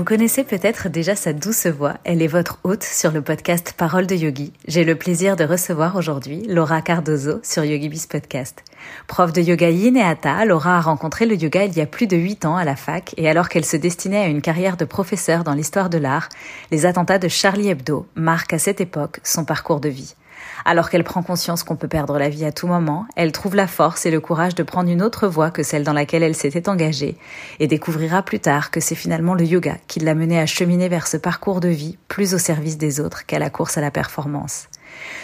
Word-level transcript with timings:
Vous 0.00 0.06
connaissez 0.06 0.44
peut-être 0.44 0.88
déjà 0.88 1.14
sa 1.14 1.34
douce 1.34 1.66
voix, 1.66 1.98
elle 2.04 2.22
est 2.22 2.26
votre 2.26 2.58
hôte 2.64 2.84
sur 2.84 3.12
le 3.12 3.20
podcast 3.20 3.74
Parole 3.76 4.06
de 4.06 4.14
Yogi. 4.14 4.54
J'ai 4.66 4.82
le 4.82 4.94
plaisir 4.94 5.36
de 5.36 5.44
recevoir 5.44 5.94
aujourd'hui 5.94 6.42
Laura 6.48 6.80
Cardozo 6.80 7.38
sur 7.42 7.66
YogiBiz 7.66 8.06
Podcast. 8.06 8.64
Prof 9.08 9.30
de 9.34 9.42
yoga 9.42 9.68
yin 9.68 9.98
et 9.98 10.02
hatha, 10.02 10.46
Laura 10.46 10.78
a 10.78 10.80
rencontré 10.80 11.26
le 11.26 11.34
yoga 11.34 11.64
il 11.64 11.76
y 11.76 11.82
a 11.82 11.86
plus 11.86 12.06
de 12.06 12.16
8 12.16 12.46
ans 12.46 12.56
à 12.56 12.64
la 12.64 12.76
fac 12.76 13.12
et 13.18 13.28
alors 13.28 13.50
qu'elle 13.50 13.66
se 13.66 13.76
destinait 13.76 14.22
à 14.22 14.28
une 14.28 14.40
carrière 14.40 14.78
de 14.78 14.86
professeur 14.86 15.44
dans 15.44 15.52
l'histoire 15.52 15.90
de 15.90 15.98
l'art, 15.98 16.30
les 16.70 16.86
attentats 16.86 17.18
de 17.18 17.28
Charlie 17.28 17.68
Hebdo 17.68 18.06
marquent 18.14 18.54
à 18.54 18.58
cette 18.58 18.80
époque 18.80 19.20
son 19.22 19.44
parcours 19.44 19.80
de 19.80 19.90
vie. 19.90 20.14
Alors 20.64 20.90
qu'elle 20.90 21.04
prend 21.04 21.22
conscience 21.22 21.62
qu'on 21.62 21.76
peut 21.76 21.88
perdre 21.88 22.18
la 22.18 22.28
vie 22.28 22.44
à 22.44 22.52
tout 22.52 22.66
moment, 22.66 23.06
elle 23.16 23.32
trouve 23.32 23.54
la 23.54 23.66
force 23.66 24.06
et 24.06 24.10
le 24.10 24.20
courage 24.20 24.54
de 24.54 24.62
prendre 24.62 24.90
une 24.90 25.02
autre 25.02 25.26
voie 25.26 25.50
que 25.50 25.62
celle 25.62 25.84
dans 25.84 25.92
laquelle 25.92 26.22
elle 26.22 26.34
s'était 26.34 26.68
engagée 26.68 27.16
et 27.58 27.66
découvrira 27.66 28.22
plus 28.22 28.40
tard 28.40 28.70
que 28.70 28.80
c'est 28.80 28.94
finalement 28.94 29.34
le 29.34 29.44
yoga 29.44 29.76
qui 29.88 30.00
l'a 30.00 30.14
menée 30.14 30.38
à 30.38 30.46
cheminer 30.46 30.88
vers 30.88 31.06
ce 31.06 31.16
parcours 31.16 31.60
de 31.60 31.68
vie 31.68 31.98
plus 32.08 32.34
au 32.34 32.38
service 32.38 32.78
des 32.78 33.00
autres 33.00 33.26
qu'à 33.26 33.38
la 33.38 33.50
course 33.50 33.78
à 33.78 33.80
la 33.80 33.90
performance. 33.90 34.68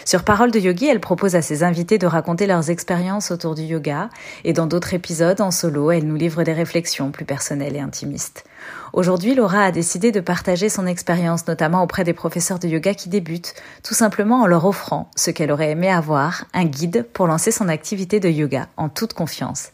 Sur 0.06 0.22
Parole 0.22 0.52
de 0.52 0.60
Yogi, 0.60 0.86
elle 0.86 1.00
propose 1.00 1.34
à 1.34 1.42
ses 1.42 1.64
invités 1.64 1.98
de 1.98 2.06
raconter 2.06 2.46
leurs 2.46 2.70
expériences 2.70 3.32
autour 3.32 3.56
du 3.56 3.62
yoga 3.62 4.08
et 4.44 4.52
dans 4.52 4.68
d'autres 4.68 4.94
épisodes 4.94 5.40
en 5.40 5.50
solo, 5.50 5.90
elle 5.90 6.06
nous 6.06 6.14
livre 6.14 6.44
des 6.44 6.52
réflexions 6.52 7.10
plus 7.10 7.24
personnelles 7.24 7.74
et 7.74 7.80
intimistes. 7.80 8.44
Aujourd'hui, 8.92 9.34
Laura 9.34 9.64
a 9.64 9.72
décidé 9.72 10.12
de 10.12 10.20
partager 10.20 10.68
son 10.68 10.86
expérience, 10.86 11.48
notamment 11.48 11.82
auprès 11.82 12.04
des 12.04 12.12
professeurs 12.12 12.60
de 12.60 12.68
yoga 12.68 12.94
qui 12.94 13.08
débutent, 13.08 13.54
tout 13.82 13.94
simplement 13.94 14.42
en 14.42 14.46
leur 14.46 14.64
offrant 14.64 15.10
ce 15.16 15.32
qu'elle 15.32 15.50
aurait 15.50 15.72
aimé 15.72 15.90
avoir, 15.90 16.44
un 16.54 16.66
guide 16.66 17.04
pour 17.12 17.27
lancer 17.27 17.50
son 17.50 17.68
activité 17.68 18.20
de 18.20 18.28
yoga 18.28 18.68
en 18.77 18.88
toute 18.88 19.12
confiance. 19.12 19.72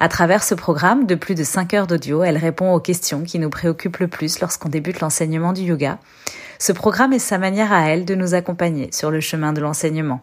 À 0.00 0.08
travers 0.08 0.44
ce 0.44 0.54
programme 0.54 1.04
de 1.04 1.14
plus 1.14 1.34
de 1.34 1.44
5 1.44 1.74
heures 1.74 1.86
d'audio, 1.86 2.22
elle 2.22 2.38
répond 2.38 2.72
aux 2.72 2.80
questions 2.80 3.22
qui 3.22 3.38
nous 3.38 3.50
préoccupent 3.50 3.98
le 3.98 4.08
plus 4.08 4.40
lorsqu'on 4.40 4.70
débute 4.70 5.00
l'enseignement 5.00 5.52
du 5.52 5.60
yoga. 5.60 5.98
Ce 6.58 6.72
programme 6.72 7.12
est 7.12 7.18
sa 7.18 7.38
manière 7.38 7.72
à 7.72 7.88
elle 7.88 8.04
de 8.04 8.14
nous 8.14 8.34
accompagner 8.34 8.90
sur 8.92 9.10
le 9.10 9.20
chemin 9.20 9.52
de 9.52 9.60
l'enseignement. 9.60 10.20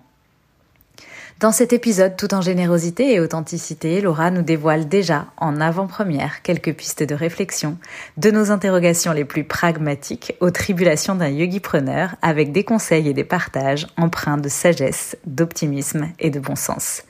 Dans 1.41 1.51
cet 1.51 1.73
épisode, 1.73 2.17
tout 2.17 2.35
en 2.35 2.41
générosité 2.41 3.13
et 3.13 3.19
authenticité, 3.19 3.99
Laura 3.99 4.29
nous 4.29 4.43
dévoile 4.43 4.87
déjà, 4.87 5.25
en 5.37 5.59
avant-première, 5.59 6.43
quelques 6.43 6.75
pistes 6.75 7.01
de 7.01 7.15
réflexion 7.15 7.79
de 8.17 8.29
nos 8.29 8.51
interrogations 8.51 9.11
les 9.11 9.25
plus 9.25 9.43
pragmatiques 9.43 10.35
aux 10.39 10.51
tribulations 10.51 11.15
d'un 11.15 11.29
yogi-preneur 11.29 12.15
avec 12.21 12.51
des 12.51 12.63
conseils 12.63 13.09
et 13.09 13.15
des 13.15 13.23
partages 13.23 13.87
empreints 13.97 14.37
de 14.37 14.49
sagesse, 14.49 15.17
d'optimisme 15.25 16.09
et 16.19 16.29
de 16.29 16.39
bon 16.39 16.55
sens. 16.55 17.01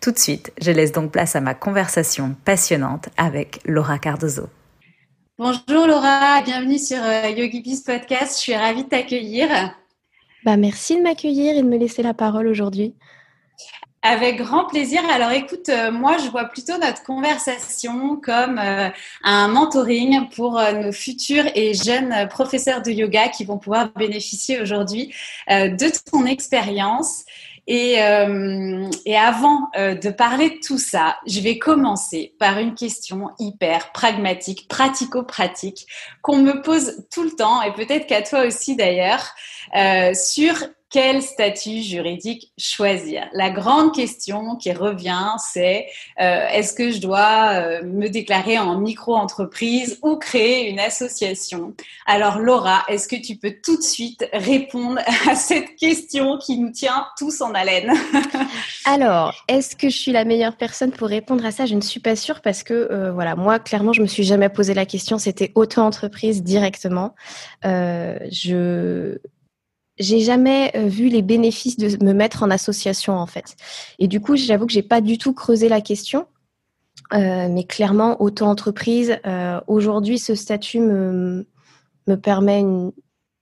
Tout 0.00 0.12
de 0.12 0.18
suite, 0.18 0.50
je 0.62 0.70
laisse 0.70 0.92
donc 0.92 1.12
place 1.12 1.36
à 1.36 1.42
ma 1.42 1.52
conversation 1.52 2.36
passionnante 2.46 3.10
avec 3.18 3.60
Laura 3.66 3.98
Cardozo. 3.98 4.48
Bonjour 5.36 5.88
Laura, 5.88 6.42
bienvenue 6.42 6.78
sur 6.78 7.02
euh, 7.02 7.28
YogiBiz 7.28 7.80
Podcast. 7.80 8.36
Je 8.36 8.42
suis 8.42 8.54
ravie 8.54 8.84
de 8.84 8.88
t'accueillir. 8.88 9.48
Bah, 10.44 10.56
merci 10.56 10.96
de 10.96 11.02
m'accueillir 11.02 11.56
et 11.56 11.62
de 11.62 11.66
me 11.66 11.76
laisser 11.76 12.04
la 12.04 12.14
parole 12.14 12.46
aujourd'hui. 12.46 12.94
Avec 14.06 14.36
grand 14.36 14.66
plaisir. 14.66 15.00
Alors 15.10 15.30
écoute, 15.30 15.70
euh, 15.70 15.90
moi 15.90 16.18
je 16.18 16.28
vois 16.28 16.44
plutôt 16.44 16.76
notre 16.76 17.02
conversation 17.04 18.16
comme 18.16 18.58
euh, 18.58 18.90
un 19.22 19.48
mentoring 19.48 20.28
pour 20.28 20.58
euh, 20.58 20.72
nos 20.72 20.92
futurs 20.92 21.46
et 21.54 21.72
jeunes 21.72 22.28
professeurs 22.28 22.82
de 22.82 22.90
yoga 22.90 23.28
qui 23.28 23.46
vont 23.46 23.56
pouvoir 23.56 23.88
bénéficier 23.96 24.60
aujourd'hui 24.60 25.14
de 25.48 26.10
ton 26.10 26.26
expérience. 26.26 27.24
Et, 27.66 27.94
et, 27.94 29.16
avant 29.16 29.70
de 29.74 30.10
parler 30.10 30.50
de 30.50 30.58
tout 30.66 30.78
ça, 30.78 31.16
je 31.26 31.40
vais 31.40 31.58
commencer 31.58 32.34
par 32.38 32.58
une 32.58 32.74
question 32.74 33.30
hyper 33.38 33.92
pragmatique, 33.92 34.68
pratico-pratique, 34.68 35.86
qu'on 36.20 36.38
me 36.38 36.60
pose 36.60 37.06
tout 37.10 37.22
le 37.22 37.30
temps, 37.30 37.62
et 37.62 37.72
peut-être 37.72 38.06
qu'à 38.06 38.22
toi 38.22 38.46
aussi 38.46 38.76
d'ailleurs, 38.76 39.34
sur 40.14 40.54
quel 40.94 41.22
statut 41.22 41.82
juridique 41.82 42.52
choisir 42.56 43.26
La 43.32 43.50
grande 43.50 43.92
question 43.92 44.54
qui 44.54 44.70
revient, 44.70 45.32
c'est 45.38 45.88
euh, 46.20 46.46
est-ce 46.52 46.72
que 46.72 46.92
je 46.92 47.00
dois 47.00 47.48
euh, 47.54 47.82
me 47.82 48.06
déclarer 48.06 48.60
en 48.60 48.78
micro-entreprise 48.78 49.98
ou 50.04 50.14
créer 50.14 50.70
une 50.70 50.78
association? 50.78 51.74
Alors 52.06 52.38
Laura, 52.38 52.84
est-ce 52.86 53.08
que 53.08 53.16
tu 53.16 53.34
peux 53.34 53.56
tout 53.60 53.76
de 53.76 53.82
suite 53.82 54.24
répondre 54.32 55.00
à 55.28 55.34
cette 55.34 55.74
question 55.74 56.38
qui 56.38 56.58
nous 56.58 56.70
tient 56.70 57.08
tous 57.18 57.40
en 57.40 57.54
haleine? 57.54 57.92
Alors, 58.84 59.34
est-ce 59.48 59.74
que 59.74 59.88
je 59.88 59.96
suis 59.96 60.12
la 60.12 60.24
meilleure 60.24 60.56
personne 60.56 60.92
pour 60.92 61.08
répondre 61.08 61.44
à 61.44 61.50
ça? 61.50 61.66
Je 61.66 61.74
ne 61.74 61.80
suis 61.80 61.98
pas 61.98 62.14
sûre 62.14 62.40
parce 62.40 62.62
que 62.62 62.72
euh, 62.72 63.10
voilà, 63.10 63.34
moi 63.34 63.58
clairement, 63.58 63.92
je 63.92 64.00
me 64.00 64.06
suis 64.06 64.22
jamais 64.22 64.48
posé 64.48 64.74
la 64.74 64.86
question. 64.86 65.18
C'était 65.18 65.50
auto-entreprise 65.56 66.44
directement. 66.44 67.16
je 67.64 69.18
j'ai 69.98 70.20
jamais 70.20 70.72
euh, 70.76 70.86
vu 70.86 71.08
les 71.08 71.22
bénéfices 71.22 71.76
de 71.76 72.02
me 72.04 72.12
mettre 72.12 72.42
en 72.42 72.50
association 72.50 73.14
en 73.14 73.26
fait. 73.26 73.56
Et 73.98 74.08
du 74.08 74.20
coup, 74.20 74.36
j'avoue 74.36 74.66
que 74.66 74.72
j'ai 74.72 74.82
pas 74.82 75.00
du 75.00 75.18
tout 75.18 75.32
creusé 75.32 75.68
la 75.68 75.80
question. 75.80 76.26
Euh, 77.12 77.48
mais 77.48 77.64
clairement, 77.64 78.20
auto-entreprise, 78.20 79.18
euh, 79.26 79.60
aujourd'hui, 79.66 80.18
ce 80.18 80.34
statut 80.34 80.80
me, 80.80 81.46
me 82.06 82.14
permet 82.16 82.60
une, 82.60 82.92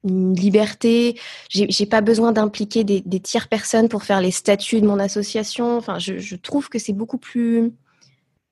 une 0.05 0.35
liberté. 0.35 1.19
J'ai 1.49 1.87
pas 1.87 2.01
besoin 2.01 2.33
d'impliquer 2.33 2.85
des, 2.85 3.01
des 3.01 3.21
tiers 3.21 3.49
personnes 3.49 3.89
pour 3.89 4.03
faire 4.03 4.21
les 4.21 4.31
statuts 4.31 4.81
de 4.81 4.87
mon 4.87 4.99
association. 4.99 5.77
Enfin, 5.77 5.99
je, 5.99 6.19
je 6.19 6.37
trouve 6.37 6.69
que 6.69 6.79
c'est 6.79 6.93
beaucoup 6.93 7.19
plus. 7.19 7.73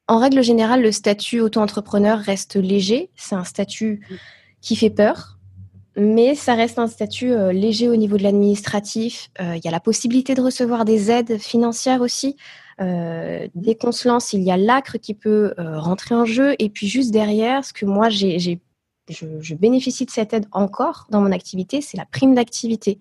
En 0.07 0.19
règle 0.19 0.43
générale, 0.43 0.83
le 0.83 0.93
statut 0.93 1.41
auto-entrepreneur 1.41 2.19
reste 2.19 2.57
léger. 2.57 3.11
C'est 3.17 3.35
un 3.35 3.45
statut 3.45 4.01
qui 4.61 4.77
fait 4.77 4.91
peur 4.91 5.40
mais 6.01 6.35
ça 6.35 6.55
reste 6.55 6.79
un 6.79 6.87
statut 6.87 7.33
euh, 7.33 7.53
léger 7.53 7.89
au 7.89 7.97
niveau 7.97 8.17
de 8.17 8.23
l'administratif. 8.23 9.31
Euh, 9.39 9.55
il 9.57 9.65
y 9.65 9.69
a 9.69 9.71
la 9.71 9.81
possibilité 9.81 10.35
de 10.35 10.41
recevoir 10.41 10.87
des 10.87 11.11
aides 11.11 11.39
financières 11.39 12.01
aussi. 12.01 12.37
Euh, 12.81 13.47
dès 13.55 13.75
qu'on 13.75 13.93
se 13.93 14.09
lance, 14.09 14.33
il 14.33 14.43
y 14.43 14.51
a 14.51 14.57
l'acre 14.57 14.97
qui 14.97 15.13
peut 15.13 15.53
rentrer 15.59 16.15
en 16.15 16.25
jeu. 16.25 16.55
Et 16.59 16.71
puis 16.71 16.89
juste 16.89 17.11
derrière, 17.11 17.65
ce 17.67 17.75
que 17.75 17.85
moi, 17.85 18.09
j'ai, 18.09 18.39
je, 18.39 18.57
je, 19.09 19.55
bénéficie 19.55 20.07
de 20.07 20.11
cette 20.11 20.33
aide 20.33 20.47
encore 20.53 21.07
dans 21.11 21.21
mon 21.21 21.33
activité, 21.33 21.83
c'est 21.83 21.99
la 21.99 22.07
prime 22.07 22.35
d'activité, 22.35 22.99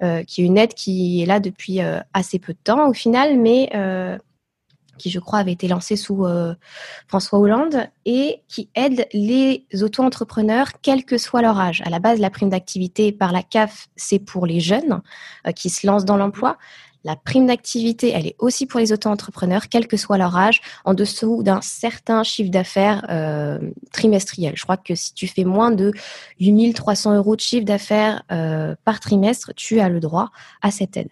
qui 0.00 0.42
est 0.42 0.44
une 0.44 0.58
aide 0.58 0.74
qui 0.74 1.22
est 1.22 1.26
là 1.26 1.38
depuis 1.38 1.78
assez 2.12 2.40
peu 2.40 2.54
de 2.54 2.58
temps 2.64 2.88
au 2.88 2.92
final, 2.92 3.38
mais 3.38 3.70
qui 5.00 5.10
je 5.10 5.18
crois 5.18 5.38
avait 5.38 5.52
été 5.52 5.66
lancé 5.66 5.96
sous 5.96 6.26
euh, 6.26 6.54
François 7.08 7.38
Hollande 7.38 7.88
et 8.04 8.42
qui 8.48 8.68
aide 8.74 9.08
les 9.12 9.66
auto-entrepreneurs 9.80 10.68
quel 10.82 11.04
que 11.04 11.16
soit 11.18 11.42
leur 11.42 11.58
âge. 11.58 11.82
À 11.86 11.90
la 11.90 11.98
base, 11.98 12.20
la 12.20 12.30
prime 12.30 12.50
d'activité 12.50 13.10
par 13.10 13.32
la 13.32 13.42
CAF, 13.42 13.88
c'est 13.96 14.18
pour 14.18 14.46
les 14.46 14.60
jeunes 14.60 15.00
euh, 15.46 15.52
qui 15.52 15.70
se 15.70 15.86
lancent 15.86 16.04
dans 16.04 16.18
l'emploi. 16.18 16.58
La 17.02 17.16
prime 17.16 17.46
d'activité, 17.46 18.10
elle 18.10 18.26
est 18.26 18.36
aussi 18.38 18.66
pour 18.66 18.78
les 18.78 18.92
auto-entrepreneurs, 18.92 19.70
quel 19.70 19.88
que 19.88 19.96
soit 19.96 20.18
leur 20.18 20.36
âge, 20.36 20.60
en 20.84 20.92
dessous 20.92 21.42
d'un 21.42 21.62
certain 21.62 22.22
chiffre 22.24 22.50
d'affaires 22.50 23.06
euh, 23.08 23.58
trimestriel. 23.90 24.52
Je 24.54 24.64
crois 24.64 24.76
que 24.76 24.94
si 24.94 25.14
tu 25.14 25.26
fais 25.26 25.44
moins 25.44 25.70
de 25.70 25.94
8300 26.40 27.16
euros 27.16 27.36
de 27.36 27.40
chiffre 27.40 27.64
d'affaires 27.64 28.22
par 28.84 29.00
trimestre, 29.00 29.54
tu 29.56 29.80
as 29.80 29.88
le 29.88 29.98
droit 29.98 30.28
à 30.60 30.70
cette 30.70 30.98
aide, 30.98 31.08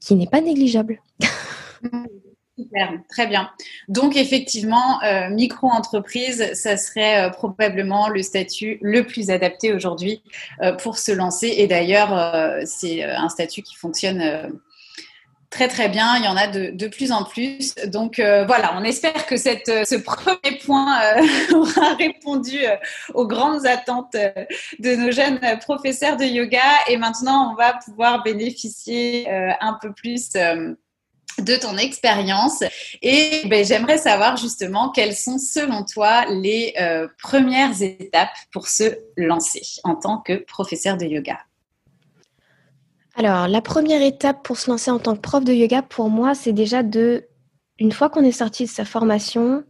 qui 0.00 0.16
n'est 0.16 0.26
pas 0.26 0.40
négligeable. 0.40 1.00
Super, 2.58 2.92
très 3.08 3.28
bien. 3.28 3.50
Donc 3.86 4.16
effectivement, 4.16 5.00
euh, 5.04 5.28
micro-entreprise, 5.30 6.54
ça 6.54 6.76
serait 6.76 7.26
euh, 7.26 7.30
probablement 7.30 8.08
le 8.08 8.20
statut 8.20 8.78
le 8.82 9.04
plus 9.06 9.30
adapté 9.30 9.72
aujourd'hui 9.72 10.24
euh, 10.60 10.72
pour 10.72 10.98
se 10.98 11.12
lancer. 11.12 11.54
Et 11.58 11.68
d'ailleurs, 11.68 12.10
c'est 12.64 13.04
un 13.04 13.28
statut 13.28 13.62
qui 13.62 13.76
fonctionne 13.76 14.60
très 15.50 15.68
très 15.68 15.88
bien. 15.88 16.16
Il 16.16 16.24
y 16.24 16.28
en 16.28 16.36
a 16.36 16.48
de, 16.48 16.70
de 16.70 16.88
plus 16.88 17.12
en 17.12 17.22
plus. 17.22 17.76
Donc 17.86 18.16
voilà, 18.16 18.74
on 18.76 18.82
espère 18.82 19.26
que 19.26 19.36
cette, 19.36 19.66
ce 19.66 19.94
premier 19.94 20.58
point 20.64 20.98
aura 21.54 21.94
répondu 21.94 22.58
aux 23.14 23.26
grandes 23.26 23.66
attentes 23.66 24.16
de 24.78 24.96
nos 24.96 25.12
jeunes 25.12 25.40
professeurs 25.60 26.16
de 26.16 26.24
yoga. 26.24 26.58
Et 26.88 26.96
maintenant, 26.96 27.52
on 27.52 27.54
va 27.54 27.74
pouvoir 27.84 28.24
bénéficier 28.24 29.30
un 29.30 29.78
peu 29.80 29.92
plus 29.92 30.32
de 31.40 31.56
ton 31.56 31.76
expérience. 31.76 32.62
Et 33.02 33.42
ben, 33.48 33.64
j'aimerais 33.64 33.98
savoir 33.98 34.36
justement 34.36 34.90
quelles 34.90 35.14
sont 35.14 35.38
selon 35.38 35.84
toi 35.84 36.26
les 36.26 36.74
euh, 36.80 37.08
premières 37.22 37.80
étapes 37.82 38.30
pour 38.52 38.68
se 38.68 38.84
lancer 39.16 39.62
en 39.84 39.94
tant 39.94 40.18
que 40.18 40.44
professeur 40.44 40.96
de 40.96 41.06
yoga? 41.06 41.38
Alors, 43.16 43.48
la 43.48 43.60
première 43.60 44.02
étape 44.02 44.44
pour 44.44 44.58
se 44.58 44.70
lancer 44.70 44.92
en 44.92 45.00
tant 45.00 45.16
que 45.16 45.20
prof 45.20 45.42
de 45.42 45.52
yoga, 45.52 45.82
pour 45.82 46.08
moi, 46.08 46.34
c'est 46.34 46.52
déjà 46.52 46.84
de, 46.84 47.26
une 47.78 47.90
fois 47.90 48.10
qu'on 48.10 48.22
est 48.22 48.30
sorti 48.30 48.64
de 48.64 48.70
sa 48.70 48.84
formation, 48.84 49.64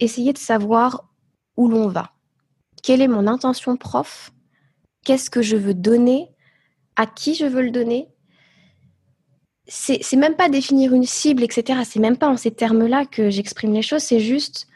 essayer 0.00 0.32
de 0.32 0.38
savoir 0.38 1.08
où 1.56 1.68
l'on 1.68 1.86
va. 1.86 2.10
Quelle 2.82 3.00
est 3.00 3.08
mon 3.08 3.28
intention 3.28 3.76
prof? 3.76 4.32
Qu'est-ce 5.04 5.30
que 5.30 5.40
je 5.40 5.56
veux 5.56 5.74
donner? 5.74 6.30
À 6.96 7.06
qui 7.06 7.34
je 7.34 7.46
veux 7.46 7.62
le 7.62 7.70
donner? 7.70 8.08
C'est 9.66 10.16
même 10.16 10.36
pas 10.36 10.48
définir 10.48 10.92
une 10.92 11.04
cible, 11.04 11.42
etc. 11.42 11.80
C'est 11.84 12.00
même 12.00 12.18
pas 12.18 12.28
en 12.28 12.36
ces 12.36 12.50
termes-là 12.50 13.06
que 13.06 13.30
j'exprime 13.30 13.72
les 13.72 13.82
choses. 13.82 14.02
C'est 14.02 14.20
juste 14.20 14.66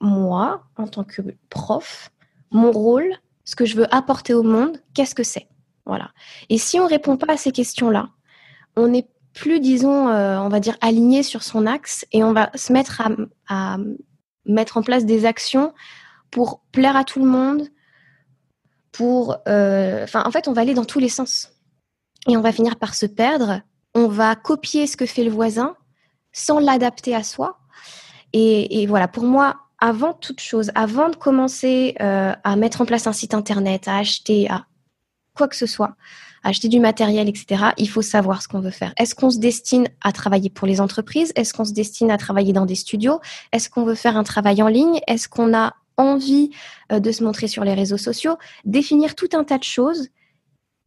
moi, 0.00 0.64
en 0.76 0.86
tant 0.86 1.04
que 1.04 1.22
prof, 1.50 2.10
mon 2.50 2.70
rôle, 2.72 3.14
ce 3.44 3.54
que 3.54 3.66
je 3.66 3.76
veux 3.76 3.94
apporter 3.94 4.32
au 4.32 4.42
monde, 4.42 4.82
qu'est-ce 4.94 5.14
que 5.14 5.22
c'est? 5.22 5.48
Voilà. 5.84 6.10
Et 6.48 6.58
si 6.58 6.80
on 6.80 6.86
répond 6.86 7.16
pas 7.16 7.34
à 7.34 7.36
ces 7.36 7.52
questions-là, 7.52 8.10
on 8.76 8.88
n'est 8.88 9.08
plus, 9.34 9.60
disons, 9.60 10.08
euh, 10.08 10.38
on 10.38 10.48
va 10.48 10.60
dire, 10.60 10.76
aligné 10.80 11.22
sur 11.22 11.42
son 11.42 11.66
axe 11.66 12.06
et 12.12 12.24
on 12.24 12.32
va 12.32 12.50
se 12.54 12.72
mettre 12.72 13.02
à, 13.48 13.76
mettre 14.46 14.76
en 14.76 14.82
place 14.82 15.04
des 15.04 15.26
actions 15.26 15.74
pour 16.30 16.62
plaire 16.72 16.96
à 16.96 17.04
tout 17.04 17.20
le 17.20 17.28
monde, 17.28 17.68
pour... 18.92 19.36
Euh, 19.48 20.04
enfin, 20.04 20.22
en 20.24 20.30
fait, 20.30 20.48
on 20.48 20.52
va 20.52 20.62
aller 20.62 20.74
dans 20.74 20.84
tous 20.84 20.98
les 20.98 21.08
sens. 21.08 21.52
Et 22.28 22.36
on 22.36 22.40
va 22.40 22.52
finir 22.52 22.76
par 22.76 22.94
se 22.94 23.06
perdre 23.06 23.62
on 23.94 24.08
va 24.08 24.36
copier 24.36 24.86
ce 24.86 24.96
que 24.96 25.06
fait 25.06 25.24
le 25.24 25.30
voisin 25.30 25.76
sans 26.32 26.58
l'adapter 26.58 27.14
à 27.14 27.22
soi. 27.22 27.58
Et, 28.32 28.86
voilà, 28.86 29.08
pour 29.08 29.24
moi, 29.24 29.56
avant 29.80 30.12
toute 30.12 30.40
chose, 30.40 30.70
avant 30.74 31.08
de 31.08 31.16
commencer 31.16 31.96
euh, 32.00 32.32
à 32.44 32.56
mettre 32.56 32.80
en 32.80 32.86
place 32.86 33.06
un 33.06 33.12
site 33.12 33.34
internet, 33.34 33.88
à 33.88 33.96
acheter, 33.96 34.48
à 34.48 34.66
quoi 35.34 35.48
que 35.48 35.56
ce 35.56 35.66
soit, 35.66 35.96
à 36.44 36.50
acheter 36.50 36.68
du 36.68 36.78
matériel, 36.78 37.28
etc., 37.28 37.70
il 37.76 37.88
faut 37.88 38.02
savoir 38.02 38.42
ce 38.42 38.48
qu'on 38.48 38.60
veut 38.60 38.70
faire. 38.70 38.92
Est-ce 38.98 39.16
qu'on 39.16 39.30
se 39.30 39.38
destine 39.38 39.88
à 40.02 40.12
travailler 40.12 40.50
pour 40.50 40.68
les 40.68 40.80
entreprises? 40.80 41.32
Est-ce 41.34 41.52
qu'on 41.52 41.64
se 41.64 41.72
destine 41.72 42.10
à 42.10 42.18
travailler 42.18 42.52
dans 42.52 42.66
des 42.66 42.76
studios? 42.76 43.20
Est-ce 43.52 43.68
qu'on 43.68 43.84
veut 43.84 43.96
faire 43.96 44.16
un 44.16 44.24
travail 44.24 44.62
en 44.62 44.68
ligne? 44.68 45.00
Est-ce 45.08 45.28
qu'on 45.28 45.52
a 45.54 45.74
envie 45.96 46.50
euh, 46.92 47.00
de 47.00 47.10
se 47.10 47.24
montrer 47.24 47.48
sur 47.48 47.64
les 47.64 47.74
réseaux 47.74 47.98
sociaux? 47.98 48.36
Définir 48.64 49.16
tout 49.16 49.30
un 49.32 49.42
tas 49.42 49.58
de 49.58 49.64
choses 49.64 50.08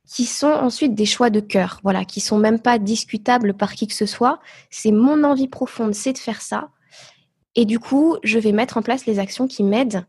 qui 0.08 0.26
sont 0.26 0.48
ensuite 0.48 0.96
des 0.96 1.06
choix 1.06 1.30
de 1.30 1.40
cœur, 1.40 1.80
voilà, 1.84 2.06
qui 2.06 2.20
sont 2.20 2.38
même 2.38 2.60
pas 2.60 2.78
discutables 2.78 3.54
par 3.54 3.74
qui 3.74 3.88
que 3.88 3.94
ce 3.94 4.06
soit. 4.06 4.40
C'est 4.70 4.92
mon 4.92 5.24
envie 5.24 5.48
profonde, 5.48 5.96
c'est 5.96 6.14
de 6.14 6.18
faire 6.18 6.42
ça. 6.42 6.70
Et 7.56 7.66
du 7.66 7.80
coup, 7.80 8.18
je 8.24 8.40
vais 8.40 8.52
mettre 8.52 8.78
en 8.78 8.82
place 8.82 9.06
les 9.06 9.20
actions 9.20 9.48
qui 9.48 9.64
m'aident 9.64 10.06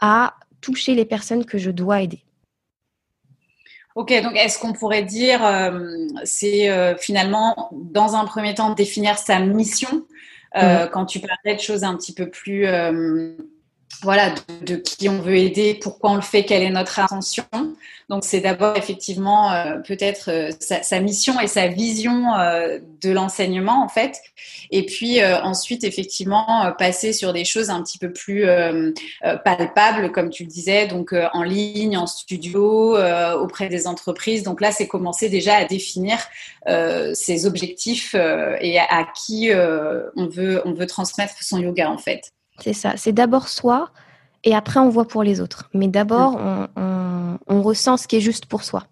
à 0.00 0.34
toucher 0.60 0.94
les 0.94 1.04
personnes 1.04 1.44
que 1.44 1.58
je 1.58 1.70
dois 1.70 2.02
aider. 2.02 2.24
Ok, 3.94 4.12
donc 4.22 4.34
est-ce 4.34 4.58
qu'on 4.58 4.72
pourrait 4.72 5.04
dire, 5.04 5.44
euh, 5.46 6.08
c'est 6.24 6.68
euh, 6.68 6.96
finalement, 6.96 7.70
dans 7.72 8.16
un 8.16 8.24
premier 8.24 8.54
temps, 8.54 8.70
définir 8.70 9.18
sa 9.18 9.38
mission 9.38 10.04
euh, 10.56 10.88
quand 10.88 11.06
tu 11.06 11.20
parlais 11.20 11.54
de 11.56 11.60
choses 11.60 11.84
un 11.84 11.96
petit 11.96 12.12
peu 12.12 12.28
plus 12.28 12.66
voilà, 14.04 14.34
de, 14.62 14.76
qui 14.76 15.08
on 15.08 15.18
veut 15.18 15.36
aider, 15.36 15.74
pourquoi 15.74 16.10
on 16.10 16.14
le 16.16 16.20
fait, 16.20 16.44
quelle 16.44 16.62
est 16.62 16.70
notre 16.70 17.00
intention. 17.00 17.44
Donc 18.10 18.24
c'est 18.24 18.40
d'abord 18.40 18.76
effectivement 18.76 19.50
euh, 19.52 19.78
peut-être 19.78 20.30
euh, 20.30 20.50
sa, 20.60 21.00
mission 21.00 21.40
et 21.40 21.46
sa 21.46 21.68
vision 21.68 22.34
euh, 22.34 22.78
de 23.00 23.10
l'enseignement 23.10 23.82
en 23.82 23.88
fait, 23.88 24.20
et 24.70 24.84
puis 24.84 25.24
ensuite 25.24 25.84
effectivement 25.84 26.72
passer 26.78 27.12
sur 27.12 27.32
des 27.32 27.44
choses 27.44 27.70
un 27.70 27.82
petit 27.82 27.98
peu 27.98 28.12
plus 28.12 28.46
palpables 29.44 30.10
comme 30.12 30.30
tu 30.30 30.44
le 30.44 30.48
disais, 30.48 30.86
donc 30.86 31.14
en 31.32 31.42
ligne, 31.42 31.96
en 31.96 32.06
studio, 32.06 32.96
auprès 33.38 33.68
des 33.68 33.86
entreprises. 33.86 34.42
Donc 34.42 34.60
là 34.60 34.72
c'est 34.72 34.88
commencer 34.88 35.28
déjà 35.28 35.56
à 35.56 35.64
définir 35.64 36.18
ses 37.14 37.46
objectifs 37.46 38.14
et 38.14 38.78
à, 38.78 38.86
à 38.88 39.04
qui 39.04 39.50
on 39.52 40.26
veut 40.26 40.62
on 40.64 40.72
veut 40.72 40.86
transmettre 40.86 41.42
son 41.42 41.58
yoga 41.58 41.90
en 41.90 41.98
fait. 41.98 42.32
C'est 42.60 42.72
ça. 42.72 42.94
C'est 42.96 43.12
d'abord 43.12 43.48
soi 43.48 43.90
et 44.44 44.54
après 44.54 44.80
on 44.80 44.88
voit 44.88 45.08
pour 45.08 45.22
les 45.22 45.40
autres. 45.40 45.68
Mais 45.74 45.88
d'abord, 45.88 46.38
on, 46.76 47.62
ressent 47.62 47.96
ce 47.96 48.06
qui 48.06 48.16
est 48.16 48.20
juste 48.20 48.46
pour 48.46 48.62
soi. 48.62 48.84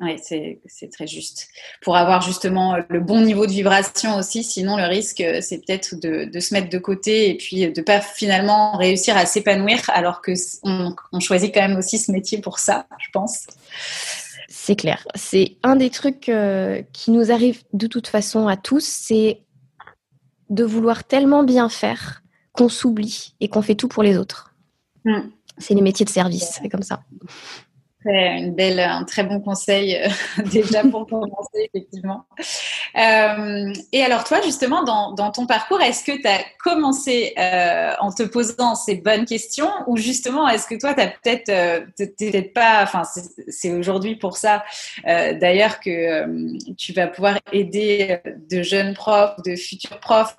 Oui, 0.00 0.16
c'est 0.24 0.90
très 0.92 1.08
juste. 1.08 1.48
Pour 1.82 1.96
avoir 1.96 2.22
justement 2.22 2.76
le 2.88 3.00
bon 3.00 3.20
niveau 3.20 3.46
de 3.46 3.50
vibration 3.50 4.16
aussi, 4.16 4.44
sinon 4.44 4.76
le 4.76 4.84
risque, 4.84 5.24
c'est 5.40 5.58
peut-être 5.58 5.96
de, 5.96 6.38
se 6.38 6.54
mettre 6.54 6.68
de 6.68 6.78
côté 6.78 7.30
et 7.30 7.36
puis 7.36 7.70
de 7.70 7.82
pas 7.82 8.00
finalement 8.00 8.76
réussir 8.76 9.16
à 9.16 9.26
s'épanouir 9.26 9.80
alors 9.88 10.20
que 10.20 10.32
on, 10.62 11.20
choisit 11.20 11.52
quand 11.52 11.66
même 11.66 11.76
aussi 11.76 11.98
ce 11.98 12.12
métier 12.12 12.40
pour 12.40 12.60
ça, 12.60 12.86
je 12.98 13.08
pense. 13.12 13.46
C'est 14.48 14.76
clair. 14.76 15.06
C'est 15.14 15.56
un 15.62 15.76
des 15.76 15.90
trucs 15.90 16.28
euh, 16.28 16.82
qui 16.92 17.10
nous 17.10 17.32
arrive 17.32 17.62
de 17.72 17.86
toute 17.86 18.06
façon 18.06 18.46
à 18.46 18.56
tous, 18.56 18.84
c'est 18.84 19.40
de 20.50 20.64
vouloir 20.64 21.04
tellement 21.04 21.44
bien 21.44 21.68
faire 21.68 22.22
qu'on 22.52 22.68
s'oublie 22.68 23.34
et 23.40 23.48
qu'on 23.48 23.62
fait 23.62 23.74
tout 23.74 23.88
pour 23.88 24.02
les 24.02 24.16
autres. 24.16 24.54
Hmm. 25.04 25.30
C'est 25.58 25.74
les 25.74 25.82
métiers 25.82 26.04
de 26.04 26.10
service, 26.10 26.58
c'est 26.60 26.68
comme 26.68 26.82
ça. 26.82 27.02
une 28.04 28.54
belle, 28.54 28.80
un 28.80 29.04
très 29.04 29.24
bon 29.24 29.40
conseil 29.40 29.96
euh, 29.96 30.08
déjà 30.52 30.82
pour 30.82 31.06
commencer, 31.06 31.70
effectivement. 31.72 32.26
Euh, 32.96 33.72
et 33.92 34.02
alors 34.02 34.24
toi, 34.24 34.40
justement, 34.42 34.82
dans, 34.82 35.30
ton 35.30 35.46
parcours, 35.46 35.80
est-ce 35.80 36.04
que 36.04 36.12
tu 36.20 36.26
as 36.26 36.40
commencé 36.62 37.34
euh, 37.38 37.92
en 38.00 38.12
te 38.12 38.22
posant 38.22 38.74
ces 38.74 38.96
bonnes 38.96 39.24
questions 39.24 39.70
ou 39.86 39.96
justement, 39.96 40.48
est-ce 40.48 40.66
que 40.66 40.74
toi, 40.74 40.94
tu 40.94 41.02
peut-être 41.22 41.48
euh, 41.48 41.80
peut-être 41.96 42.52
pas, 42.52 42.82
enfin, 42.82 43.02
c'est 43.48 43.72
aujourd'hui 43.72 44.16
pour 44.16 44.36
ça 44.36 44.64
d'ailleurs 45.04 45.80
que 45.80 46.72
tu 46.74 46.92
vas 46.92 47.06
pouvoir 47.06 47.38
aider 47.52 48.18
de 48.50 48.62
jeunes 48.62 48.94
profs, 48.94 49.36
de 49.44 49.56
futurs 49.56 50.00
profs 50.00 50.36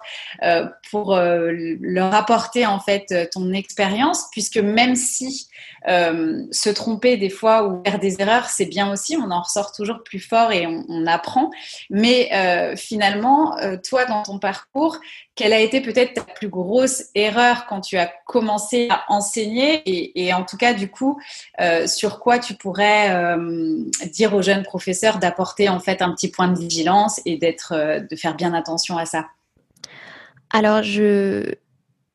pour 0.92 1.16
leur 1.16 2.13
apporter 2.13 2.66
en 2.66 2.80
fait 2.80 3.30
ton 3.31 3.54
expérience, 3.54 4.25
puisque 4.31 4.57
même 4.57 4.96
si 4.96 5.48
se 5.88 6.69
tromper 6.69 7.18
des 7.18 7.30
fois 7.30 7.68
ou 7.68 7.81
faire 7.84 8.00
des 8.00 8.22
erreurs, 8.22 8.46
c'est 8.46 8.66
bien 8.66 8.92
aussi, 8.92 9.18
on 9.18 9.31
en 9.31 9.42
ressort 9.42 9.72
toujours 9.72 10.04
plus 10.04 10.19
fort 10.19 10.51
et 10.51 10.68
on, 10.68 10.86
on 10.88 11.07
apprend, 11.07 11.50
mais 11.90 12.30
euh, 12.39 12.75
finalement, 12.75 13.57
euh, 13.59 13.77
toi, 13.77 14.06
dans 14.06 14.24
ton 14.24 14.39
parcours, 14.39 14.97
quelle 15.36 15.53
a 15.53 15.59
été 15.59 15.81
peut-être 15.81 16.13
ta 16.13 16.21
plus 16.21 16.50
grosse 16.50 17.03
erreur 17.15 17.65
quand 17.67 17.81
tu 17.81 17.98
as 17.98 18.12
commencé 18.25 18.88
à 18.89 19.03
enseigner 19.10 19.81
et, 19.86 20.34
en 20.34 20.43
tout 20.43 20.58
cas, 20.58 20.74
du 20.74 20.89
coup, 20.89 21.19
euh, 21.62 21.88
sur 21.88 22.19
quoi 22.19 22.39
tu 22.39 22.55
pourrais 22.55 23.36
dire 24.12 24.34
aux 24.34 24.41
jeunes 24.41 24.63
professeurs 24.63 25.19
d'apporter 25.19 25.69
en 25.69 25.79
fait 25.79 26.01
un 26.01 26.13
petit 26.13 26.29
point 26.29 26.48
de 26.48 26.58
vigilance 26.58 27.22
et 27.25 27.38
d'être, 27.38 27.74
de 28.10 28.15
faire 28.15 28.36
bien 28.36 28.53
attention 28.53 28.98
à 28.98 29.05
ça? 29.05 29.27
Alors, 30.51 30.84
je, 30.84 31.53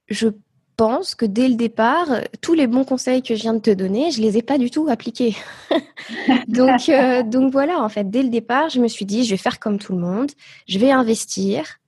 je 0.08 0.28
pense 0.76 1.14
que 1.14 1.26
dès 1.26 1.48
le 1.48 1.54
départ, 1.54 2.08
tous 2.40 2.54
les 2.54 2.66
bons 2.66 2.84
conseils 2.84 3.22
que 3.22 3.34
je 3.34 3.42
viens 3.42 3.54
de 3.54 3.60
te 3.60 3.70
donner, 3.70 4.10
je 4.10 4.20
les 4.20 4.36
ai 4.38 4.42
pas 4.42 4.58
du 4.58 4.70
tout 4.70 4.86
appliqués. 4.88 5.36
donc, 6.48 6.88
euh, 6.88 7.22
donc 7.22 7.52
voilà, 7.52 7.82
en 7.82 7.88
fait, 7.88 8.10
dès 8.10 8.22
le 8.22 8.28
départ, 8.28 8.68
je 8.68 8.80
me 8.80 8.88
suis 8.88 9.04
dit, 9.04 9.24
je 9.24 9.30
vais 9.30 9.36
faire 9.36 9.60
comme 9.60 9.78
tout 9.78 9.92
le 9.92 10.00
monde, 10.00 10.30
je 10.68 10.78
vais 10.78 10.90
investir. 10.90 11.80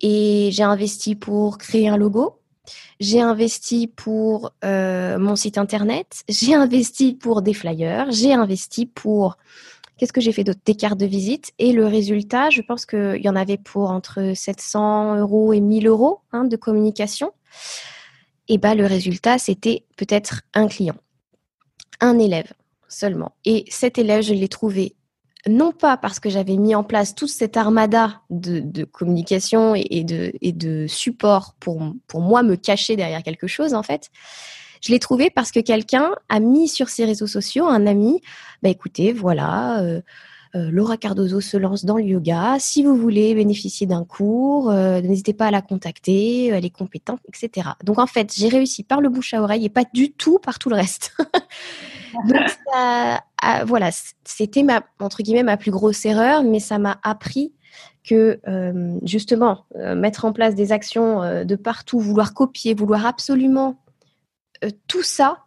Et 0.00 0.50
j'ai 0.52 0.64
investi 0.64 1.14
pour 1.14 1.58
créer 1.58 1.88
un 1.88 1.96
logo, 1.96 2.40
j'ai 2.98 3.20
investi 3.20 3.86
pour 3.86 4.52
euh, 4.64 5.18
mon 5.18 5.36
site 5.36 5.58
internet, 5.58 6.24
j'ai 6.28 6.54
investi 6.54 7.14
pour 7.14 7.42
des 7.42 7.54
flyers, 7.54 8.10
j'ai 8.10 8.32
investi 8.32 8.86
pour 8.86 9.36
Qu'est-ce 10.02 10.12
que 10.12 10.20
j'ai 10.20 10.32
fait 10.32 10.42
d'autre? 10.42 10.58
Des 10.64 10.74
cartes 10.74 10.98
de 10.98 11.06
visite. 11.06 11.52
Et 11.60 11.72
le 11.72 11.86
résultat, 11.86 12.50
je 12.50 12.60
pense 12.60 12.86
qu'il 12.86 13.20
y 13.22 13.28
en 13.28 13.36
avait 13.36 13.56
pour 13.56 13.92
entre 13.92 14.32
700 14.34 15.18
euros 15.18 15.52
et 15.52 15.60
1000 15.60 15.86
euros 15.86 16.22
hein, 16.32 16.42
de 16.42 16.56
communication. 16.56 17.30
Et 18.48 18.58
bah, 18.58 18.74
le 18.74 18.84
résultat, 18.84 19.38
c'était 19.38 19.84
peut-être 19.96 20.42
un 20.54 20.66
client, 20.66 20.96
un 22.00 22.18
élève 22.18 22.52
seulement. 22.88 23.36
Et 23.44 23.64
cet 23.68 23.96
élève, 23.96 24.22
je 24.22 24.34
l'ai 24.34 24.48
trouvé 24.48 24.96
non 25.46 25.70
pas 25.70 25.96
parce 25.96 26.18
que 26.18 26.30
j'avais 26.30 26.56
mis 26.56 26.74
en 26.74 26.82
place 26.82 27.14
toute 27.14 27.30
cette 27.30 27.56
armada 27.56 28.22
de, 28.28 28.82
communication 28.82 29.76
et, 29.76 30.02
de, 30.02 30.86
support 30.88 31.54
pour, 31.60 31.80
pour 32.08 32.22
moi 32.22 32.42
me 32.42 32.56
cacher 32.56 32.96
derrière 32.96 33.22
quelque 33.22 33.46
chose, 33.46 33.72
en 33.72 33.84
fait, 33.84 34.10
je 34.82 34.90
l'ai 34.90 34.98
trouvé 34.98 35.30
parce 35.30 35.52
que 35.52 35.60
quelqu'un 35.60 36.10
a 36.28 36.40
mis 36.40 36.68
sur 36.68 36.88
ses 36.88 37.04
réseaux 37.04 37.28
sociaux, 37.28 37.66
un 37.66 37.86
ami, 37.86 38.20
bah 38.62 38.68
écoutez, 38.68 39.12
voilà, 39.12 39.80
euh, 39.80 40.00
euh, 40.56 40.70
Laura 40.72 40.96
Cardozo 40.96 41.40
se 41.40 41.56
lance 41.56 41.84
dans 41.84 41.96
le 41.96 42.02
yoga. 42.02 42.56
Si 42.58 42.82
vous 42.82 42.96
voulez 42.96 43.34
bénéficier 43.34 43.86
d'un 43.86 44.04
cours, 44.04 44.70
euh, 44.70 45.00
n'hésitez 45.00 45.34
pas 45.34 45.46
à 45.46 45.50
la 45.52 45.62
contacter, 45.62 46.48
elle 46.48 46.64
est 46.64 46.70
compétente, 46.70 47.20
etc. 47.28 47.70
Donc 47.84 48.00
en 48.00 48.08
fait, 48.08 48.34
j'ai 48.36 48.48
réussi 48.48 48.82
par 48.82 49.00
le 49.00 49.08
bouche 49.08 49.34
à 49.34 49.42
oreille 49.42 49.64
et 49.64 49.70
pas 49.70 49.84
du 49.94 50.12
tout 50.12 50.40
par 50.40 50.58
tout 50.58 50.68
le 50.68 50.74
reste. 50.76 51.16
Donc 52.28 52.42
voilà, 53.66 53.90
c'était 54.24 54.62
ma 54.64 54.82
entre 55.00 55.22
guillemets 55.22 55.44
ma 55.44 55.56
plus 55.56 55.70
grosse 55.70 56.04
erreur, 56.04 56.42
mais 56.42 56.60
ça 56.60 56.78
m'a 56.78 56.98
appris 57.02 57.54
que 58.04 58.38
justement 59.02 59.64
mettre 59.74 60.26
en 60.26 60.32
place 60.32 60.54
des 60.54 60.72
actions 60.72 61.44
de 61.44 61.56
partout, 61.56 61.98
vouloir 61.98 62.34
copier, 62.34 62.74
vouloir 62.74 63.06
absolument 63.06 63.78
tout 64.86 65.02
ça 65.02 65.44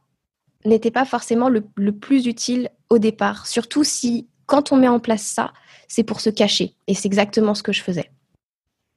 n'était 0.65 0.91
pas 0.91 1.05
forcément 1.05 1.49
le, 1.49 1.61
plus 1.91 2.25
utile 2.25 2.69
au 2.89 2.97
départ. 2.97 3.47
Surtout 3.47 3.83
si, 3.83 4.27
quand 4.45 4.71
on 4.71 4.77
met 4.77 4.87
en 4.87 4.99
place 4.99 5.23
ça, 5.23 5.53
c'est 5.87 6.03
pour 6.03 6.21
se 6.21 6.29
cacher. 6.29 6.75
Et 6.87 6.93
c'est 6.93 7.05
exactement 7.05 7.53
ce 7.53 7.63
que 7.63 7.71
je 7.71 7.81
faisais. 7.81 8.11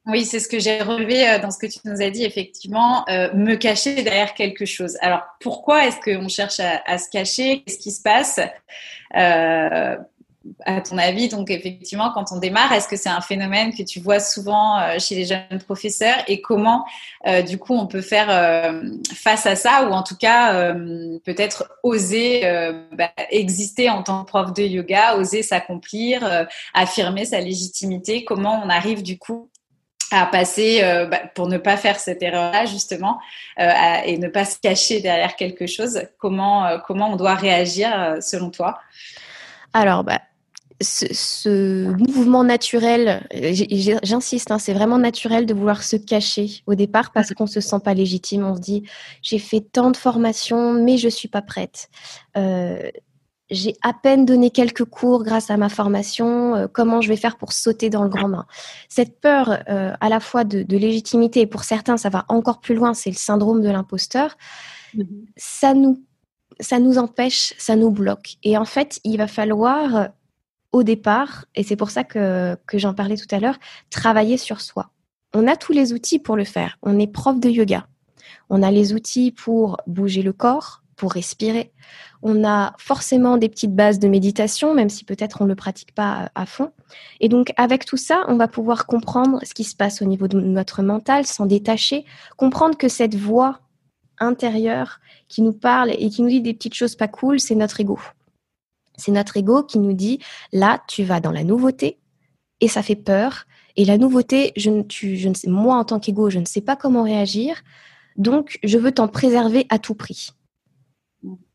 Oui, 0.06 0.25
c'est 0.25 0.40
ce 0.40 0.48
que 0.48 0.58
j'ai 0.58 0.80
relevé 0.80 1.28
euh, 1.28 1.38
dans 1.38 1.50
ce 1.50 1.58
que 1.58 1.66
tu 1.66 1.80
nous 1.84 2.00
as 2.00 2.08
dit, 2.08 2.25
effectivement, 2.25 3.06
euh, 3.10 3.30
me 3.34 3.56
cacher 3.56 4.02
derrière 4.02 4.32
quelque 4.32 4.64
chose. 4.64 4.96
Alors, 5.02 5.20
pourquoi 5.38 5.87
est-ce 5.87 6.00
qu'on 6.00 6.28
cherche 6.28 6.60
à, 6.60 6.96
se 6.96 7.10
cacher? 7.10 7.62
Qu'est-ce 7.62 7.78
qui 7.78 7.90
se 7.90 8.00
passe? 8.00 8.40
Euh, 9.16 9.96
à 10.64 10.81
ton 10.81 10.99
avis, 10.99 11.28
donc 11.28 11.50
effectivement, 11.50 12.11
quand 12.12 12.33
on 12.33 12.38
démarre, 12.38 12.73
est-ce 12.73 12.88
que 12.88 12.97
c'est 12.97 13.09
un 13.09 13.21
phénomène 13.21 13.75
que 13.75 13.83
tu 13.83 14.00
vois 14.00 14.21
souvent 14.21 14.78
euh, 14.78 14.99
chez 14.99 15.14
les 15.14 15.25
jeunes 15.25 15.61
professeurs 15.64 16.17
et 16.26 16.40
comment, 16.40 16.85
euh, 17.26 17.43
du 17.43 17.59
coup, 17.59 17.75
on 17.75 17.87
peut 17.87 18.00
faire 18.00 18.28
euh, 18.31 18.83
face 19.14 19.47
à 19.47 19.57
ça 19.57 19.88
ou 19.88 19.93
en 19.93 20.02
tout 20.02 20.17
cas, 20.17 20.75
peut-être 21.25 21.71
oser 21.83 22.43
bah, 22.93 23.11
exister 23.31 23.90
en 23.90 24.02
tant 24.02 24.25
que 24.25 24.28
prof 24.28 24.52
de 24.52 24.62
yoga, 24.62 25.17
oser 25.17 25.43
s'accomplir, 25.43 26.47
affirmer 26.75 27.25
sa 27.25 27.40
légitimité? 27.40 28.25
Comment 28.25 28.62
on 28.64 28.69
arrive, 28.69 29.02
du 29.02 29.19
coup, 29.19 29.50
à 30.11 30.26
passer, 30.26 30.81
bah, 31.11 31.21
pour 31.35 31.49
ne 31.49 31.59
pas 31.59 31.76
faire 31.76 31.99
cette 31.99 32.23
erreur-là, 32.23 32.67
justement, 32.67 33.19
et 33.59 34.19
ne 34.19 34.28
pas 34.28 34.45
se 34.45 34.59
cacher 34.59 35.00
derrière 35.00 35.37
quelque 35.37 35.67
chose 35.67 36.02
Comment, 36.19 36.78
comment 36.87 37.12
on 37.12 37.17
doit 37.17 37.35
réagir, 37.35 38.17
selon 38.21 38.50
toi? 38.50 38.78
Alors, 39.73 40.05
bah, 40.05 40.21
ce, 40.80 41.88
mouvement 41.97 42.44
naturel, 42.44 43.26
j'insiste, 43.32 44.50
hein, 44.50 44.58
c'est 44.58 44.73
vraiment 44.73 44.99
naturel 44.99 45.47
de 45.47 45.54
vouloir 45.54 45.82
se 45.82 45.97
cacher 45.97 46.62
au 46.66 46.75
départ 46.75 47.12
parce 47.12 47.35
qu'on 47.35 47.47
se 47.47 47.61
sent 47.61 47.80
pas 47.85 47.94
légitime. 47.94 48.44
On 48.44 48.54
se 48.54 48.61
dit, 48.61 48.85
j'ai 49.23 49.38
fait 49.38 49.61
tant 49.61 49.90
de 49.90 49.97
formations, 49.97 50.73
mais 50.73 50.97
je 50.97 51.08
suis 51.08 51.28
pas 51.28 51.42
prête. 51.42 51.88
Euh, 52.37 52.90
j'ai 53.50 53.76
à 53.82 53.94
peine 53.94 54.26
donné 54.26 54.50
quelques 54.50 54.85
cours 54.85 55.25
grâce 55.25 55.50
à 55.50 55.56
ma 55.56 55.68
formation. 55.68 56.54
Euh, 56.54 56.66
comment 56.70 57.00
je 57.00 57.08
vais 57.08 57.16
faire 57.16 57.38
pour 57.38 57.52
sauter 57.52 57.90
dans 57.90 58.04
le 58.04 58.11
grand 58.11 58.28
bain 58.28 58.47
Cette 58.88 59.20
peur, 59.20 59.58
euh, 59.68 59.94
à 60.00 60.08
la 60.08 60.20
fois 60.20 60.44
de, 60.44 60.64
légitimité, 60.76 61.40
et 61.40 61.47
pour 61.47 61.64
certains, 61.64 61.97
ça 61.97 62.11
va 62.11 62.25
encore 62.28 62.61
plus 62.61 62.75
loin, 62.75 62.94
c'est 62.94 63.11
le 63.11 63.16
syndrome 63.16 63.62
de 63.62 63.70
l'imposteur. 63.70 64.37
Mm-hmm. 64.94 65.06
Ça 65.37 65.75
nous 65.75 66.02
ça 66.61 66.80
nous 66.80 66.99
empêche, 66.99 67.54
ça 67.56 67.76
nous 67.76 67.92
bloque. 67.92 68.35
Et 68.42 68.58
en 68.58 68.64
fait, 68.64 68.99
il 69.04 69.16
va 69.18 69.28
falloir 69.28 70.08
au 70.78 70.82
départ, 70.82 71.44
et 71.54 71.62
c'est 71.62 71.76
pour 71.76 71.90
ça 71.90 72.04
que, 72.04 72.56
j'en 72.75 72.94
parlais 72.94 73.16
tout 73.16 73.32
à 73.35 73.40
l'heure, 73.40 73.58
travailler 73.90 74.37
sur 74.37 74.61
soi. 74.61 74.90
On 75.35 75.47
a 75.47 75.56
tous 75.56 75.73
les 75.73 75.92
outils 75.92 76.18
pour 76.18 76.37
le 76.37 76.44
faire. 76.44 76.78
On 76.82 76.99
est 76.99 77.06
prof 77.06 77.38
de 77.38 77.50
yoga. 77.50 77.87
On 78.49 78.62
a 78.62 78.70
les 78.70 78.94
outils 78.94 79.30
pour 79.30 79.76
bouger 79.87 80.23
le 80.23 80.32
corps, 80.32 80.82
pour 80.97 81.12
respirer. 81.12 81.73
On 82.23 82.44
a 82.44 82.75
forcément 82.78 83.37
des 83.37 83.49
petites 83.49 83.75
bases 83.75 83.99
de 83.99 84.08
méditation, 84.08 84.75
même 84.75 84.88
si 84.88 85.04
peut-être 85.04 85.40
on 85.40 85.44
ne 85.44 85.50
le 85.50 85.54
pratique 85.54 85.94
pas 85.94 86.30
à 86.35 86.47
fond. 86.47 86.73
Et 87.20 87.28
donc, 87.28 87.52
avec 87.56 87.85
tout 87.85 87.97
ça, 87.97 88.25
on 88.28 88.37
va 88.37 88.49
pouvoir 88.49 88.87
comprendre 88.87 89.40
ce 89.44 89.54
qui 89.54 89.64
se 89.64 89.76
passe 89.76 90.02
au 90.02 90.06
niveau 90.06 90.28
de 90.28 90.40
notre 90.40 90.82
mental, 90.82 91.26
s'en 91.26 91.47
détacher, 91.47 92.04
comprendre 92.37 92.76
que 92.76 92.88
cette 92.88 93.14
voix 93.14 93.61
intérieure 94.18 95.00
qui 95.28 95.42
nous 95.42 95.52
parle 95.52 95.90
et 95.90 96.08
qui 96.11 96.23
nous 96.23 96.28
dit 96.28 96.40
des 96.40 96.54
petites 96.54 96.75
choses 96.75 96.97
pas 96.97 97.08
cool, 97.08 97.38
c'est 97.38 97.54
notre 97.54 97.80
ego. 97.80 97.99
C'est 98.99 99.12
notre 99.12 99.37
ego 99.37 99.62
qui 99.62 99.78
nous 99.78 99.95
dit 99.95 100.19
là, 100.52 100.83
tu 100.88 101.05
vas 101.05 101.21
dans 101.21 101.33
la 101.33 101.45
nouveauté 101.45 101.99
et 102.61 102.69
ça 102.69 102.83
fait 102.83 102.97
peur. 102.97 103.47
Et 103.76 103.85
la 103.85 103.97
nouveauté, 103.97 104.52
je 104.57 104.71
sais, 105.35 105.49
moi 105.49 105.76
en 105.76 105.85
tant 105.85 106.00
qu'ego, 106.00 106.31
je 106.31 106.40
ne 106.40 106.45
sais 106.45 106.61
pas 106.61 106.76
comment 106.76 107.05
réagir. 107.05 107.62
Donc, 108.17 108.59
je 108.64 108.76
veux 108.76 108.93
t'en 108.93 109.07
préserver 109.07 109.67
à 109.71 109.78
tout 109.78 109.95
prix. 109.95 110.33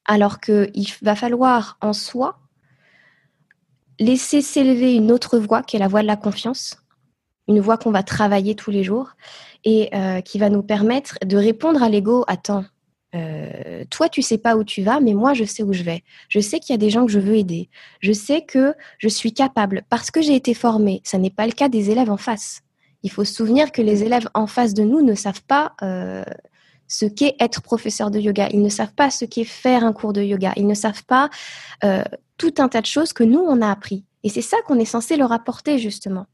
Alors 0.06 0.40
qu'il 0.40 0.88
va 1.02 1.16
falloir 1.16 1.78
en 1.82 1.94
soi 1.94 2.40
laisser 4.00 4.42
s'élever 4.42 4.96
une 4.96 5.12
autre 5.12 5.38
voix 5.38 5.62
qui 5.62 5.76
est 5.76 5.80
la 5.80 5.88
voix 5.88 6.02
de 6.02 6.08
la 6.08 6.16
confiance, 6.16 6.78
une 7.48 7.60
voix 7.60 7.78
qu'on 7.78 7.92
va 7.92 8.04
travailler 8.04 8.56
tous 8.56 8.72
les 8.72 8.84
jours 8.84 9.12
et 9.64 9.90
euh, 9.96 10.22
qui 10.22 10.40
va 10.40 10.50
nous 10.50 10.64
permettre 10.64 11.18
de 11.26 11.38
répondre 11.38 11.84
à 11.84 11.90
l'ego. 11.90 12.24
Attends, 12.28 12.66
euh, 13.15 13.84
toi, 13.89 14.10
tu 14.10 14.22
sais 14.22 14.38
pas 14.38 14.55
où 14.55 14.63
tu 14.63 14.82
vas, 14.82 15.00
mais 15.00 15.13
moi, 15.13 15.34
je 15.34 15.43
sais 15.43 15.63
où 15.63 15.74
je 15.74 15.84
vais. 15.84 16.03
Je 16.29 16.39
sais 16.39 16.60
qu'il 16.60 16.74
y 16.74 16.75
a 16.75 16.77
des 16.77 16.89
gens 16.89 17.05
que 17.05 17.12
je 17.12 17.20
veux 17.20 17.36
aider. 17.36 17.70
Je 18.00 18.12
sais 18.12 18.41
que 18.41 18.74
je 18.98 19.08
suis 19.08 19.34
capable 19.34 19.84
parce 19.89 20.12
que 20.12 20.22
j'ai 20.22 20.36
été 20.36 20.53
formée. 20.53 21.01
Ça 21.03 21.17
n'est 21.17 21.29
pas 21.29 21.46
le 21.46 21.53
cas 21.53 21.70
des 21.70 21.91
élèves 21.91 22.10
en 22.10 22.17
face. 22.17 22.62
Il 23.03 23.12
faut 23.12 23.24
se 23.24 23.34
souvenir 23.34 23.72
que 23.72 23.82
les 23.82 24.03
élèves 24.03 24.29
en 24.34 24.48
face 24.48 24.74
de 24.74 24.84
nous 24.84 25.01
ne 25.01 25.13
savent 25.13 25.43
pas 25.43 25.74
euh, 25.82 26.24
ce 26.88 27.05
qu'est 27.05 27.36
être 27.39 27.62
professeur 27.62 28.10
de 28.10 28.20
yoga. 28.20 28.48
Ils 28.51 28.62
ne 28.62 28.70
savent 28.70 28.93
pas 28.93 29.12
ce 29.12 29.25
qu'est 29.25 29.43
faire 29.43 29.84
un 29.84 29.93
cours 29.93 30.13
de 30.13 30.22
yoga. 30.22 30.53
Ils 30.55 30.67
ne 30.67 30.74
savent 30.74 31.03
pas 31.05 31.29
euh, 31.84 32.03
tout 32.38 32.53
un 32.58 32.70
tas 32.70 32.82
de 32.82 32.86
choses 32.86 33.13
que 33.13 33.24
nous, 33.24 33.39
on 33.39 33.62
a 33.62 33.70
appris. 33.70 34.05
Et 34.24 34.29
c'est 34.29 34.41
ça 34.41 34.58
qu'on 34.65 34.79
est 34.79 34.86
censé 34.86 35.17
leur 35.17 35.32
apporter, 35.32 35.77
justement. 35.77 36.25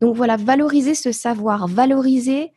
Donc 0.00 0.14
voilà, 0.14 0.36
valoriser 0.36 0.94
ce 0.94 1.12
savoir, 1.12 1.66
valoriser 1.66 2.52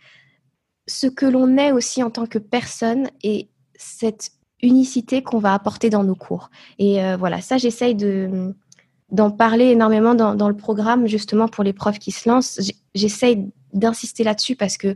ce 0.89 1.07
que 1.07 1.25
l'on 1.25 1.57
est 1.57 1.71
aussi 1.71 2.03
en 2.03 2.09
tant 2.09 2.25
que 2.25 2.39
personne 2.39 3.09
et 3.23 3.47
cette 3.75 4.31
unicité 4.61 5.23
qu'on 5.23 5.39
va 5.39 5.53
apporter 5.53 5.89
dans 5.89 6.03
nos 6.03 6.15
cours. 6.15 6.49
Et 6.79 7.01
euh, 7.03 7.15
voilà, 7.15 7.41
ça, 7.41 7.57
j'essaye 7.57 7.95
de 7.95 8.53
d'en 9.11 9.31
parler 9.31 9.65
énormément 9.65 10.13
dans, 10.13 10.47
le 10.47 10.55
programme, 10.55 11.07
justement 11.07 11.47
pour 11.47 11.63
les 11.63 11.73
profs 11.73 11.97
qui 11.97 12.11
se 12.11 12.29
lancent. 12.29 12.59
J'essaye 12.93 13.49
d'insister 13.73 14.23
là-dessus 14.23 14.55
parce 14.55 14.77
que 14.77 14.95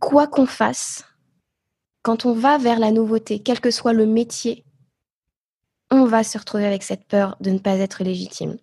quoi 0.00 0.26
qu'on 0.26 0.46
fasse, 0.46 1.04
quand 2.02 2.26
on 2.26 2.32
va 2.32 2.58
vers 2.58 2.80
la 2.80 2.90
nouveauté, 2.90 3.38
quel 3.38 3.60
que 3.60 3.70
soit 3.70 3.92
le 3.92 4.06
métier, 4.06 4.64
on 5.92 6.06
va 6.06 6.24
se 6.24 6.36
retrouver 6.36 6.66
avec 6.66 6.82
cette 6.82 7.06
peur 7.06 7.36
de 7.40 7.50
ne 7.50 7.58
pas 7.58 7.76
être 7.76 8.02
légitime. 8.02 8.56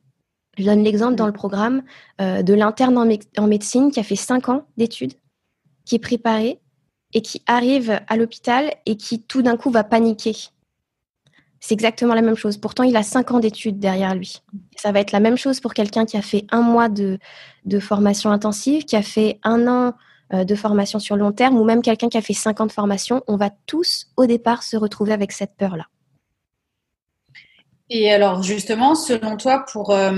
Je 0.57 0.65
donne 0.65 0.83
l'exemple 0.83 1.15
dans 1.15 1.27
le 1.27 1.33
programme 1.33 1.83
euh, 2.19 2.41
de 2.43 2.53
l'interne 2.53 2.97
en, 2.97 3.07
en, 3.37 3.47
médecine 3.47 3.89
qui 3.89 4.01
a 4.01 4.03
fait 4.03 4.17
cinq 4.17 4.49
ans 4.49 4.65
d'études 4.75 5.13
qui 5.85 5.95
est 5.95 5.99
préparé 5.99 6.59
et 7.13 7.21
qui 7.21 7.41
arrive 7.47 7.99
à 8.07 8.17
l'hôpital 8.17 8.73
et 8.85 8.97
qui 8.97 9.21
tout 9.21 9.41
d'un 9.41 9.57
coup 9.57 9.69
va 9.69 9.83
paniquer. 9.83 10.35
C'est 11.59 11.73
exactement 11.73 12.15
la 12.15 12.23
même 12.23 12.35
chose. 12.35 12.57
Pourtant, 12.57 12.83
il 12.83 12.95
a 12.95 13.03
cinq 13.03 13.31
ans 13.31 13.39
d'études 13.39 13.77
derrière 13.77 14.15
lui. 14.15 14.41
Ça 14.75 14.91
va 14.91 14.99
être 14.99 15.11
la 15.11 15.19
même 15.19 15.37
chose 15.37 15.59
pour 15.59 15.75
quelqu'un 15.75 16.05
qui 16.05 16.17
a 16.17 16.21
fait 16.23 16.45
un 16.49 16.61
mois 16.61 16.89
de, 16.89 17.19
de, 17.65 17.79
formation 17.79 18.31
intensive, 18.31 18.83
qui 18.83 18.95
a 18.95 19.03
fait 19.03 19.39
un 19.43 19.67
an 19.67 19.93
euh, 20.33 20.43
de 20.43 20.55
formation 20.55 20.97
sur 20.97 21.15
long 21.15 21.31
terme, 21.31 21.57
ou 21.57 21.63
même 21.63 21.83
quelqu'un 21.83 22.09
qui 22.09 22.17
a 22.17 22.21
fait 22.21 22.33
cinq 22.33 22.61
ans 22.61 22.65
de 22.65 22.71
formation. 22.71 23.21
On 23.27 23.35
va 23.35 23.51
tous, 23.67 24.07
au 24.17 24.25
départ, 24.25 24.63
se 24.63 24.75
retrouver 24.75 25.13
avec 25.13 25.31
cette 25.31 25.55
peur-là. 25.55 25.85
Et 27.93 28.09
alors 28.09 28.41
justement, 28.41 28.95
selon 28.95 29.35
toi, 29.35 29.65
pour, 29.69 29.91
euh, 29.91 30.13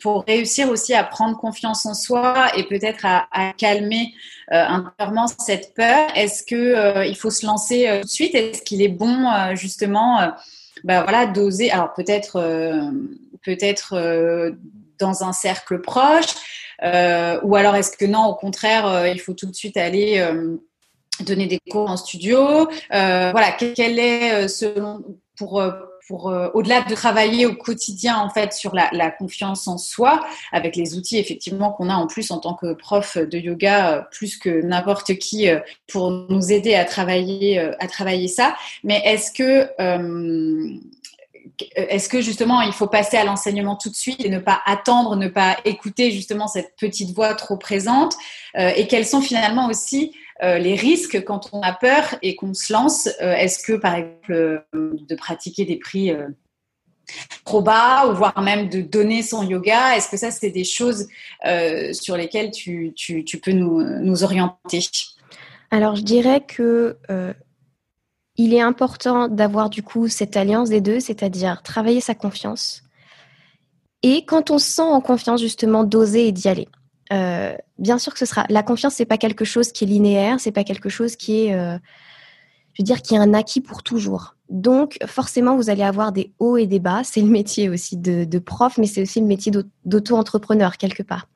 pour 0.00 0.24
réussir 0.26 0.70
aussi 0.70 0.94
à 0.94 1.04
prendre 1.04 1.36
confiance 1.36 1.84
en 1.84 1.92
soi 1.92 2.46
et 2.56 2.64
peut-être 2.64 3.04
à, 3.04 3.52
calmer 3.58 4.14
euh, 4.52 4.64
intérieurement 4.64 5.26
cette 5.26 5.74
peur, 5.74 6.08
est-ce 6.16 6.42
que 6.42 6.54
euh, 6.56 7.04
il 7.04 7.14
faut 7.14 7.28
se 7.28 7.44
lancer 7.44 7.86
tout 8.00 8.06
de 8.06 8.10
suite? 8.10 8.34
Est-ce 8.34 8.62
qu'il 8.62 8.80
est 8.80 8.88
bon 8.88 9.28
justement, 9.54 10.32
bah 10.82 11.02
voilà, 11.02 11.26
d'oser 11.26 11.70
Alors 11.70 11.92
peut-être, 11.92 12.40
peut-être 13.44 14.54
dans 14.98 15.24
un 15.24 15.34
cercle 15.34 15.82
proche, 15.82 16.34
ou 16.82 17.54
alors 17.54 17.76
est-ce 17.76 17.94
que 17.98 18.06
non, 18.06 18.24
au 18.24 18.34
contraire, 18.34 19.06
il 19.06 19.20
faut 19.20 19.34
tout 19.34 19.46
de 19.46 19.54
suite 19.54 19.76
aller 19.76 20.26
donner 21.20 21.48
des 21.48 21.58
cours 21.70 21.90
en 21.90 21.98
studio 21.98 22.66
Voilà, 22.90 23.52
quel 23.58 23.98
est 23.98 24.48
selon 24.48 25.04
pour 25.36 25.62
pour 26.06 26.28
euh, 26.28 26.48
au-delà 26.54 26.82
de 26.82 26.94
travailler 26.94 27.46
au 27.46 27.54
quotidien 27.54 28.18
en 28.18 28.30
fait 28.30 28.52
sur 28.52 28.74
la, 28.74 29.10
confiance 29.10 29.68
en 29.68 29.78
soi 29.78 30.24
avec 30.52 30.76
les 30.76 30.96
outils 30.96 31.18
effectivement 31.18 31.72
qu'on 31.72 31.88
a 31.88 31.94
en 31.94 32.06
plus 32.06 32.30
en 32.30 32.38
tant 32.38 32.54
que 32.54 32.72
prof 32.72 33.18
de 33.18 33.38
yoga 33.38 33.92
euh, 33.92 34.02
plus 34.10 34.36
que 34.36 34.62
n'importe 34.62 35.14
qui 35.18 35.48
euh, 35.48 35.60
pour 35.90 36.10
nous 36.10 36.52
aider 36.52 36.74
à 36.74 36.84
travailler 36.84 37.58
à 37.58 37.86
travailler 37.86 38.28
ça. 38.28 38.56
Mais 38.84 39.02
est-ce 39.04 39.32
que 39.32 39.68
est-ce 41.76 42.08
que 42.08 42.20
justement 42.20 42.62
il 42.62 42.72
faut 42.72 42.86
passer 42.86 43.16
à 43.16 43.24
l'enseignement 43.24 43.76
tout 43.76 43.90
de 43.90 43.94
suite 43.94 44.24
et 44.24 44.30
ne 44.30 44.38
pas 44.38 44.60
attendre, 44.66 45.16
ne 45.16 45.28
pas 45.28 45.56
écouter 45.64 46.10
justement 46.10 46.48
cette 46.48 46.74
petite 46.76 47.14
voix 47.14 47.34
trop 47.34 47.56
présente 47.56 48.14
Et 48.56 48.86
quels 48.86 49.06
sont 49.06 49.20
finalement 49.20 49.66
aussi 49.68 50.12
euh, 50.42 50.58
les 50.58 50.74
risques 50.74 51.22
quand 51.24 51.50
on 51.52 51.60
a 51.60 51.72
peur 51.72 52.16
et 52.20 52.34
qu'on 52.34 52.52
se 52.52 52.72
lance 52.72 53.08
euh, 53.20 53.32
Est-ce 53.34 53.64
que, 53.64 53.74
par 53.74 53.94
exemple, 53.94 54.32
euh, 54.32 54.60
de 54.74 55.14
pratiquer 55.14 55.64
des 55.64 55.76
prix 55.76 56.12
trop 57.44 57.62
bas 57.62 58.08
ou 58.08 58.14
voire 58.14 58.40
même 58.42 58.68
de 58.68 58.80
donner 58.80 59.22
son 59.22 59.44
yoga 59.44 59.96
Est-ce 59.96 60.08
que 60.08 60.16
ça, 60.16 60.30
c'est 60.30 60.50
des 60.50 60.64
choses 60.64 61.08
sur 61.92 62.16
lesquelles 62.16 62.50
tu, 62.50 62.92
peux 63.42 63.52
nous, 63.52 64.24
orienter? 64.24 64.80
Alors, 65.70 65.94
je 65.96 66.02
dirais 66.02 66.40
que 66.40 66.96
il 68.36 68.54
est 68.54 68.60
important 68.60 69.28
d'avoir 69.28 69.68
du 69.68 69.82
coup 69.82 70.08
cette 70.08 70.36
alliance 70.36 70.70
des 70.70 70.80
deux, 70.80 71.00
c'est-à-dire 71.00 71.62
travailler 71.62 72.00
sa 72.00 72.14
confiance 72.14 72.82
Et 74.02 74.24
quand 74.24 74.50
on 74.50 74.58
se 74.58 74.70
sent 74.70 74.82
en 74.82 75.02
confiance, 75.02 75.40
justement, 75.40 75.84
d'oser 75.84 76.28
et 76.28 76.32
d'y 76.32 76.48
aller. 76.48 76.66
Euh, 77.12 77.54
bien 77.78 77.98
sûr 77.98 78.12
que 78.12 78.18
ce 78.18 78.26
sera. 78.26 78.46
La 78.48 78.62
confiance, 78.62 78.94
c'est 78.94 79.06
pas 79.06 79.18
quelque 79.18 79.44
chose 79.44 79.72
qui 79.72 79.84
est 79.84 79.86
linéaire, 79.86 80.40
c'est 80.40 80.52
pas 80.52 80.64
quelque 80.64 80.88
chose 80.88 81.16
qui 81.16 81.46
est, 81.46 81.54
euh, 81.54 81.78
je 82.74 82.82
veux 82.82 82.84
dire, 82.84 83.02
qui 83.02 83.14
est 83.14 83.18
un 83.18 83.34
acquis 83.34 83.60
pour 83.60 83.82
toujours. 83.82 84.36
Donc, 84.48 84.98
forcément, 85.06 85.56
vous 85.56 85.70
allez 85.70 85.82
avoir 85.82 86.12
des 86.12 86.32
hauts 86.38 86.56
et 86.56 86.66
des 86.66 86.78
bas. 86.78 87.02
C'est 87.04 87.20
le 87.20 87.28
métier 87.28 87.68
aussi 87.68 87.96
de, 87.96 88.38
prof, 88.38 88.78
mais 88.78 88.86
c'est 88.86 89.02
aussi 89.02 89.20
le 89.20 89.26
métier 89.26 89.52
d'auto-entrepreneur 89.84 90.76
quelque 90.76 91.02
part. 91.02 91.28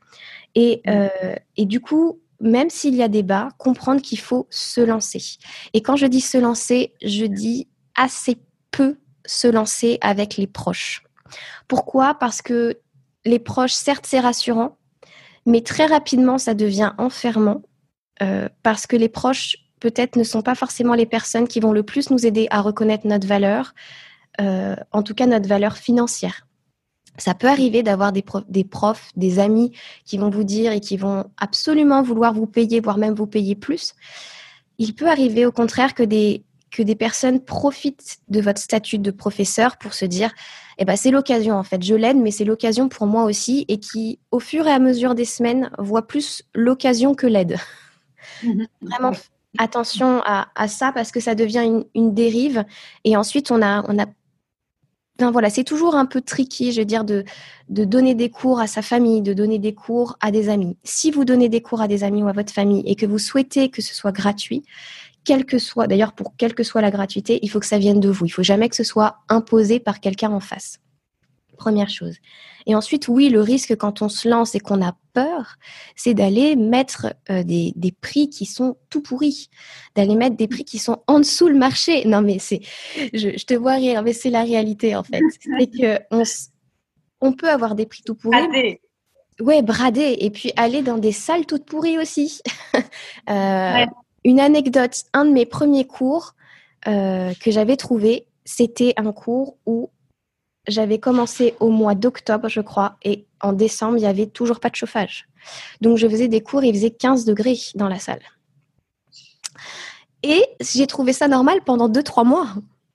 Et, 0.54 0.82
mmh. 0.86 0.90
euh, 0.90 1.34
et 1.56 1.66
du 1.66 1.80
coup, 1.80 2.20
même 2.40 2.70
s'il 2.70 2.94
y 2.94 3.02
a 3.02 3.08
des 3.08 3.22
bas, 3.22 3.48
comprendre 3.58 4.00
qu'il 4.02 4.18
faut 4.18 4.46
se 4.50 4.80
lancer. 4.80 5.22
Et 5.72 5.82
quand 5.82 5.96
je 5.96 6.06
dis 6.06 6.20
se 6.20 6.38
lancer, 6.38 6.92
je 7.02 7.24
dis 7.24 7.68
assez 7.94 8.38
peu 8.70 8.96
se 9.26 9.48
lancer 9.48 9.98
avec 10.00 10.36
les 10.36 10.46
proches. 10.46 11.02
Pourquoi? 11.68 12.14
Parce 12.14 12.42
que 12.42 12.78
les 13.24 13.38
proches, 13.38 13.72
certes, 13.72 14.06
c'est 14.06 14.20
rassurant, 14.20 14.76
mais 15.46 15.60
très 15.60 15.86
rapidement, 15.86 16.38
ça 16.38 16.54
devient 16.54 16.92
enfermant 16.98 17.62
euh, 18.22 18.48
parce 18.62 18.86
que 18.86 18.96
les 18.96 19.08
proches, 19.08 19.56
peut-être, 19.80 20.16
ne 20.16 20.24
sont 20.24 20.42
pas 20.42 20.54
forcément 20.54 20.94
les 20.94 21.06
personnes 21.06 21.46
qui 21.46 21.60
vont 21.60 21.72
le 21.72 21.84
plus 21.84 22.10
nous 22.10 22.26
aider 22.26 22.48
à 22.50 22.60
reconnaître 22.60 23.06
notre 23.06 23.26
valeur, 23.26 23.74
euh, 24.40 24.76
en 24.92 25.02
tout 25.02 25.14
cas 25.14 25.26
notre 25.26 25.48
valeur 25.48 25.76
financière. 25.76 26.46
Ça 27.18 27.34
peut 27.34 27.46
arriver 27.46 27.82
d'avoir 27.82 28.12
des, 28.12 28.24
des, 28.48 28.64
profs, 28.64 29.10
des 29.16 29.38
amis 29.38 29.72
qui 30.04 30.18
vont 30.18 30.28
vous 30.28 30.44
dire 30.44 30.72
et 30.72 30.80
qui 30.80 30.96
vont 30.96 31.24
absolument 31.38 32.02
vouloir 32.02 32.34
vous 32.34 32.46
payer, 32.46 32.80
voire 32.80 32.98
même 32.98 33.14
vous 33.14 33.26
payer 33.26 33.54
plus. 33.54 33.94
Il 34.78 34.94
peut 34.94 35.08
arriver 35.08 35.46
au 35.46 35.52
contraire 35.52 35.94
que 35.94 36.02
des, 36.02 36.44
que 36.70 36.82
des 36.82 36.96
personnes 36.96 37.40
profitent 37.40 38.18
de 38.28 38.40
votre 38.40 38.60
statut 38.60 38.98
de 38.98 39.10
professeur 39.10 39.76
pour 39.78 39.94
se 39.94 40.04
dire 40.04 40.32
eh 40.78 40.84
ben, 40.84 40.96
c'est 40.96 41.10
l'occasion 41.10 41.54
en 41.54 41.62
fait, 41.62 41.82
je 41.82 41.94
l'aide, 41.94 42.18
mais 42.18 42.30
c'est 42.30 42.44
l'occasion 42.44 42.88
pour 42.88 43.06
moi 43.06 43.24
aussi, 43.24 43.64
et 43.68 43.78
qui, 43.78 44.18
au 44.30 44.40
fur 44.40 44.66
et 44.66 44.72
à 44.72 44.78
mesure 44.78 45.14
des 45.14 45.24
semaines, 45.24 45.70
voit 45.78 46.06
plus 46.06 46.42
l'occasion 46.54 47.14
que 47.14 47.26
l'aide. 47.26 47.56
Mhm. 48.42 48.66
Vraiment, 48.82 49.12
attention 49.58 50.20
à, 50.24 50.68
ça 50.68 50.92
parce 50.92 51.12
que 51.12 51.20
ça 51.20 51.34
devient 51.34 51.82
une, 51.94 52.14
dérive, 52.14 52.64
et 53.04 53.16
ensuite 53.16 53.50
on 53.50 53.62
a, 53.62 53.84
on 53.88 53.98
a 53.98 54.06
Enfin, 55.18 55.30
voilà, 55.30 55.48
c'est 55.48 55.64
toujours 55.64 55.94
un 55.94 56.04
peu 56.04 56.20
tricky, 56.20 56.72
je 56.72 56.80
veux 56.80 56.84
dire, 56.84 57.02
de, 57.02 57.24
de 57.70 57.86
donner 57.86 58.14
des 58.14 58.28
cours 58.28 58.60
à 58.60 58.66
sa 58.66 58.82
famille, 58.82 59.22
de 59.22 59.32
donner 59.32 59.58
des 59.58 59.74
cours 59.74 60.18
à 60.20 60.30
des 60.30 60.50
amis. 60.50 60.76
Si 60.84 61.10
vous 61.10 61.24
donnez 61.24 61.48
des 61.48 61.62
cours 61.62 61.80
à 61.80 61.88
des 61.88 62.04
amis 62.04 62.22
ou 62.22 62.28
à 62.28 62.32
votre 62.32 62.52
famille 62.52 62.82
et 62.84 62.96
que 62.96 63.06
vous 63.06 63.18
souhaitez 63.18 63.70
que 63.70 63.80
ce 63.80 63.94
soit 63.94 64.12
gratuit, 64.12 64.62
quelle 65.26 65.44
que 65.44 65.58
soit, 65.58 65.88
d'ailleurs 65.88 66.12
pour 66.12 66.34
quelle 66.36 66.54
que 66.54 66.62
soit 66.62 66.80
la 66.80 66.90
gratuité, 66.90 67.40
il 67.42 67.50
faut 67.50 67.60
que 67.60 67.66
ça 67.66 67.78
vienne 67.78 68.00
de 68.00 68.08
vous. 68.08 68.24
Il 68.24 68.30
faut 68.30 68.44
jamais 68.44 68.68
que 68.70 68.76
ce 68.76 68.84
soit 68.84 69.18
imposé 69.28 69.80
par 69.80 70.00
quelqu'un 70.00 70.30
en 70.30 70.40
face. 70.40 70.78
Première 71.58 71.88
chose. 71.88 72.14
Et 72.66 72.74
ensuite, 72.74 73.08
oui, 73.08 73.28
le 73.28 73.40
risque 73.40 73.76
quand 73.76 74.02
on 74.02 74.08
se 74.08 74.28
lance 74.28 74.54
et 74.54 74.60
qu'on 74.60 74.82
a 74.82 74.96
peur, 75.14 75.56
c'est 75.96 76.14
d'aller 76.14 76.54
mettre 76.54 77.14
euh, 77.30 77.42
des, 77.42 77.74
prix 78.00 78.28
qui 78.28 78.46
sont 78.46 78.76
tout 78.88 79.02
pourris, 79.02 79.50
d'aller 79.94 80.14
mettre 80.14 80.36
des 80.36 80.48
prix 80.48 80.64
qui 80.64 80.78
sont 80.78 81.02
en 81.06 81.18
dessous 81.18 81.48
le 81.48 81.56
marché. 81.56 82.04
Non, 82.04 82.22
mais 82.22 82.38
c'est, 82.38 82.60
je, 83.12 83.44
te 83.44 83.54
vois 83.54 83.74
rire, 83.74 84.02
mais 84.02 84.12
c'est 84.12 84.30
la 84.30 84.42
réalité 84.42 84.94
en 84.94 85.02
fait. 85.02 85.20
C'est 85.58 85.70
que 85.70 85.98
on, 86.10 86.22
on 87.20 87.32
peut 87.32 87.50
avoir 87.50 87.74
des 87.74 87.86
prix 87.86 88.02
tout 88.04 88.14
pourris. 88.14 88.36
Bradé. 88.36 88.80
Ouais, 89.40 89.62
brader 89.62 90.16
et 90.20 90.30
puis 90.30 90.52
aller 90.56 90.82
dans 90.82 90.98
des 90.98 91.12
salles 91.12 91.46
toutes 91.46 91.66
pourries 91.66 91.98
aussi. 91.98 92.40
euh, 93.30 93.86
une 94.26 94.40
anecdote, 94.40 95.04
un 95.12 95.24
de 95.24 95.30
mes 95.30 95.46
premiers 95.46 95.86
cours 95.86 96.34
euh, 96.88 97.32
que 97.40 97.52
j'avais 97.52 97.76
trouvé, 97.76 98.26
c'était 98.44 98.92
un 98.96 99.12
cours 99.12 99.56
où 99.66 99.88
j'avais 100.66 100.98
commencé 100.98 101.54
au 101.60 101.70
mois 101.70 101.94
d'octobre, 101.94 102.48
je 102.48 102.60
crois, 102.60 102.96
et 103.04 103.24
en 103.40 103.52
décembre, 103.52 103.98
il 103.98 104.00
n'y 104.00 104.06
avait 104.06 104.26
toujours 104.26 104.58
pas 104.58 104.68
de 104.68 104.74
chauffage. 104.74 105.28
Donc, 105.80 105.96
je 105.96 106.08
faisais 106.08 106.26
des 106.26 106.40
cours, 106.40 106.64
il 106.64 106.74
faisait 106.74 106.90
15 106.90 107.24
degrés 107.24 107.56
dans 107.76 107.86
la 107.86 108.00
salle. 108.00 108.22
Et 110.24 110.42
j'ai 110.60 110.88
trouvé 110.88 111.12
ça 111.12 111.28
normal 111.28 111.60
pendant 111.64 111.88
2-3 111.88 112.26
mois, 112.26 112.48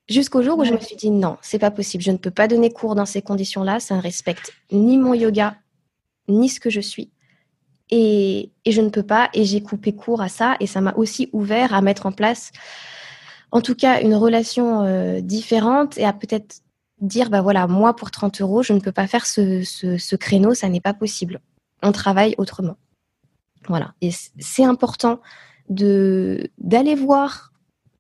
jusqu'au 0.10 0.42
jour 0.42 0.60
où 0.60 0.66
je 0.66 0.74
me 0.74 0.80
suis 0.80 0.98
dit 0.98 1.12
non, 1.12 1.38
c'est 1.42 1.60
pas 1.60 1.72
possible, 1.72 2.04
je 2.04 2.12
ne 2.12 2.18
peux 2.18 2.32
pas 2.32 2.50
donner 2.50 2.74
cours 2.74 2.94
dans 2.94 3.06
ces 3.06 3.22
conditions-là, 3.22 3.80
ça 3.80 3.96
ne 3.96 4.02
respecte 4.02 4.52
ni 4.74 4.98
mon 4.98 5.14
yoga, 5.14 5.56
ni 6.28 6.50
ce 6.50 6.60
que 6.60 6.70
je 6.70 6.82
suis. 6.82 7.10
Et, 7.92 8.52
je 8.66 8.82
ne 8.82 8.90
peux 8.90 9.04
pas, 9.04 9.30
et 9.34 9.44
j'ai 9.44 9.62
coupé 9.62 9.94
court 9.94 10.22
à 10.22 10.30
ça, 10.30 10.56
et 10.60 10.68
ça 10.68 10.82
m'a 10.82 10.94
aussi 10.96 11.30
ouvert 11.34 11.74
à 11.74 11.82
mettre 11.82 12.06
en 12.06 12.12
place, 12.12 12.52
en 13.52 13.62
tout 13.62 13.76
cas, 13.76 14.02
une 14.02 14.16
relation 14.16 14.84
euh, 14.84 15.20
différente 15.20 15.98
et 15.98 16.06
à 16.06 16.14
peut-être 16.14 16.62
dire, 17.02 17.30
bah 17.30 17.42
voilà, 17.42 17.68
moi 17.68 17.96
pour 17.96 18.12
30 18.12 18.40
euros, 18.42 18.64
je 18.64 18.72
ne 18.74 18.80
peux 18.80 18.94
pas 18.94 19.08
faire 19.08 19.26
ce, 19.26 20.16
créneau, 20.16 20.54
ça 20.54 20.70
n'est 20.70 20.80
pas 20.80 20.94
possible. 20.94 21.42
On 21.84 21.92
travaille 21.92 22.36
autrement. 22.38 22.78
Voilà. 23.68 23.94
Et 24.02 24.12
c'est 24.40 24.64
important 24.64 25.20
de 25.70 26.50
d'aller 26.58 26.96
voir 26.96 27.52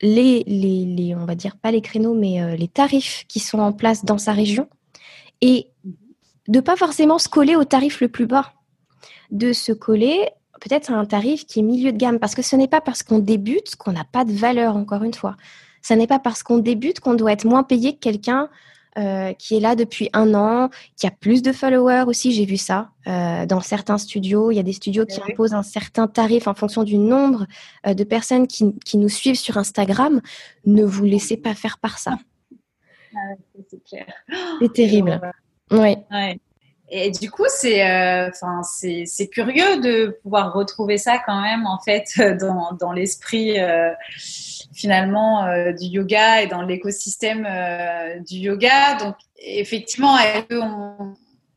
les, 0.02 0.44
les, 0.48 0.86
les, 0.86 1.16
on 1.16 1.26
va 1.26 1.36
dire 1.36 1.58
pas 1.58 1.72
les 1.72 1.82
créneaux, 1.82 2.14
mais 2.14 2.42
euh, 2.42 2.56
les 2.56 2.68
tarifs 2.68 3.26
qui 3.28 3.40
sont 3.40 3.60
en 3.60 3.74
place 3.74 4.06
dans 4.06 4.18
sa 4.18 4.32
région 4.32 4.68
et 5.42 5.68
de 6.48 6.60
pas 6.60 6.76
forcément 6.76 7.20
se 7.20 7.30
coller 7.30 7.56
au 7.56 7.64
tarif 7.64 8.02
le 8.02 8.08
plus 8.08 8.26
bas 8.26 8.54
de 9.32 9.54
se 9.54 9.72
coller 9.72 10.30
peut-être 10.62 10.92
à 10.92 10.96
un 10.96 11.06
tarif 11.06 11.46
qui 11.46 11.60
est 11.60 11.64
milieu 11.64 11.92
de 11.92 11.98
gamme, 11.98 12.20
parce 12.20 12.36
que 12.36 12.42
ce 12.42 12.56
n'est 12.56 12.68
pas 12.68 12.82
parce 12.82 13.04
qu'on 13.04 13.20
débute 13.20 13.76
qu'on 13.76 13.92
n'a 13.92 14.06
pas 14.06 14.24
de 14.24 14.32
valeur, 14.32 14.76
encore 14.76 15.04
une 15.04 15.14
fois. 15.14 15.36
Ce 15.82 15.94
n'est 15.94 16.08
pas 16.08 16.20
parce 16.20 16.44
qu'on 16.44 16.60
débute 16.60 17.00
qu'on 17.00 17.16
doit 17.16 17.32
être 17.32 17.46
moins 17.46 17.64
payé 17.64 17.94
que 17.94 18.00
quelqu'un 18.00 18.50
euh, 18.98 19.34
qui 19.34 19.56
est 19.56 19.60
là 19.60 19.76
depuis 19.76 20.10
un 20.14 20.34
an, 20.34 20.70
qui 20.98 21.08
a 21.08 21.12
plus 21.12 21.42
de 21.42 21.52
followers 21.52 22.04
aussi, 22.08 22.34
j'ai 22.34 22.46
vu 22.46 22.58
ça 22.58 22.92
euh, 23.08 23.46
dans 23.46 23.62
certains 23.62 23.98
studios. 23.98 24.52
Il 24.52 24.56
y 24.56 24.60
a 24.60 24.64
des 24.64 24.74
studios 24.74 25.06
qui 25.06 25.20
imposent 25.22 25.54
un 25.54 25.64
certain 25.64 26.08
tarif 26.08 26.48
en 26.48 26.54
fonction 26.54 26.84
du 26.84 26.98
nombre 26.98 27.48
euh, 27.88 27.94
de 27.94 28.04
personnes 28.04 28.48
qui, 28.48 28.98
nous 28.98 29.10
suivent 29.10 29.40
sur 29.40 29.58
Instagram. 29.58 30.22
Ne 30.66 30.84
vous 30.84 31.06
laissez 31.06 31.38
pas 31.38 31.56
faire 31.56 31.80
par 31.80 31.98
ça. 31.98 32.18
Ah 33.16 33.18
c'est 34.60 34.74
terrible. 34.74 35.20
Oui. 35.72 35.96
Et 36.94 37.10
du 37.10 37.32
coup, 37.32 37.46
c'est, 37.48 37.90
euh, 37.90 38.30
enfin, 38.30 38.62
c'est, 38.64 39.28
curieux 39.30 39.80
de 39.80 40.20
pouvoir 40.24 40.52
retrouver 40.52 40.98
ça 40.98 41.20
quand 41.26 41.42
même 41.42 41.66
en 41.66 41.80
fait 41.80 42.12
dans, 42.40 42.74
dans 42.74 42.92
l'esprit 42.92 43.62
euh, 43.62 43.92
finalement 44.74 45.46
euh, 45.46 45.72
du 45.72 45.86
yoga 45.86 46.42
et 46.42 46.48
dans 46.48 46.62
l'écosystème 46.62 47.48
du 48.28 48.36
yoga. 48.36 48.96
Donc, 48.96 49.16
effectivement, 49.38 50.18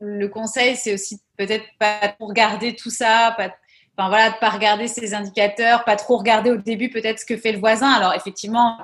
le 0.01 0.27
conseil, 0.29 0.77
c'est 0.77 0.95
aussi 0.95 1.21
peut-être 1.37 1.67
pas 1.81 1.99
trop 2.17 2.29
regarder 2.29 2.77
tout 2.77 2.91
ça, 2.91 3.35
pas, 3.37 3.53
enfin 3.99 4.09
voilà, 4.09 4.31
pas 4.31 4.51
regarder 4.51 4.87
ces 4.87 5.15
indicateurs, 5.15 5.83
pas 5.83 5.97
trop 5.97 6.17
regarder 6.17 6.53
au 6.53 6.59
début 6.59 6.91
peut-être 6.91 7.19
ce 7.19 7.27
que 7.27 7.37
fait 7.37 7.51
le 7.51 7.59
voisin. 7.59 7.91
Alors 7.91 8.15
effectivement, 8.15 8.79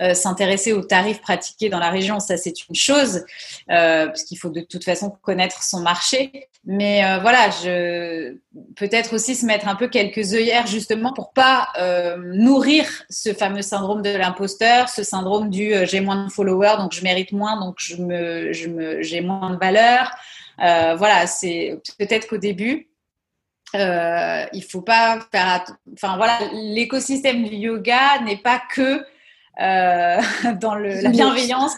euh, 0.00 0.14
s'intéresser 0.14 0.72
aux 0.72 0.82
tarifs 0.82 1.20
pratiqués 1.20 1.68
dans 1.68 1.78
la 1.78 1.90
région, 1.90 2.18
ça 2.18 2.36
c'est 2.36 2.68
une 2.68 2.74
chose, 2.74 3.24
euh, 3.70 4.06
parce 4.06 4.24
qu'il 4.24 4.38
faut 4.38 4.50
de 4.50 4.60
toute 4.60 4.84
façon 4.84 5.10
connaître 5.22 5.62
son 5.62 5.80
marché. 5.80 6.48
Mais 6.64 7.04
euh, 7.04 7.18
voilà, 7.18 7.50
je 7.50 8.36
peut-être 8.74 9.14
aussi 9.14 9.34
se 9.34 9.46
mettre 9.46 9.68
un 9.68 9.76
peu 9.76 9.88
quelques 9.88 10.32
œillères 10.32 10.66
justement 10.66 11.12
pour 11.12 11.32
pas 11.32 11.68
nourrir 12.18 12.86
ce 13.10 13.34
fameux 13.34 13.62
syndrome 13.62 14.02
de 14.02 14.10
l'imposteur, 14.10 14.88
ce 14.88 15.02
syndrome 15.02 15.50
du 15.50 15.74
j'ai 15.84 16.00
moins 16.00 16.24
de 16.24 16.30
followers 16.30 16.76
donc 16.78 16.92
je 16.92 17.02
mérite 17.02 17.32
moins 17.32 17.60
donc 17.60 17.76
je 17.78 17.96
me 17.96 18.52
j'ai 19.02 19.20
moins 19.20 19.50
de 19.50 19.58
valeur. 19.58 20.10
voilà, 20.58 21.26
c'est 21.26 21.78
peut-être 21.98 22.28
qu'au 22.28 22.38
début. 22.38 22.88
Euh, 23.74 24.46
il 24.52 24.62
faut 24.62 24.82
pas 24.82 25.18
faire. 25.32 25.64
Enfin 25.94 26.16
voilà, 26.16 26.38
l'écosystème 26.52 27.42
du 27.44 27.56
yoga 27.56 28.20
n'est 28.24 28.36
pas 28.36 28.62
que 28.72 28.82
euh, 28.82 29.04
dans 30.60 30.74
le, 30.74 31.02
la 31.02 31.10
bienveillance 31.10 31.76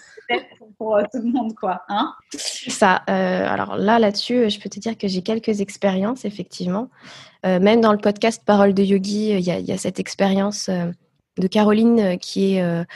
pour 0.79 0.97
euh, 0.97 1.03
tout 1.13 1.21
le 1.21 1.31
monde, 1.31 1.55
quoi. 1.55 1.83
Hein 1.89 2.15
ça. 2.37 3.03
Euh, 3.09 3.49
alors 3.49 3.77
là, 3.77 3.99
là-dessus, 3.99 4.51
je 4.51 4.61
peux 4.61 4.69
te 4.69 4.79
dire 4.79 4.97
que 4.99 5.09
j'ai 5.09 5.23
quelques 5.23 5.61
expériences, 5.61 6.25
effectivement. 6.25 6.89
même 7.45 7.81
dans 7.81 7.93
le 7.93 7.99
podcast 7.99 8.43
Parole 8.45 8.75
de 8.75 8.83
Yogi, 8.83 9.31
il 9.31 9.41
y, 9.41 9.73
a 9.73 9.79
cette 9.79 10.01
expérience 10.01 10.69
de 10.69 11.47
Caroline 11.47 12.19
qui 12.19 12.57
est 12.57 12.87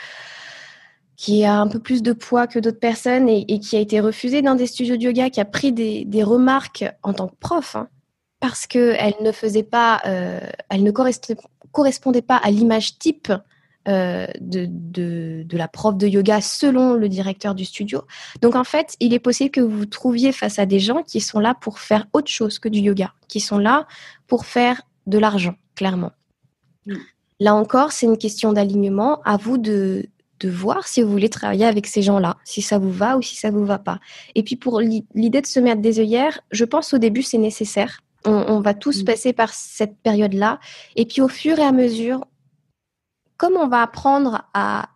qui 1.15 1.45
a 1.45 1.59
un 1.59 1.67
peu 1.67 1.77
plus 1.77 2.01
de 2.01 2.13
poids 2.13 2.47
que 2.47 2.57
d'autres 2.57 2.79
personnes 2.79 3.29
et, 3.29 3.59
qui 3.59 3.77
a 3.77 3.79
été 3.79 3.99
refusée 3.99 4.41
dans 4.41 4.55
des 4.55 4.65
studios 4.65 4.97
de 4.97 5.03
yoga, 5.03 5.29
qui 5.29 5.39
a 5.39 5.45
pris 5.45 5.71
des, 5.71 6.03
des 6.03 6.23
remarques 6.23 6.83
en 7.03 7.13
tant 7.13 7.27
que 7.27 7.35
prof, 7.39 7.75
hein, 7.75 7.87
parce 8.39 8.65
qu'elle 8.65 9.13
ne 9.21 9.31
faisait 9.31 9.63
pas, 9.63 10.01
elle 10.03 10.83
ne 10.83 10.91
correspondait 11.71 12.23
pas 12.23 12.37
à 12.37 12.49
l'image 12.49 12.97
type 12.97 13.31
euh, 13.87 14.27
de, 14.39 14.67
de, 14.69 15.57
la 15.57 15.67
prof 15.67 15.97
de 15.97 16.07
yoga 16.07 16.39
selon 16.39 16.93
le 16.93 17.09
directeur 17.09 17.55
du 17.55 17.65
studio. 17.65 18.03
Donc 18.41 18.55
en 18.55 18.63
fait, 18.63 18.95
il 18.99 19.13
est 19.13 19.19
possible 19.19 19.49
que 19.49 19.61
vous 19.61 19.75
vous 19.75 19.85
trouviez 19.85 20.31
face 20.31 20.59
à 20.59 20.67
des 20.67 20.79
gens 20.79 21.01
qui 21.01 21.19
sont 21.19 21.39
là 21.39 21.55
pour 21.59 21.79
faire 21.79 22.05
autre 22.13 22.29
chose 22.29 22.59
que 22.59 22.69
du 22.69 22.79
yoga, 22.79 23.13
qui 23.27 23.39
sont 23.39 23.57
là 23.57 23.87
pour 24.27 24.45
faire 24.45 24.83
de 25.07 25.17
l'argent, 25.17 25.55
clairement. 25.75 26.11
Mm. 26.85 26.95
Là 27.39 27.55
encore, 27.55 27.91
c'est 27.91 28.05
une 28.05 28.19
question 28.19 28.53
d'alignement. 28.53 29.19
À 29.23 29.37
vous 29.37 29.57
de, 29.57 30.05
de 30.41 30.49
voir 30.49 30.87
si 30.87 31.01
vous 31.01 31.09
voulez 31.09 31.29
travailler 31.29 31.65
avec 31.65 31.87
ces 31.87 32.01
gens-là, 32.01 32.37
si 32.43 32.61
ça 32.61 32.77
vous 32.77 32.91
va 32.91 33.17
ou 33.17 33.21
si 33.21 33.35
ça 33.35 33.51
vous 33.51 33.65
va 33.65 33.79
pas. 33.79 33.99
Et 34.35 34.43
puis 34.43 34.55
pour 34.55 34.81
l'idée 34.81 35.41
de 35.41 35.47
se 35.47 35.59
mettre 35.59 35.81
des 35.81 35.99
œillères, 35.99 36.41
je 36.51 36.65
pense 36.65 36.93
au 36.93 36.97
début 36.97 37.23
c'est 37.23 37.37
nécessaire. 37.37 38.01
On, 38.25 38.59
va 38.59 38.75
tous 38.75 39.01
mmh. 39.01 39.05
passer 39.05 39.33
par 39.33 39.51
cette 39.51 39.97
période-là. 39.97 40.59
Et 40.95 41.07
puis 41.07 41.21
au 41.21 41.27
fur 41.27 41.57
et 41.57 41.63
à 41.63 41.71
mesure, 41.71 42.27
comme 43.41 43.57
on 43.57 43.67
va 43.67 43.81
apprendre 43.81 44.43
à 44.53 44.89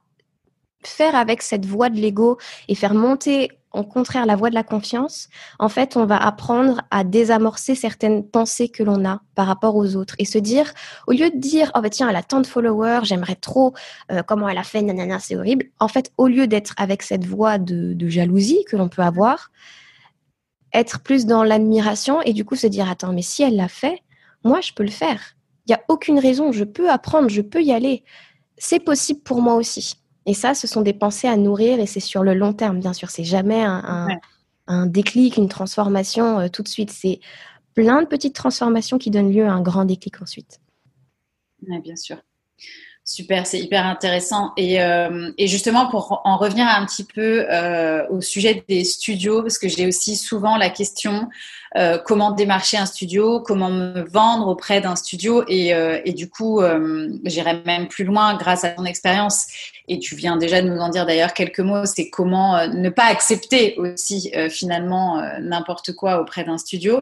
faire 0.84 1.16
avec 1.16 1.42
cette 1.42 1.66
voix 1.66 1.90
de 1.90 1.96
l'ego 1.96 2.38
et 2.68 2.76
faire 2.76 2.94
monter 2.94 3.50
au 3.74 3.84
contraire 3.84 4.28
la 4.28 4.36
voie 4.36 4.52
de 4.52 4.54
la 4.54 4.62
confiance, 4.62 5.30
en 5.58 5.68
fait, 5.68 5.98
on 5.98 6.06
va 6.06 6.16
apprendre 6.16 6.84
à 6.92 7.04
désamorcer 7.04 7.74
certaines 7.74 8.24
pensées 8.24 8.70
que 8.70 8.84
l'on 8.84 9.04
a 9.04 9.22
par 9.34 9.48
rapport 9.48 9.76
aux 9.76 9.96
autres 9.96 10.14
et 10.20 10.26
se 10.26 10.38
dire, 10.38 10.72
au 11.08 11.12
lieu 11.14 11.32
de 11.32 11.40
dire, 11.40 11.72
oh 11.74 11.82
bah 11.82 11.90
tiens, 11.90 12.08
elle 12.08 12.16
a 12.16 12.22
tant 12.22 12.40
de 12.40 12.46
followers, 12.46 13.00
j'aimerais 13.02 13.34
trop 13.34 13.74
euh, 14.12 14.22
comment 14.22 14.48
elle 14.48 14.60
a 14.60 14.64
fait, 14.64 14.84
nanana, 14.84 15.18
c'est 15.18 15.36
horrible. 15.36 15.66
En 15.80 15.88
fait, 15.88 16.12
au 16.20 16.28
lieu 16.28 16.46
d'être 16.46 16.76
avec 16.78 17.02
cette 17.02 17.26
voix 17.26 17.58
de, 17.58 17.98
jalousie 18.08 18.64
que 18.70 18.78
l'on 18.78 18.90
peut 18.90 19.02
avoir, 19.02 19.50
être 20.72 21.00
plus 21.00 21.26
dans 21.26 21.44
l'admiration 21.44 22.22
et 22.22 22.34
du 22.34 22.46
coup 22.46 22.56
se 22.56 22.68
dire, 22.68 22.88
attends, 22.88 23.12
mais 23.12 23.24
si 23.24 23.42
elle 23.42 23.56
l'a 23.56 23.70
fait, 23.70 24.04
moi, 24.44 24.62
je 24.62 24.72
peux 24.72 24.84
le 24.84 24.92
faire. 24.92 25.36
Il 25.66 25.72
n'y 25.72 25.76
a 25.76 25.82
aucune 25.88 26.20
raison, 26.20 26.52
je 26.52 26.64
peux 26.64 26.92
apprendre, 26.92 27.28
je 27.28 27.42
peux 27.42 27.64
y 27.64 27.74
aller. 27.74 28.04
C'est 28.58 28.80
possible 28.80 29.22
pour 29.22 29.42
moi 29.42 29.56
aussi. 29.56 29.96
Et 30.26 30.34
ça, 30.34 30.54
ce 30.54 30.68
sont 30.68 30.82
des 30.82 30.94
pensées 30.94 31.28
à 31.28 31.38
nourrir 31.38 31.80
et 31.80 31.86
c'est 31.86 32.00
sur 32.00 32.24
le 32.24 32.34
long 32.34 32.54
terme, 32.54 32.80
bien 32.80 32.94
sûr. 32.94 33.10
C'est 33.10 33.24
jamais 33.24 33.64
un, 33.64 34.88
déclic, 34.88 35.38
une 35.38 35.50
transformation 35.50 36.40
euh, 36.40 36.48
tout 36.48 36.64
de 36.64 36.68
suite. 36.68 36.90
C'est 36.90 37.20
plein 37.76 38.02
de 38.02 38.08
petites 38.08 38.34
transformations 38.34 38.98
qui 38.98 39.12
donnent 39.12 39.32
lieu 39.32 39.46
à 39.46 39.52
un 39.52 39.62
grand 39.62 39.86
déclic 39.86 40.22
ensuite. 40.22 40.60
Oui, 41.68 41.80
bien 41.82 41.96
sûr. 41.96 42.18
Super, 43.08 43.46
c'est 43.46 43.60
hyper 43.60 43.86
intéressant. 43.86 44.52
Et, 44.58 44.82
euh, 44.82 45.30
justement, 45.38 45.86
pour 45.86 46.22
en 46.24 46.38
revenir 46.38 46.68
un 46.68 46.84
petit 46.88 47.04
peu 47.04 47.46
euh, 47.52 48.04
au 48.10 48.20
sujet 48.20 48.64
des 48.68 48.84
studios, 48.84 49.44
parce 49.44 49.60
que 49.60 49.70
j'ai 49.70 49.86
aussi 49.86 50.16
souvent 50.16 50.58
la 50.58 50.72
question 50.72 51.30
euh, 51.78 52.00
comment 52.04 52.32
démarcher 52.32 52.78
un 52.78 52.88
studio, 52.88 53.42
comment 53.42 53.70
me 53.70 54.02
vendre 54.10 54.48
auprès 54.48 54.82
d'un 54.82 54.96
studio. 54.96 55.44
Et, 55.48 55.68
et, 56.04 56.14
du 56.14 56.32
coup, 56.32 56.62
j'irai 57.26 57.62
même 57.66 57.88
plus 57.90 58.06
loin 58.06 58.38
grâce 58.38 58.64
à 58.64 58.70
ton 58.70 58.86
expérience. 58.86 59.46
Et 59.88 60.00
tu 60.00 60.16
viens 60.16 60.36
déjà 60.36 60.64
de 60.64 60.70
nous 60.70 60.80
en 60.80 60.90
dire 60.90 61.06
d'ailleurs 61.06 61.34
quelques 61.34 61.60
mots. 61.60 61.86
C'est 61.86 62.10
comment 62.10 62.66
ne 62.68 62.90
pas 62.90 63.06
accepter 63.06 63.76
aussi 63.78 64.32
finalement 64.50 65.22
n'importe 65.42 65.92
quoi 65.92 66.22
auprès 66.22 66.44
d'un 66.44 66.58
studio. 66.58 67.00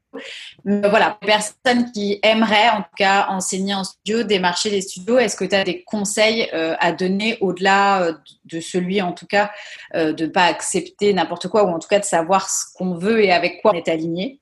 Voilà, 0.66 1.18
personne 1.22 1.92
qui 1.92 2.20
aimerait 2.24 2.70
en 2.70 2.78
tout 2.78 2.96
cas 2.98 3.28
enseigner 3.30 3.74
en 3.74 3.84
studio, 3.84 4.24
démarcher 4.24 4.70
les 4.70 4.82
studios, 4.82 5.18
est-ce 5.18 5.36
que 5.36 5.46
tu 5.46 5.56
as 5.56 5.64
des 5.64 5.84
conseils 5.98 6.50
à 6.52 6.92
donner 6.92 7.38
au-delà 7.42 8.14
de 8.46 8.60
celui 8.60 9.02
en 9.02 9.14
tout 9.14 9.28
cas 9.28 9.52
de 9.94 10.26
ne 10.26 10.30
pas 10.30 10.46
accepter 10.46 11.14
n'importe 11.14 11.48
quoi 11.48 11.64
ou 11.64 11.70
en 11.70 11.80
tout 11.80 11.88
cas 11.88 12.00
de 12.00 12.06
savoir 12.06 12.50
ce 12.50 12.66
qu'on 12.76 12.96
veut 12.96 13.24
et 13.24 13.32
avec 13.32 13.62
quoi 13.62 13.72
on 13.74 13.78
est 13.78 13.88
aligné. 13.88 14.42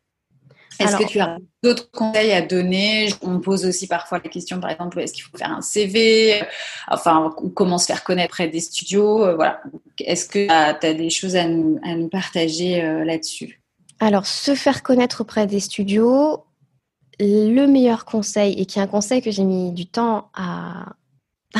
Est-ce 0.79 0.97
que 0.97 1.03
tu 1.03 1.19
as 1.19 1.37
d'autres 1.63 1.89
conseils 1.91 2.31
à 2.31 2.41
donner? 2.41 3.09
On 3.21 3.31
me 3.31 3.39
pose 3.39 3.65
aussi 3.65 3.87
parfois 3.87 4.19
la 4.23 4.29
question, 4.29 4.59
par 4.59 4.71
exemple, 4.71 4.99
est-ce 4.99 5.13
qu'il 5.13 5.23
faut 5.23 5.37
faire 5.37 5.51
un 5.51 5.61
CV 5.61 6.41
Enfin, 6.87 7.33
comment 7.55 7.77
se 7.77 7.85
faire 7.85 8.03
connaître 8.03 8.31
près 8.31 8.47
des 8.47 8.59
studios? 8.59 9.25
Euh, 9.25 9.35
Voilà. 9.35 9.61
Est-ce 9.99 10.27
que 10.27 10.45
tu 10.45 10.51
as, 10.51 10.93
des 10.93 11.09
choses 11.09 11.35
à 11.35 11.47
nous, 11.47 11.79
partager 12.09 12.83
euh, 12.83 13.03
là-dessus? 13.03 13.61
Alors, 13.99 14.25
se 14.25 14.55
faire 14.55 14.81
connaître 14.81 15.21
auprès 15.21 15.45
des 15.45 15.59
studios, 15.59 16.43
le 17.19 17.65
meilleur 17.67 18.05
conseil, 18.05 18.59
et 18.59 18.65
qui 18.65 18.79
est 18.79 18.81
un 18.81 18.87
conseil 18.87 19.21
que 19.21 19.29
j'ai 19.29 19.43
mis 19.43 19.71
du 19.71 19.85
temps 19.85 20.29
à, 20.33 20.93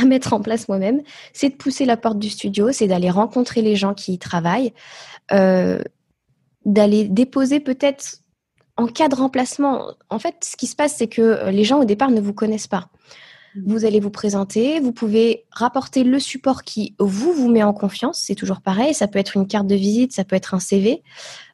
mettre 0.06 0.34
en 0.34 0.42
place 0.42 0.68
moi-même, 0.68 1.02
c'est 1.34 1.50
de 1.50 1.56
pousser 1.56 1.86
la 1.86 1.98
porte 1.98 2.20
du 2.20 2.30
studio, 2.30 2.72
c'est 2.72 2.88
d'aller 2.88 3.10
rencontrer 3.10 3.62
les 3.62 3.76
gens 3.76 3.94
qui 3.94 4.14
y 4.14 4.20
travaillent, 4.20 4.74
euh, 5.32 5.82
d'aller 6.66 7.08
déposer 7.08 7.60
peut-être 7.60 8.22
en 8.78 8.88
cas 8.88 9.10
de 9.10 9.16
remplacement, 9.16 9.94
en 10.10 10.20
fait, 10.20 10.36
ce 10.44 10.56
qui 10.56 10.68
se 10.68 10.76
passe, 10.76 10.96
c'est 10.98 11.08
que 11.08 11.22
euh, 11.22 11.52
les 11.52 11.64
gens 11.64 11.80
au 11.80 11.86
départ 11.86 12.10
ne 12.10 12.22
vous 12.22 12.34
connaissent 12.34 12.68
pas. 12.68 12.90
Mmh. 13.56 13.62
Vous 13.66 13.86
allez 13.86 14.00
vous 14.00 14.10
présenter, 14.10 14.80
vous 14.80 14.94
pouvez 14.94 15.46
rapporter 15.52 16.04
le 16.04 16.20
support 16.20 16.64
qui 16.64 16.96
vous 17.00 17.34
vous 17.34 17.50
met 17.50 17.64
en 17.64 17.74
confiance. 17.74 18.20
C'est 18.26 18.36
toujours 18.36 18.62
pareil. 18.62 18.94
Ça 18.94 19.08
peut 19.08 19.20
être 19.20 19.36
une 19.36 19.48
carte 19.48 19.68
de 19.68 19.76
visite, 19.76 20.14
ça 20.14 20.24
peut 20.24 20.36
être 20.36 20.54
un 20.54 20.60
CV. 20.60 21.04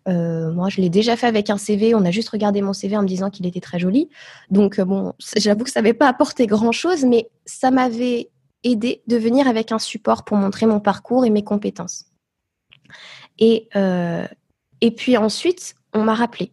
Euh, 0.08 0.52
moi, 0.52 0.70
je 0.70 0.82
l'ai 0.82 0.90
déjà 0.90 1.16
fait 1.16 1.28
avec 1.28 1.50
un 1.50 1.58
CV. 1.58 1.96
On 1.96 2.06
a 2.06 2.12
juste 2.12 2.30
regardé 2.30 2.62
mon 2.62 2.74
CV 2.74 2.98
en 2.98 3.02
me 3.02 3.08
disant 3.08 3.30
qu'il 3.30 3.46
était 3.46 3.60
très 3.60 3.80
joli. 3.80 4.10
Donc, 4.50 4.80
euh, 4.80 4.86
bon, 4.86 5.14
j'avoue 5.36 5.64
que 5.64 5.70
ça 5.70 5.82
n'avait 5.82 5.94
pas 5.94 6.08
apporté 6.08 6.48
grand-chose, 6.48 7.06
mais 7.06 7.30
ça 7.46 7.72
m'avait 7.72 8.30
aidé 8.64 9.04
de 9.08 9.18
venir 9.18 9.48
avec 9.48 9.72
un 9.72 9.80
support 9.80 10.24
pour 10.24 10.38
montrer 10.38 10.66
mon 10.66 10.80
parcours 10.80 11.26
et 11.26 11.30
mes 11.30 11.44
compétences. 11.44 12.06
Et, 13.40 13.70
et 14.82 14.92
puis 14.92 15.16
ensuite, 15.16 15.76
on 15.94 16.04
m'a 16.04 16.16
rappelé. 16.16 16.52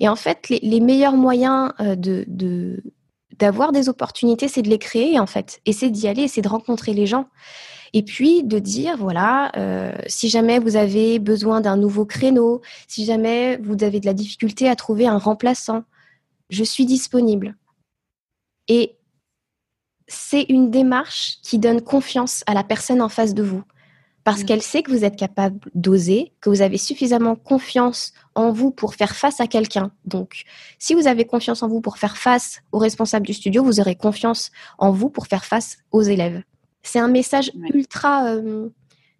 Et 0.00 0.08
en 0.08 0.16
fait, 0.16 0.48
les, 0.48 0.80
meilleurs 0.80 1.16
moyens 1.16 1.72
euh, 1.80 1.96
de, 1.96 2.82
d'avoir 3.38 3.72
des 3.72 3.88
opportunités, 3.88 4.48
c'est 4.48 4.62
de 4.62 4.68
les 4.68 4.78
créer 4.78 5.18
en 5.18 5.26
fait, 5.26 5.60
et 5.66 5.72
c'est 5.72 5.90
d'y 5.90 6.08
aller, 6.08 6.28
c'est 6.28 6.42
de 6.42 6.48
rencontrer 6.48 6.92
les 6.92 7.06
gens. 7.06 7.28
Et 7.92 8.02
puis 8.02 8.42
de 8.42 8.58
dire, 8.58 8.96
voilà, 8.96 9.52
euh, 9.56 9.92
si 10.06 10.28
jamais 10.28 10.58
vous 10.58 10.76
avez 10.76 11.18
besoin 11.18 11.60
d'un 11.60 11.76
nouveau 11.76 12.04
créneau, 12.04 12.60
si 12.88 13.04
jamais 13.04 13.58
vous 13.58 13.82
avez 13.82 14.00
de 14.00 14.06
la 14.06 14.12
difficulté 14.12 14.68
à 14.68 14.76
trouver 14.76 15.06
un 15.06 15.18
remplaçant, 15.18 15.84
je 16.50 16.64
suis 16.64 16.84
disponible. 16.84 17.56
Et 18.68 18.96
c'est 20.08 20.42
une 20.48 20.70
démarche 20.70 21.38
qui 21.42 21.58
donne 21.58 21.80
confiance 21.80 22.42
à 22.46 22.54
la 22.54 22.64
personne 22.64 23.00
en 23.00 23.08
face 23.08 23.34
de 23.34 23.42
vous 23.42 23.62
parce 24.26 24.42
mm. 24.42 24.44
qu'elle 24.46 24.62
sait 24.62 24.82
que 24.82 24.90
vous 24.90 25.04
êtes 25.04 25.14
capable 25.14 25.60
d'oser, 25.76 26.32
que 26.40 26.50
vous 26.50 26.60
avez 26.60 26.78
suffisamment 26.78 27.36
confiance 27.36 28.12
en 28.34 28.50
vous 28.50 28.72
pour 28.72 28.96
faire 28.96 29.14
face 29.14 29.38
à 29.40 29.46
quelqu'un. 29.46 29.92
Donc, 30.04 30.42
si 30.80 30.94
vous 30.94 31.06
avez 31.06 31.24
confiance 31.24 31.62
en 31.62 31.68
vous 31.68 31.80
pour 31.80 31.96
faire 31.96 32.16
face 32.16 32.60
aux 32.72 32.78
responsables 32.78 33.24
du 33.24 33.34
studio, 33.34 33.62
vous 33.62 33.78
aurez 33.78 33.94
confiance 33.94 34.50
en 34.78 34.90
vous 34.90 35.10
pour 35.10 35.28
faire 35.28 35.44
face 35.44 35.78
aux 35.92 36.02
élèves. 36.02 36.42
C'est 36.82 36.98
un 36.98 37.06
message 37.06 37.52
ultra, 37.72 38.26
euh, 38.32 38.68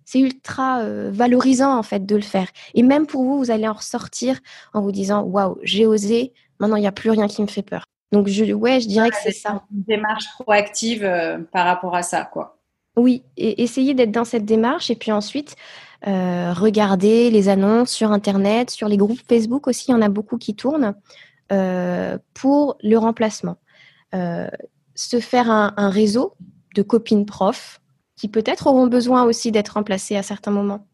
c'est 0.05 0.19
ultra 0.19 0.81
euh, 0.81 1.13
valorisant 1.13 1.79
en 1.79 1.85
fait 1.85 2.05
de 2.05 2.17
le 2.17 2.23
faire. 2.23 2.49
Et 2.75 2.83
même 2.83 3.07
pour 3.07 3.23
vous, 3.23 3.39
vous 3.39 3.53
allez 3.53 3.69
en 3.69 3.75
ressortir 3.75 4.41
en 4.75 4.83
vous 4.83 4.91
disant 4.91 5.23
waouh, 5.23 5.57
j'ai 5.63 5.87
osé. 5.87 6.33
Maintenant, 6.59 6.75
il 6.77 6.81
n'y 6.81 6.89
a 6.89 6.93
plus 6.93 7.11
rien 7.11 7.29
qui 7.29 7.43
me 7.43 7.47
fait 7.47 7.63
peur. 7.63 7.87
Donc, 8.11 8.27
je, 8.27 8.53
ouais, 8.53 8.81
je 8.81 8.89
dirais 8.89 9.11
que 9.11 9.17
c'est 9.23 9.31
ça. 9.31 9.63
Une 9.73 9.85
démarche 9.85 10.25
proactive 10.41 11.05
euh, 11.05 11.39
par 11.53 11.65
rapport 11.65 11.95
à 11.95 12.03
ça, 12.03 12.25
quoi. 12.25 12.56
Oui, 12.97 13.25
et 13.37 13.63
essayez 13.63 13.95
d'être 13.95 14.13
dans 14.13 14.25
cette 14.25 14.45
démarche 14.45 14.91
et 14.91 14.97
puis 14.97 15.13
ensuite 15.13 15.57
euh, 16.07 16.53
regardez 16.53 17.31
les 17.31 17.49
annonces 17.49 17.91
sur 17.91 18.13
Internet, 18.13 18.71
sur 18.71 18.89
les 18.89 18.97
groupes 18.97 19.21
Facebook 19.29 19.67
aussi, 19.67 19.87
il 19.89 19.93
y 19.93 19.95
en 19.95 20.03
a 20.03 20.09
beaucoup 20.09 20.39
qui 20.39 20.55
tournent 20.55 20.95
euh, 21.53 22.19
pour 22.35 22.77
le 22.83 22.97
remplacement. 22.97 23.57
Euh, 24.15 24.49
se 24.95 25.21
faire 25.21 25.51
un, 25.51 25.91
réseau 25.91 26.35
de 26.75 26.83
copines 26.83 27.27
profs 27.27 27.81
qui 28.15 28.29
peut-être 28.29 28.67
auront 28.67 28.87
besoin 28.87 29.25
aussi 29.25 29.53
d'être 29.53 29.71
remplacées 29.71 30.17
à 30.17 30.23
certains 30.23 30.51
moments. 30.51 30.87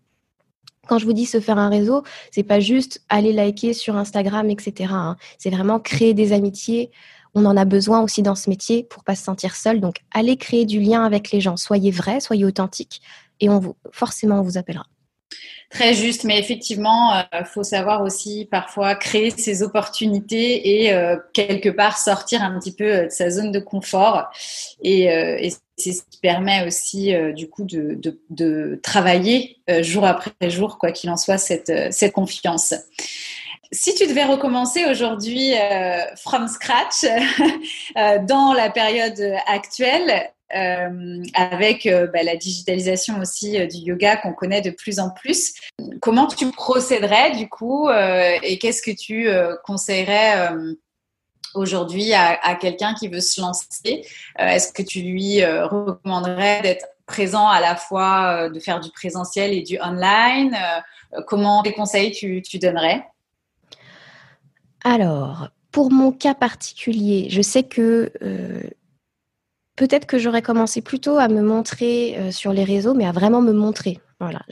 Quand 0.89 0.99
je 0.99 1.05
vous 1.05 1.13
dis 1.13 1.27
se 1.27 1.39
faire 1.39 1.59
un 1.59 1.69
réseau, 1.69 2.03
c'est 2.33 2.43
pas 2.43 2.59
juste 2.59 3.05
aller 3.09 3.33
liker 3.33 3.73
sur 3.73 3.97
Instagram, 3.97 4.51
etc. 4.51 4.93
Hein. 4.93 5.17
C'est 5.39 5.51
vraiment 5.51 5.79
créer 5.79 6.15
des 6.15 6.33
amitiés, 6.33 6.91
on 7.35 7.45
en 7.45 7.57
a 7.57 7.65
besoin 7.65 8.03
aussi 8.03 8.23
dans 8.23 8.35
ce 8.35 8.51
métier 8.51 8.85
pour 8.85 9.05
pas 9.05 9.15
se 9.15 9.25
sentir 9.25 9.57
seul. 9.57 9.81
Donc, 9.81 10.03
allez 10.13 10.37
créer 10.37 10.67
du 10.67 10.81
lien 10.81 11.05
avec 11.05 11.31
les 11.31 11.41
gens. 11.41 11.57
Soyez 11.57 11.91
vrai, 11.91 12.21
soyez 12.21 12.45
authentique 12.45 13.01
et 13.41 13.49
on 13.49 13.59
vous, 13.59 13.77
forcément, 13.91 14.41
on 14.41 14.43
vous 14.43 14.59
appellera. 14.59 14.87
Très 15.73 15.95
juste, 15.95 16.25
mais 16.25 16.39
effectivement, 16.39 17.15
il 17.15 17.39
euh, 17.39 17.45
faut 17.45 17.63
savoir 17.63 18.03
aussi 18.03 18.47
parfois 18.51 18.95
créer 18.95 19.31
ses 19.31 19.63
opportunités 19.63 20.83
et 20.83 20.93
euh, 20.93 21.17
quelque 21.33 21.71
part 21.71 21.97
sortir 21.97 22.43
un 22.43 22.59
petit 22.59 22.75
peu 22.75 22.85
euh, 22.85 23.05
de 23.07 23.11
sa 23.11 23.31
zone 23.31 23.53
de 23.53 23.59
confort. 23.59 24.31
Et, 24.83 25.09
c'est 25.79 25.93
ce 25.93 26.03
qui 26.09 26.19
permet 26.21 26.65
aussi 26.65 27.13
du 27.35 27.49
coup 27.49 27.65
de, 27.65 28.81
travailler 28.85 29.57
jour 29.81 30.05
après 30.05 30.31
jour, 30.49 30.79
quoi 30.79 30.93
qu'il 30.93 31.11
en 31.11 31.17
soit, 31.17 31.39
cette, 31.39 31.73
cette 31.93 32.13
confiance 32.13 32.75
si 33.73 33.95
tu 33.95 34.07
devais 34.07 34.25
recommencer 34.25 34.85
aujourd'hui 34.85 35.55
euh, 35.55 36.05
from 36.17 36.47
scratch 36.47 37.05
euh, 37.97 38.19
dans 38.21 38.53
la 38.53 38.71
période 38.71 39.21
actuelle, 39.47 40.31
euh, 40.55 41.23
avec 41.33 41.89
bah, 42.13 42.23
la 42.23 42.37
digitalisation 42.37 43.19
aussi 43.19 43.53
du 43.69 43.79
yoga 43.79 44.19
qu'on 44.19 44.35
connaît 44.35 44.61
de 44.61 44.69
plus 44.69 45.01
en 45.01 45.09
plus, 45.09 45.55
comment 46.03 46.27
tu 46.27 46.51
procéderais 46.51 47.35
du 47.35 47.49
coup 47.49 47.89
et 47.91 48.59
qu'est-ce 48.59 48.83
que 48.83 48.91
tu 48.91 49.31
conseillerais 49.65 50.51
aujourd'hui 51.55 52.13
à, 52.13 52.55
quelqu'un 52.57 52.93
qui 52.93 53.09
veut 53.09 53.23
se 53.23 53.41
lancer 53.41 54.05
Est-ce 54.39 54.75
que 54.75 54.83
tu 54.83 55.01
lui 55.01 55.43
recommanderais 55.43 56.61
d'être 56.61 56.87
présent 57.07 57.49
à 57.49 57.63
la 57.63 57.75
fois, 57.75 58.51
de 58.51 58.61
faire 58.61 58.81
du 58.81 58.91
présentiel 58.91 59.55
et 59.55 59.63
du 59.63 59.81
online 59.81 60.55
Comment 61.27 61.63
des 61.63 61.73
conseils 61.73 62.13
tu 62.13 62.43
donnerais? 62.59 63.07
Alors, 64.85 65.51
pour 65.71 65.91
mon 65.91 66.13
cas 66.13 66.35
particulier, 66.35 67.29
je 67.31 67.43
sais 67.43 67.63
que 67.63 68.13
euh, 68.23 68.63
peut-être 69.77 70.07
que 70.07 70.19
j'aurais 70.19 70.43
commencé 70.43 70.83
plutôt 70.83 71.19
à 71.19 71.29
me 71.29 71.43
montrer 71.43 72.33
sur 72.33 72.53
les 72.53 72.65
réseaux, 72.65 72.95
mais 72.95 73.07
à 73.07 73.13
vraiment 73.13 73.41
me 73.41 73.53
montrer. 73.53 73.99
Voilà, 74.21 74.43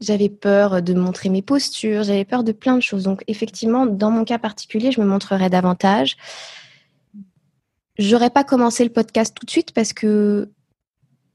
j'avais 0.00 0.28
peur 0.28 0.82
de 0.82 0.94
montrer 0.94 1.28
mes 1.28 1.42
postures, 1.42 2.02
j'avais 2.02 2.24
peur 2.24 2.44
de 2.44 2.52
plein 2.52 2.76
de 2.76 2.82
choses. 2.82 3.04
Donc 3.04 3.22
effectivement, 3.26 3.86
dans 3.86 4.10
mon 4.10 4.24
cas 4.24 4.38
particulier, 4.38 4.92
je 4.92 5.00
me 5.00 5.06
montrerai 5.06 5.50
davantage. 5.50 6.16
J'aurais 7.98 8.30
pas 8.30 8.44
commencé 8.44 8.84
le 8.84 8.90
podcast 8.90 9.36
tout 9.38 9.44
de 9.44 9.50
suite 9.50 9.72
parce 9.72 9.92
que 9.92 10.50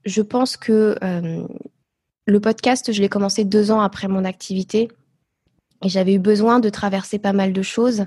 je 0.06 0.21
pense 0.21 0.58
que 0.58 0.95
euh, 1.03 1.45
le 2.25 2.39
podcast, 2.39 2.91
je 2.91 3.01
l'ai 3.01 3.10
commencé 3.10 3.43
deux 3.43 3.71
ans 3.71 3.82
après 3.82 4.08
mon 4.08 4.23
activité 4.23 4.89
et 5.84 5.89
j'avais 5.89 6.13
eu 6.13 6.19
besoin 6.19 6.60
de 6.60 6.69
traverser 6.69 7.19
pas 7.19 7.34
mal 7.34 7.54
de 7.54 7.62
choses 7.62 8.06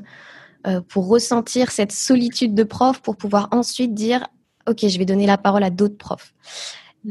euh, 0.67 0.81
pour 0.81 1.09
ressentir 1.09 1.71
cette 1.71 1.93
solitude 1.93 2.55
de 2.55 2.65
prof 2.65 3.01
pour 3.01 3.17
pouvoir 3.17 3.49
ensuite 3.53 3.95
dire 3.95 4.27
ok, 4.69 4.89
je 4.89 4.99
vais 4.99 5.05
donner 5.05 5.27
la 5.27 5.39
parole 5.39 5.63
à 5.63 5.71
d'autres 5.71 5.97
profs. 5.97 6.35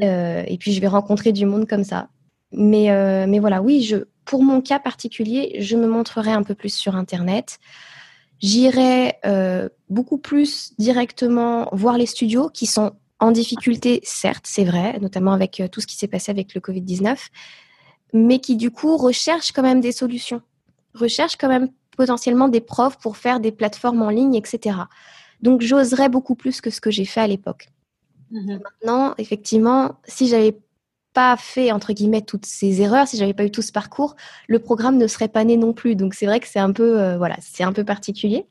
Euh, 0.03 0.43
et 0.47 0.57
puis 0.57 0.73
je 0.73 0.81
vais 0.81 0.87
rencontrer 0.87 1.31
du 1.31 1.45
monde 1.45 1.67
comme 1.67 1.85
ça. 1.85 2.09
Mais, 2.51 2.87
mais 3.27 3.39
voilà, 3.39 3.61
oui, 3.61 3.81
je, 3.81 4.05
pour 4.25 4.43
mon 4.43 4.61
cas 4.61 4.79
particulier, 4.79 5.55
je 5.59 5.75
me 5.77 5.87
montrerai 5.87 6.31
un 6.31 6.43
peu 6.43 6.55
plus 6.55 6.73
sur 6.73 6.95
Internet. 6.95 7.59
J'irai 8.39 9.13
euh, 9.25 9.69
beaucoup 9.89 10.17
plus 10.17 10.73
directement 10.77 11.69
voir 11.71 11.97
les 11.97 12.05
studios 12.05 12.49
qui 12.49 12.65
sont 12.65 12.93
en 13.19 13.31
difficulté, 13.31 14.01
certes, 14.03 14.45
c'est 14.45 14.65
vrai, 14.65 14.99
notamment 14.99 15.31
avec 15.31 15.59
euh, 15.61 15.67
tout 15.67 15.79
ce 15.79 15.87
qui 15.87 15.95
s'est 15.95 16.07
passé 16.07 16.31
avec 16.31 16.53
le 16.53 16.59
Covid-19, 16.59 17.17
mais 18.13 18.39
qui 18.39 18.57
du 18.57 18.71
coup 18.71 18.97
recherchent 18.97 19.53
quand 19.53 19.63
même 19.63 19.79
des 19.79 19.93
solutions, 19.93 20.41
recherchent 20.95 21.37
quand 21.37 21.49
même 21.49 21.69
potentiellement 21.97 22.47
des 22.47 22.61
profs 22.61 22.97
pour 22.97 23.17
faire 23.17 23.39
des 23.39 23.51
plateformes 23.51 24.01
en 24.01 24.09
ligne, 24.09 24.35
etc. 24.35 24.77
Donc 25.41 25.61
j'oserais 25.61 26.09
beaucoup 26.09 26.35
plus 26.35 26.61
que 26.61 26.69
ce 26.69 26.81
que 26.81 26.91
j'ai 26.91 27.05
fait 27.05 27.21
à 27.21 27.27
l'époque. 27.27 27.69
Mmh 28.31 28.57
Maintenant, 28.63 29.13
effectivement, 29.17 29.95
si 30.05 30.27
j'avais 30.27 30.57
pas 31.13 31.37
fait 31.37 31.71
entre 31.71 31.93
guillemets 31.93 32.21
toutes 32.21 32.45
ces 32.45 32.81
erreurs, 32.81 33.07
si 33.07 33.17
j'avais 33.17 33.33
pas 33.33 33.45
eu 33.45 33.51
tout 33.51 33.61
ce 33.61 33.71
parcours, 33.71 34.15
le 34.47 34.59
programme 34.59 34.97
ne 34.97 35.07
serait 35.07 35.29
pas 35.29 35.43
né 35.45 35.55
non 35.55 35.73
plus. 35.73 35.95
Donc 35.95 36.13
c'est 36.13 36.25
vrai 36.25 36.39
que 36.39 36.47
c'est 36.47 36.59
un 36.59 36.73
peu 36.73 36.99
euh, 36.99 37.17
voilà, 37.17 37.37
c'est 37.39 37.63
un 37.63 37.71
peu 37.71 37.85
particulier. 37.85 38.45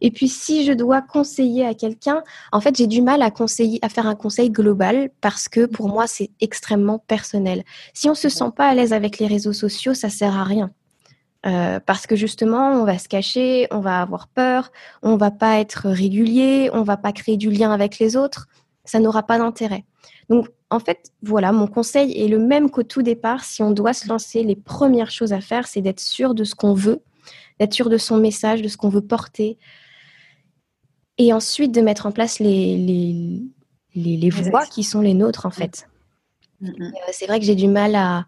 Et 0.00 0.10
puis 0.10 0.28
si 0.28 0.64
je 0.64 0.72
dois 0.72 1.00
conseiller 1.00 1.64
à 1.64 1.74
quelqu'un, 1.74 2.24
en 2.50 2.60
fait, 2.60 2.76
j'ai 2.76 2.88
du 2.88 3.02
mal 3.02 3.22
à 3.22 3.30
conseiller 3.30 3.78
à 3.82 3.88
faire 3.88 4.08
un 4.08 4.16
conseil 4.16 4.50
global 4.50 5.10
parce 5.20 5.48
que 5.48 5.64
pour 5.64 5.88
moi, 5.88 6.08
c'est 6.08 6.30
extrêmement 6.40 6.98
personnel. 6.98 7.62
Si 7.94 8.08
on 8.10 8.14
se 8.16 8.28
sent 8.28 8.50
pas 8.56 8.66
à 8.66 8.74
l'aise 8.74 8.92
avec 8.92 9.18
les 9.20 9.28
réseaux 9.28 9.52
sociaux, 9.52 9.94
ça 9.94 10.10
sert 10.10 10.36
à 10.36 10.42
rien. 10.42 10.72
Euh, 11.44 11.80
parce 11.80 12.06
que 12.06 12.14
justement, 12.14 12.70
on 12.80 12.84
va 12.84 12.98
se 12.98 13.08
cacher, 13.08 13.66
on 13.72 13.80
va 13.80 14.00
avoir 14.00 14.28
peur, 14.28 14.70
on 15.02 15.16
va 15.16 15.32
pas 15.32 15.58
être 15.58 15.88
régulier, 15.88 16.70
on 16.72 16.82
va 16.82 16.96
pas 16.96 17.12
créer 17.12 17.36
du 17.36 17.50
lien 17.50 17.72
avec 17.72 17.98
les 17.98 18.16
autres, 18.16 18.46
ça 18.84 19.00
n'aura 19.00 19.24
pas 19.24 19.38
d'intérêt. 19.38 19.84
Donc, 20.28 20.48
en 20.70 20.78
fait, 20.78 21.12
voilà, 21.22 21.50
mon 21.52 21.66
conseil 21.66 22.12
est 22.22 22.28
le 22.28 22.38
même 22.38 22.70
qu'au 22.70 22.84
tout 22.84 23.02
départ. 23.02 23.44
Si 23.44 23.62
on 23.62 23.72
doit 23.72 23.92
se 23.92 24.08
lancer, 24.08 24.44
les 24.44 24.56
premières 24.56 25.10
choses 25.10 25.32
à 25.32 25.40
faire, 25.40 25.66
c'est 25.66 25.80
d'être 25.82 26.00
sûr 26.00 26.34
de 26.34 26.44
ce 26.44 26.54
qu'on 26.54 26.74
veut, 26.74 27.02
d'être 27.58 27.74
sûr 27.74 27.90
de 27.90 27.98
son 27.98 28.18
message, 28.18 28.62
de 28.62 28.68
ce 28.68 28.76
qu'on 28.76 28.88
veut 28.88 29.02
porter, 29.04 29.58
et 31.18 31.32
ensuite 31.32 31.72
de 31.72 31.80
mettre 31.80 32.06
en 32.06 32.12
place 32.12 32.38
les, 32.38 32.78
les, 33.94 34.16
les, 34.16 34.30
voies 34.30 34.64
qui 34.66 34.84
sont 34.84 35.00
les 35.00 35.14
nôtres, 35.14 35.44
en 35.44 35.50
fait. 35.50 35.88
Mm, 36.60 36.68
mm. 36.68 36.82
Euh, 36.82 37.10
c'est 37.12 37.26
vrai 37.26 37.40
que 37.40 37.44
j'ai 37.44 37.56
du 37.56 37.68
mal 37.68 37.94
à... 37.96 38.26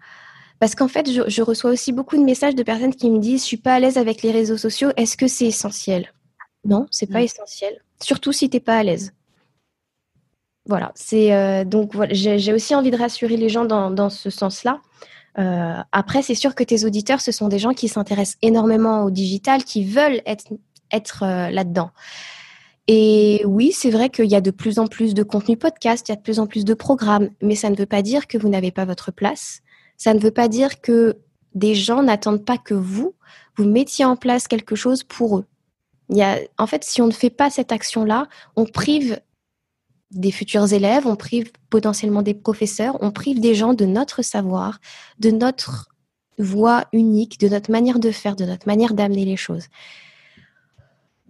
Parce 0.61 0.75
qu'en 0.75 0.89
fait, 0.89 1.11
je, 1.11 1.43
reçois 1.43 1.71
aussi 1.71 1.93
beaucoup 1.93 2.17
de 2.17 2.23
messages 2.23 2.55
de 2.55 2.63
personnes 2.63 2.95
qui 2.95 3.11
me 3.11 3.19
disent, 3.19 3.41
je 3.41 3.47
suis 3.47 3.57
pas 3.57 3.75
à 3.75 3.81
l'aise 3.81 3.99
avec 3.99 4.23
les 4.23 4.31
réseaux 4.31 4.57
sociaux, 4.57 4.91
est-ce 4.97 5.17
que 5.17 5.27
c'est 5.27 5.47
essentiel? 5.47 6.13
Non, 6.65 6.87
c'est 6.91 7.11
pas 7.11 7.21
mm. 7.21 7.25
essentiel. 7.25 7.83
Surtout 8.01 8.33
si 8.33 8.49
tu 8.49 8.57
n'es 8.57 8.61
pas 8.61 8.77
à 8.77 8.83
l'aise. 8.83 9.13
Voilà, 10.67 10.93
c'est 10.95 11.35
euh, 11.35 11.65
donc 11.65 11.95
voilà, 11.95 12.15
j'ai 12.15 12.53
aussi 12.55 12.75
envie 12.75 12.91
de 12.91 12.97
rassurer 12.97 13.37
les 13.37 13.51
gens 13.51 13.67
dans, 13.67 13.91
dans 13.91 14.09
ce 14.09 14.31
sens-là. 14.31 14.81
Euh, 15.39 15.77
après, 15.93 16.23
c'est 16.23 16.35
sûr 16.35 16.55
que 16.55 16.65
tes 16.65 16.85
auditeurs, 16.85 17.21
ce 17.21 17.33
sont 17.33 17.49
des 17.49 17.59
gens 17.59 17.75
qui 17.75 17.89
s'intéressent 17.89 18.39
énormément 18.41 19.05
au 19.05 19.11
digital, 19.11 19.65
qui 19.65 19.85
veulent 19.85 20.23
être, 20.27 20.45
être 20.93 21.25
euh, 21.25 21.51
là-dedans. 21.51 21.91
Et 22.87 23.43
oui, 23.47 23.73
c'est 23.73 23.91
vrai 23.91 24.11
qu'il 24.11 24.27
y 24.27 24.37
a 24.37 24.41
de 24.41 24.51
plus 24.51 24.79
en 24.79 24.87
plus 24.87 25.15
de 25.15 25.23
contenu 25.23 25.57
podcast, 25.57 26.09
il 26.09 26.13
y 26.13 26.15
a 26.15 26.17
de 26.17 26.23
plus 26.23 26.39
en 26.39 26.47
plus 26.47 26.65
de 26.65 26.75
programmes, 26.75 27.31
mais 27.41 27.55
ça 27.55 27.71
ne 27.71 27.77
veut 27.77 27.87
pas 27.87 28.03
dire 28.03 28.27
que 28.27 28.37
vous 28.37 28.49
n'avez 28.49 28.71
pas 28.71 28.85
votre 28.85 29.11
place. 29.11 29.63
Ça 29.97 30.15
ne 30.15 30.21
veut 30.21 30.31
pas 30.31 30.49
dire 30.49 30.81
que 30.81 31.17
des 31.55 31.75
gens 31.75 32.03
n'attendent 32.03 32.45
pas 32.45 32.59
que 32.59 32.75
vous, 32.75 33.15
vous 33.57 33.65
mettiez 33.65 34.05
en 34.05 34.17
place 34.17 34.49
quelque 34.49 34.75
chose 34.75 35.03
pour 35.05 35.39
eux. 35.39 35.45
Il 36.11 36.17
y 36.17 36.23
a, 36.23 36.39
en 36.59 36.67
fait, 36.67 36.85
si 36.85 37.01
on 37.01 37.07
ne 37.07 37.13
fait 37.13 37.31
pas 37.31 37.51
cette 37.51 37.73
action-là, 37.73 38.29
on 38.57 38.67
prive 38.67 39.21
des 40.11 40.31
futurs 40.31 40.73
élèves, 40.73 41.07
on 41.07 41.17
prive 41.17 41.51
potentiellement 41.71 42.23
des 42.23 42.35
professeurs, 42.35 42.99
on 43.01 43.11
prive 43.11 43.41
des 43.41 43.55
gens 43.55 43.75
de 43.75 43.85
notre 43.85 44.23
savoir, 44.23 44.79
de 45.19 45.31
notre 45.31 45.89
voix 46.39 46.85
unique, 46.93 47.39
de 47.41 47.49
notre 47.49 47.71
manière 47.71 47.99
de 47.99 48.11
faire, 48.11 48.37
de 48.37 48.45
notre 48.45 48.67
manière 48.67 48.95
d'amener 48.95 49.25
les 49.25 49.37
choses. 49.37 49.67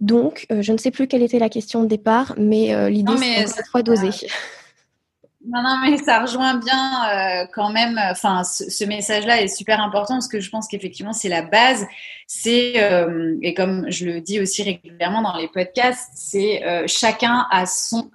Donc, 0.01 0.45
euh, 0.51 0.61
je 0.61 0.71
ne 0.71 0.77
sais 0.77 0.91
plus 0.91 1.07
quelle 1.07 1.23
était 1.23 1.39
la 1.39 1.49
question 1.49 1.83
de 1.83 1.87
départ, 1.87 2.35
mais 2.37 2.75
euh, 2.75 2.89
l'idée 2.89 3.15
c'est 3.17 3.47
cette 3.47 3.67
fois 3.67 3.81
d'oser. 3.81 4.09
Non, 5.47 5.61
non, 5.61 5.77
mais 5.81 5.97
ça 5.97 6.21
rejoint 6.21 6.55
bien 6.55 7.43
euh, 7.43 7.45
quand 7.53 7.69
même. 7.69 7.99
Enfin, 8.09 8.43
ce, 8.43 8.83
message-là 8.85 9.41
est 9.41 9.47
super 9.47 9.79
important 9.79 10.15
parce 10.15 10.27
que 10.27 10.39
je 10.39 10.49
pense 10.49 10.67
qu'effectivement, 10.67 11.13
c'est 11.13 11.29
la 11.29 11.43
base. 11.43 11.85
C'est, 12.25 12.83
euh, 12.83 13.37
et 13.43 13.53
comme 13.53 13.85
je 13.89 14.05
le 14.05 14.21
dis 14.21 14.39
aussi 14.39 14.63
régulièrement 14.63 15.21
dans 15.21 15.37
les 15.37 15.47
podcasts, 15.47 16.09
c'est 16.15 16.65
euh, 16.65 16.85
chacun 16.87 17.45
a 17.51 17.65
son 17.67 18.09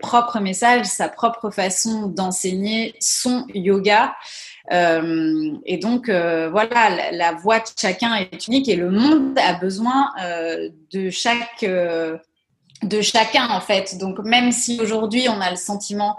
propre 0.00 0.40
message, 0.40 0.84
sa 0.86 1.08
propre 1.08 1.50
façon 1.50 2.08
d'enseigner 2.08 2.94
son 3.00 3.46
yoga. 3.54 4.14
et 4.70 5.78
donc, 5.78 6.10
voilà, 6.10 6.90
la, 6.90 7.12
la, 7.12 7.32
voix 7.32 7.60
de 7.60 7.66
chacun 7.78 8.14
est 8.14 8.46
unique 8.46 8.68
et 8.68 8.76
le 8.76 8.90
monde 8.90 9.38
a 9.38 9.54
besoin 9.54 10.10
de 10.92 11.10
chaque 11.10 11.64
de 12.82 13.00
chacun 13.00 13.48
en 13.48 13.60
fait. 13.60 13.98
Donc 13.98 14.18
même 14.20 14.52
si 14.52 14.80
aujourd'hui 14.80 15.28
on 15.28 15.40
a 15.40 15.50
le 15.50 15.56
sentiment 15.56 16.16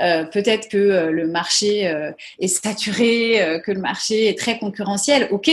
euh, 0.00 0.24
peut-être 0.24 0.68
que 0.68 0.76
euh, 0.76 1.10
le 1.10 1.26
marché 1.26 1.88
euh, 1.88 2.12
est 2.38 2.48
saturé, 2.48 3.60
que 3.64 3.72
le 3.72 3.80
marché 3.80 4.28
est 4.28 4.38
très 4.38 4.58
concurrentiel, 4.58 5.28
ok. 5.30 5.50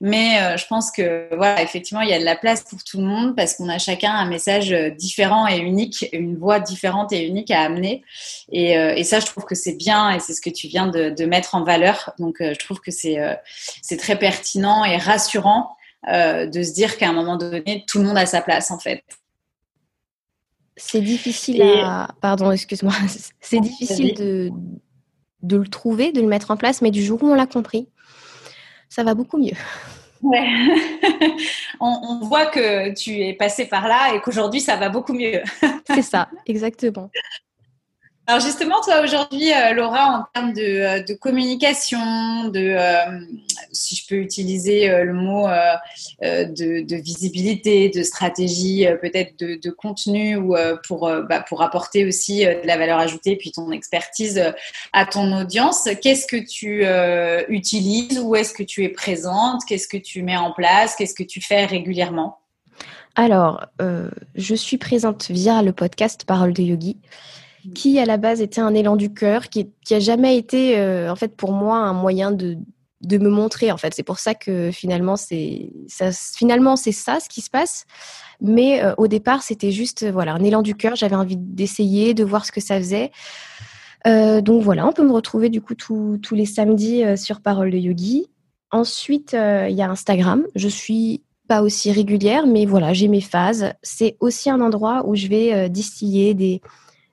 Mais 0.00 0.56
je 0.56 0.66
pense 0.66 0.90
que 0.90 1.28
voilà, 1.34 1.62
effectivement, 1.62 2.00
il 2.02 2.10
y 2.10 2.12
a 2.12 2.18
de 2.18 2.24
la 2.24 2.36
place 2.36 2.62
pour 2.62 2.82
tout 2.84 2.98
le 2.98 3.04
monde 3.04 3.36
parce 3.36 3.54
qu'on 3.54 3.68
a 3.68 3.78
chacun 3.78 4.12
un 4.12 4.28
message 4.28 4.70
différent 4.96 5.46
et 5.48 5.58
unique, 5.58 6.08
une 6.12 6.36
voix 6.36 6.60
différente 6.60 7.12
et 7.12 7.26
unique 7.26 7.50
à 7.50 7.62
amener. 7.62 8.02
Et, 8.52 8.72
et 8.72 9.04
ça, 9.04 9.20
je 9.20 9.26
trouve 9.26 9.44
que 9.44 9.54
c'est 9.54 9.76
bien 9.76 10.10
et 10.10 10.20
c'est 10.20 10.34
ce 10.34 10.40
que 10.40 10.50
tu 10.50 10.68
viens 10.68 10.86
de, 10.86 11.10
de, 11.10 11.24
mettre 11.24 11.54
en 11.54 11.64
valeur. 11.64 12.12
Donc, 12.18 12.36
je 12.40 12.58
trouve 12.58 12.80
que 12.80 12.90
c'est 12.90 13.18
c'est 13.82 13.96
très 13.96 14.18
pertinent 14.18 14.84
et 14.84 14.96
rassurant 14.96 15.76
de 16.06 16.62
se 16.62 16.72
dire 16.72 16.96
qu'à 16.96 17.08
un 17.08 17.12
moment 17.12 17.36
donné, 17.36 17.84
tout 17.86 17.98
le 17.98 18.04
monde 18.04 18.18
a 18.18 18.26
sa 18.26 18.40
place 18.40 18.70
en 18.70 18.78
fait. 18.78 19.02
C'est 20.80 21.00
difficile 21.00 21.62
à. 21.62 22.08
Pardon, 22.20 22.50
excuse-moi. 22.50 22.92
C'est 23.40 23.60
difficile 23.60 24.14
de, 24.14 24.50
de 25.42 25.56
le 25.56 25.68
trouver, 25.68 26.12
de 26.12 26.20
le 26.20 26.26
mettre 26.26 26.50
en 26.50 26.56
place, 26.56 26.82
mais 26.82 26.90
du 26.90 27.02
jour 27.02 27.22
où 27.22 27.26
on 27.26 27.34
l'a 27.34 27.46
compris, 27.46 27.88
ça 28.88 29.04
va 29.04 29.14
beaucoup 29.14 29.38
mieux. 29.38 29.56
Ouais. 30.22 30.46
on, 31.80 32.20
voit 32.20 32.46
que 32.46 32.92
tu 32.94 33.20
es 33.20 33.32
passé 33.34 33.66
par 33.66 33.88
là 33.88 34.14
et 34.14 34.20
qu'aujourd'hui 34.20 34.60
ça 34.60 34.76
va 34.76 34.88
beaucoup 34.88 35.14
mieux. 35.14 35.42
C'est 35.86 36.02
ça, 36.02 36.28
exactement. 36.46 37.10
Alors 38.30 38.42
justement, 38.42 38.80
toi 38.80 39.00
aujourd'hui, 39.02 39.52
euh, 39.52 39.72
Laura, 39.72 40.20
en 40.20 40.24
termes 40.32 40.52
de, 40.52 40.62
euh, 40.62 41.16
communication, 41.16 42.46
de, 42.46 42.60
euh, 42.60 43.26
si 43.72 43.96
je 43.96 44.06
peux 44.06 44.14
utiliser 44.14 44.88
le 44.88 45.12
mot 45.12 45.48
de, 46.22 46.94
visibilité, 47.02 47.88
de 47.88 48.04
stratégie, 48.04 48.86
peut-être 49.02 49.36
de, 49.36 49.70
contenu 49.70 50.36
ou 50.36 50.54
pour, 50.86 51.10
bah, 51.28 51.40
pour 51.40 51.62
apporter 51.62 52.04
aussi 52.04 52.44
de 52.44 52.64
la 52.64 52.76
valeur 52.76 53.00
ajoutée, 53.00 53.34
puis 53.34 53.50
ton 53.50 53.72
expertise 53.72 54.40
à 54.92 55.06
ton 55.06 55.36
audience, 55.36 55.88
qu'est-ce 56.00 56.28
que 56.28 56.36
tu 56.36 56.84
utilises 57.52 58.20
Où 58.20 58.36
est-ce 58.36 58.54
que 58.54 58.62
tu 58.62 58.84
es 58.84 58.90
présente? 58.90 59.62
Qu'est-ce 59.66 59.88
que 59.88 59.96
tu 59.96 60.22
mets 60.22 60.36
en 60.36 60.52
place? 60.52 60.94
Qu'est-ce 60.94 61.14
que 61.14 61.24
tu 61.24 61.40
fais 61.40 61.64
régulièrement? 61.64 62.38
Alors, 63.16 63.66
je 64.36 64.54
suis 64.54 64.78
présente 64.78 65.30
via 65.30 65.62
le 65.62 65.72
podcast 65.72 66.24
Parole 66.24 66.52
de 66.52 66.62
Yogi 66.62 66.96
qui 67.74 67.98
à 67.98 68.04
la 68.04 68.16
base 68.16 68.40
était 68.40 68.60
un 68.60 68.74
élan 68.74 68.96
du 68.96 69.12
cœur, 69.12 69.48
qui, 69.48 69.70
qui 69.84 69.94
a 69.94 70.00
jamais 70.00 70.36
été 70.36 70.78
euh, 70.78 71.10
en 71.10 71.16
fait 71.16 71.36
pour 71.36 71.52
moi 71.52 71.78
un 71.78 71.92
moyen 71.92 72.30
de, 72.30 72.56
de 73.02 73.18
me 73.18 73.28
montrer. 73.28 73.70
En 73.72 73.76
fait, 73.76 73.94
c'est 73.94 74.02
pour 74.02 74.18
ça 74.18 74.34
que 74.34 74.70
finalement 74.70 75.16
c'est 75.16 75.72
ça, 75.88 76.10
finalement 76.12 76.76
c'est 76.76 76.92
ça 76.92 77.20
ce 77.20 77.28
qui 77.28 77.40
se 77.40 77.50
passe. 77.50 77.84
Mais 78.40 78.82
euh, 78.82 78.94
au 78.96 79.06
départ, 79.06 79.42
c'était 79.42 79.72
juste 79.72 80.10
voilà 80.10 80.34
un 80.34 80.42
élan 80.42 80.62
du 80.62 80.74
cœur. 80.74 80.96
J'avais 80.96 81.16
envie 81.16 81.36
d'essayer, 81.36 82.14
de 82.14 82.24
voir 82.24 82.46
ce 82.46 82.52
que 82.52 82.60
ça 82.60 82.78
faisait. 82.78 83.10
Euh, 84.06 84.40
donc 84.40 84.62
voilà, 84.62 84.86
on 84.86 84.92
peut 84.92 85.06
me 85.06 85.12
retrouver 85.12 85.50
du 85.50 85.60
coup 85.60 85.74
tous 85.74 86.34
les 86.34 86.46
samedis 86.46 87.02
sur 87.16 87.40
Parole 87.40 87.70
de 87.70 87.76
Yogi. 87.76 88.28
Ensuite, 88.72 89.32
il 89.32 89.74
y 89.74 89.82
a 89.82 89.90
Instagram. 89.90 90.46
Je 90.54 90.68
suis 90.68 91.22
pas 91.48 91.62
aussi 91.62 91.90
régulière, 91.90 92.46
mais 92.46 92.64
voilà, 92.64 92.94
j'ai 92.94 93.08
mes 93.08 93.20
phases. 93.20 93.72
C'est 93.82 94.16
aussi 94.20 94.48
un 94.48 94.60
endroit 94.60 95.02
où 95.06 95.16
je 95.16 95.26
vais 95.26 95.68
distiller 95.68 96.32
des, 96.32 96.62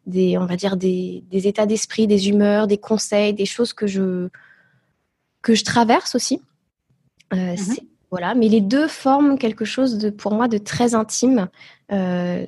des, 0.08 0.38
on 0.38 0.46
va 0.46 0.56
dire 0.56 0.78
des, 0.78 1.24
états 1.32 1.66
d'esprit, 1.66 2.08
des 2.08 2.30
humeurs, 2.30 2.66
des 2.66 2.78
conseils, 2.78 3.34
des 3.34 3.46
choses 3.46 3.74
que 3.74 3.86
je 3.86 4.30
que 5.44 5.54
je 5.54 5.64
traverse 5.64 6.16
aussi. 6.16 6.42
Euh, 7.34 7.56
mhm. 7.56 7.78
Voilà, 8.10 8.36
mais 8.36 8.48
les 8.48 8.62
deux 8.62 8.88
forment 8.88 9.38
quelque 9.38 9.66
chose 9.66 9.98
de, 9.98 10.10
pour 10.10 10.34
moi, 10.34 10.48
de 10.48 10.58
très 10.58 10.96
intime. 10.96 11.50
Euh, 11.92 12.46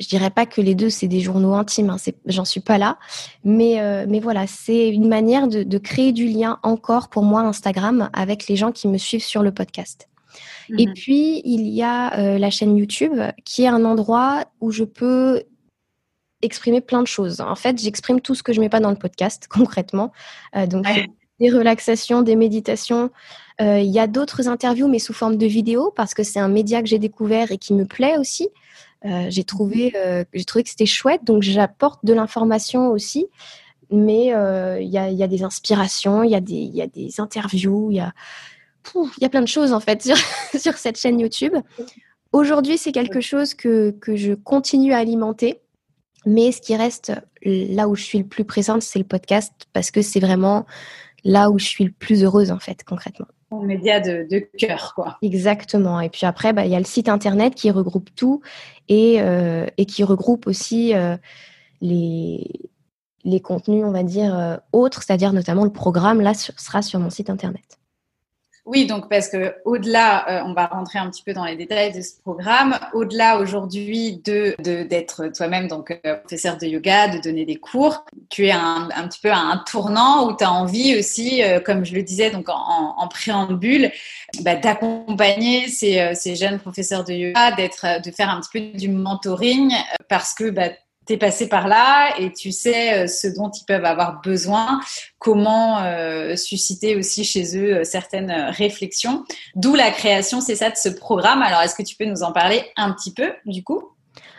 je 0.00 0.08
dirais 0.08 0.30
pas 0.30 0.44
que 0.44 0.60
les 0.60 0.74
deux 0.74 0.90
c'est 0.90 1.06
des 1.06 1.20
journaux 1.20 1.54
intimes, 1.54 1.90
hein, 1.90 1.96
j'en 2.26 2.44
suis 2.44 2.60
pas 2.60 2.78
là, 2.78 2.98
mais 3.44 3.80
euh, 3.80 4.06
mais 4.08 4.18
voilà, 4.18 4.46
c'est 4.48 4.88
une 4.88 5.08
manière 5.08 5.46
de, 5.46 5.78
créer 5.78 6.12
du 6.12 6.26
lien 6.26 6.58
encore 6.64 7.08
pour 7.08 7.22
moi 7.22 7.42
Instagram 7.42 8.10
avec 8.12 8.48
les 8.48 8.56
gens 8.56 8.72
qui 8.72 8.88
me 8.88 8.98
suivent 8.98 9.24
sur 9.24 9.42
le 9.42 9.52
podcast. 9.52 10.08
Et 10.78 10.86
mhm. 10.86 10.94
puis 10.94 11.42
il 11.44 11.68
y 11.68 11.82
a 11.82 12.18
euh, 12.18 12.38
la 12.38 12.50
chaîne 12.50 12.76
YouTube 12.76 13.20
qui 13.44 13.62
est 13.62 13.68
un 13.68 13.84
endroit 13.84 14.44
où 14.60 14.72
je 14.72 14.82
peux 14.82 15.42
exprimer 16.44 16.80
plein 16.80 17.02
de 17.02 17.06
choses. 17.06 17.40
En 17.40 17.56
fait, 17.56 17.80
j'exprime 17.80 18.20
tout 18.20 18.34
ce 18.34 18.42
que 18.42 18.52
je 18.52 18.60
mets 18.60 18.68
pas 18.68 18.80
dans 18.80 18.90
le 18.90 18.96
podcast 18.96 19.46
concrètement. 19.50 20.12
Euh, 20.56 20.66
donc 20.66 20.86
des 21.40 21.50
relaxations, 21.50 22.22
des 22.22 22.36
méditations. 22.36 23.10
Il 23.60 23.90
y 23.90 23.98
a 23.98 24.06
d'autres 24.06 24.48
interviews, 24.48 24.88
mais 24.88 24.98
sous 24.98 25.12
forme 25.12 25.36
de 25.36 25.46
vidéo, 25.46 25.92
parce 25.94 26.14
que 26.14 26.22
c'est 26.22 26.38
un 26.40 26.48
média 26.48 26.80
que 26.80 26.88
j'ai 26.88 26.98
découvert 26.98 27.50
et 27.52 27.58
qui 27.58 27.74
me 27.74 27.84
plaît 27.84 28.16
aussi. 28.18 28.50
Euh, 29.04 29.26
j'ai 29.28 29.44
trouvé, 29.44 29.92
euh, 29.96 30.24
j'ai 30.32 30.44
trouvé 30.44 30.62
que 30.62 30.70
c'était 30.70 30.86
chouette, 30.86 31.24
donc 31.24 31.42
j'apporte 31.42 32.04
de 32.04 32.14
l'information 32.14 32.88
aussi. 32.88 33.26
Mais 33.90 34.34
euh, 34.34 34.80
il 34.80 34.88
y, 34.88 34.98
a, 34.98 35.26
des 35.28 35.42
inspirations, 35.42 36.24
il 36.24 36.30
y, 36.30 36.34
a 36.34 36.40
des 36.40 37.20
interviews, 37.20 37.90
il 37.90 37.96
y 37.96 38.00
a, 38.00 38.12
y 39.20 39.24
a 39.24 39.28
plein 39.28 39.42
de 39.42 39.46
choses 39.46 39.72
en 39.72 39.78
fait 39.78 40.02
sur, 40.58 40.74
cette 40.74 40.98
chaîne 40.98 41.20
YouTube. 41.20 41.54
Aujourd'hui, 42.32 42.78
c'est 42.78 42.92
quelque 42.92 43.20
chose 43.20 43.52
que, 43.52 43.90
que 44.00 44.16
je 44.16 44.32
continue 44.32 44.94
à 44.94 44.98
alimenter. 44.98 45.60
Mais 46.26 46.52
ce 46.52 46.60
qui 46.60 46.76
reste 46.76 47.12
là 47.44 47.88
où 47.88 47.94
je 47.94 48.02
suis 48.02 48.18
le 48.18 48.26
plus 48.26 48.44
présente, 48.44 48.82
c'est 48.82 48.98
le 48.98 49.04
podcast 49.04 49.52
parce 49.72 49.90
que 49.90 50.02
c'est 50.02 50.20
vraiment 50.20 50.66
là 51.24 51.50
où 51.50 51.58
je 51.58 51.66
suis 51.66 51.84
le 51.84 51.90
plus 51.90 52.24
heureuse 52.24 52.50
en 52.50 52.58
fait, 52.58 52.84
concrètement 52.84 53.26
média 53.62 54.00
de, 54.00 54.26
de 54.30 54.38
cœur, 54.58 54.92
quoi. 54.94 55.18
Exactement. 55.22 56.00
Et 56.00 56.08
puis 56.08 56.26
après, 56.26 56.52
bah, 56.52 56.64
il 56.64 56.72
y 56.72 56.74
a 56.74 56.78
le 56.78 56.84
site 56.84 57.08
internet 57.08 57.54
qui 57.54 57.70
regroupe 57.70 58.10
tout 58.14 58.40
et, 58.88 59.20
euh, 59.20 59.66
et 59.76 59.86
qui 59.86 60.04
regroupe 60.04 60.46
aussi 60.46 60.94
euh, 60.94 61.16
les, 61.80 62.50
les 63.24 63.40
contenus, 63.40 63.84
on 63.84 63.92
va 63.92 64.02
dire, 64.02 64.36
euh, 64.36 64.56
autres, 64.72 65.02
c'est-à-dire 65.02 65.32
notamment 65.32 65.64
le 65.64 65.72
programme, 65.72 66.20
là, 66.20 66.34
sera 66.34 66.82
sur 66.82 66.98
mon 67.00 67.10
site 67.10 67.30
internet. 67.30 67.78
Oui, 68.66 68.86
donc 68.86 69.10
parce 69.10 69.28
que 69.28 69.56
au-delà, 69.66 70.26
euh, 70.30 70.42
on 70.46 70.54
va 70.54 70.66
rentrer 70.66 70.98
un 70.98 71.10
petit 71.10 71.22
peu 71.22 71.34
dans 71.34 71.44
les 71.44 71.54
détails 71.54 71.92
de 71.92 72.00
ce 72.00 72.18
programme. 72.22 72.78
Au-delà 72.94 73.38
aujourd'hui 73.38 74.22
de 74.24 74.54
d'être 74.84 75.28
toi-même 75.36 75.68
donc 75.68 75.90
euh, 76.06 76.14
professeur 76.16 76.56
de 76.56 76.64
yoga, 76.64 77.08
de 77.08 77.18
donner 77.18 77.44
des 77.44 77.56
cours, 77.56 78.06
tu 78.30 78.46
es 78.46 78.52
un, 78.52 78.88
un 78.94 79.06
petit 79.06 79.20
peu 79.20 79.30
à 79.30 79.36
un 79.36 79.58
tournant 79.70 80.26
où 80.26 80.36
tu 80.36 80.44
as 80.44 80.50
envie 80.50 80.98
aussi, 80.98 81.42
euh, 81.42 81.60
comme 81.60 81.84
je 81.84 81.94
le 81.94 82.02
disais 82.02 82.30
donc 82.30 82.48
en, 82.48 82.94
en 82.96 83.06
préambule, 83.08 83.92
bah, 84.40 84.54
d'accompagner 84.54 85.68
ces, 85.68 86.14
ces 86.14 86.34
jeunes 86.34 86.58
professeurs 86.58 87.04
de 87.04 87.12
yoga, 87.12 87.52
d'être, 87.52 88.00
de 88.02 88.10
faire 88.10 88.30
un 88.30 88.40
petit 88.40 88.72
peu 88.72 88.78
du 88.78 88.88
mentoring 88.88 89.74
parce 90.08 90.32
que 90.32 90.48
bah, 90.48 90.70
tu 91.06 91.14
es 91.14 91.16
passé 91.16 91.48
par 91.48 91.68
là 91.68 92.14
et 92.18 92.32
tu 92.32 92.52
sais 92.52 93.04
euh, 93.04 93.06
ce 93.06 93.28
dont 93.28 93.50
ils 93.50 93.64
peuvent 93.64 93.84
avoir 93.84 94.20
besoin, 94.22 94.80
comment 95.18 95.80
euh, 95.80 96.36
susciter 96.36 96.96
aussi 96.96 97.24
chez 97.24 97.56
eux 97.58 97.78
euh, 97.78 97.84
certaines 97.84 98.30
réflexions. 98.50 99.24
D'où 99.54 99.74
la 99.74 99.90
création, 99.90 100.40
c'est 100.40 100.56
ça, 100.56 100.70
de 100.70 100.76
ce 100.76 100.88
programme. 100.88 101.42
Alors, 101.42 101.60
est-ce 101.60 101.74
que 101.74 101.82
tu 101.82 101.96
peux 101.96 102.06
nous 102.06 102.22
en 102.22 102.32
parler 102.32 102.64
un 102.76 102.92
petit 102.92 103.12
peu, 103.12 103.32
du 103.46 103.62
coup? 103.62 103.82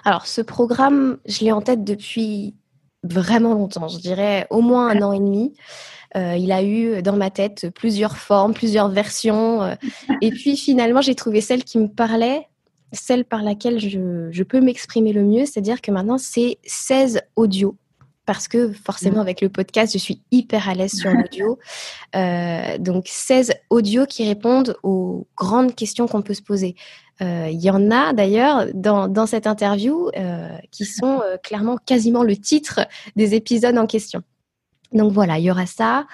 Alors, 0.04 0.28
ce 0.28 0.42
programme, 0.42 1.18
je 1.26 1.44
l'ai 1.44 1.52
en 1.52 1.62
tête 1.62 1.84
depuis 1.84 2.56
vraiment 3.04 3.54
longtemps, 3.54 3.88
je 3.88 4.00
dirais 4.00 4.48
au 4.50 4.62
moins 4.62 4.88
un 4.90 5.02
an 5.04 5.14
et 5.14 5.20
demi. 5.20 5.54
il 6.16 6.52
a 6.52 6.64
eu 6.64 7.04
dans 7.04 7.16
ma 7.16 7.30
tête 7.30 7.70
plusieurs 7.70 8.18
formes, 8.18 8.54
plusieurs 8.54 8.90
versions. 8.90 9.78
et 10.22 10.32
puis 10.32 10.58
finalement, 10.58 11.02
j'ai 11.02 11.14
trouvé 11.14 11.42
celle 11.42 11.64
qui 11.64 11.78
me 11.78 11.88
parlait 11.88 12.48
celle 12.96 13.26
par 13.26 13.44
laquelle 13.44 13.80
je, 13.80 14.44
peux 14.44 14.62
m'exprimer 14.62 15.14
le 15.14 15.24
mieux, 15.24 15.46
c'est-à-dire 15.46 15.82
que 15.82 15.92
maintenant 15.92 16.18
c'est 16.18 16.58
16 16.66 17.22
audios 17.36 17.76
parce 18.26 18.48
que 18.48 18.72
forcément 18.72 19.22
avec 19.22 19.42
le 19.42 19.50
podcast, 19.50 19.94
je 19.94 20.00
suis 20.00 20.22
hyper 20.32 20.68
à 20.68 20.74
l'aise 20.74 20.94
sur 20.94 21.12
l'audio. 21.12 21.60
Euh, 22.16 22.78
donc 22.78 23.08
16 23.10 23.52
audios 23.70 24.06
qui 24.06 24.26
répondent 24.26 24.78
aux 24.84 25.28
grandes 25.36 25.76
questions 25.76 26.08
qu'on 26.08 26.22
peut 26.22 26.34
se 26.34 26.42
poser. 26.42 26.76
Euh, 27.22 27.50
il 27.52 27.62
y 27.62 27.70
en 27.70 27.92
a 27.92 28.14
d'ailleurs 28.14 28.68
dans, 28.74 29.26
cette 29.26 29.48
interview 29.48 30.10
euh, 30.16 30.58
qui 30.72 30.86
sont 30.86 31.22
clairement 31.44 31.76
quasiment 31.86 32.24
le 32.24 32.38
titre 32.38 32.88
des 33.18 33.36
épisodes 33.36 33.78
en 33.78 33.86
question. 33.86 34.22
Donc 34.94 35.12
voilà, 35.12 35.40
il 35.40 35.44
y 35.44 35.52
aura 35.52 35.66
ça. 35.66 36.08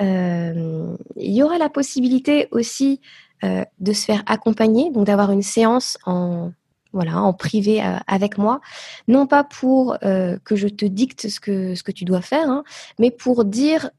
il 0.00 0.96
y 1.16 1.42
aura 1.44 1.58
la 1.58 1.68
possibilité 1.68 2.48
aussi 2.50 3.00
euh, 3.44 3.64
de 3.78 3.92
se 3.92 4.04
faire 4.06 4.22
accompagner, 4.26 4.90
donc 4.90 5.06
d'avoir 5.06 5.30
une 5.30 5.42
séance 5.42 5.98
en 6.06 6.52
voilà 6.92 7.20
en 7.20 7.32
privé 7.32 7.84
euh, 7.84 7.96
avec 8.06 8.38
moi, 8.38 8.60
non 9.06 9.26
pas 9.26 9.44
pour 9.44 9.98
euh, 10.02 10.38
que 10.44 10.56
je 10.56 10.68
te 10.68 10.84
dicte 10.84 11.28
ce 11.28 11.40
que 11.40 11.74
ce 11.74 11.82
que 11.82 11.92
tu 11.92 12.04
dois 12.04 12.22
faire, 12.22 12.48
hein, 12.48 12.64
mais 12.98 13.10
pour 13.10 13.44
dire 13.44 13.90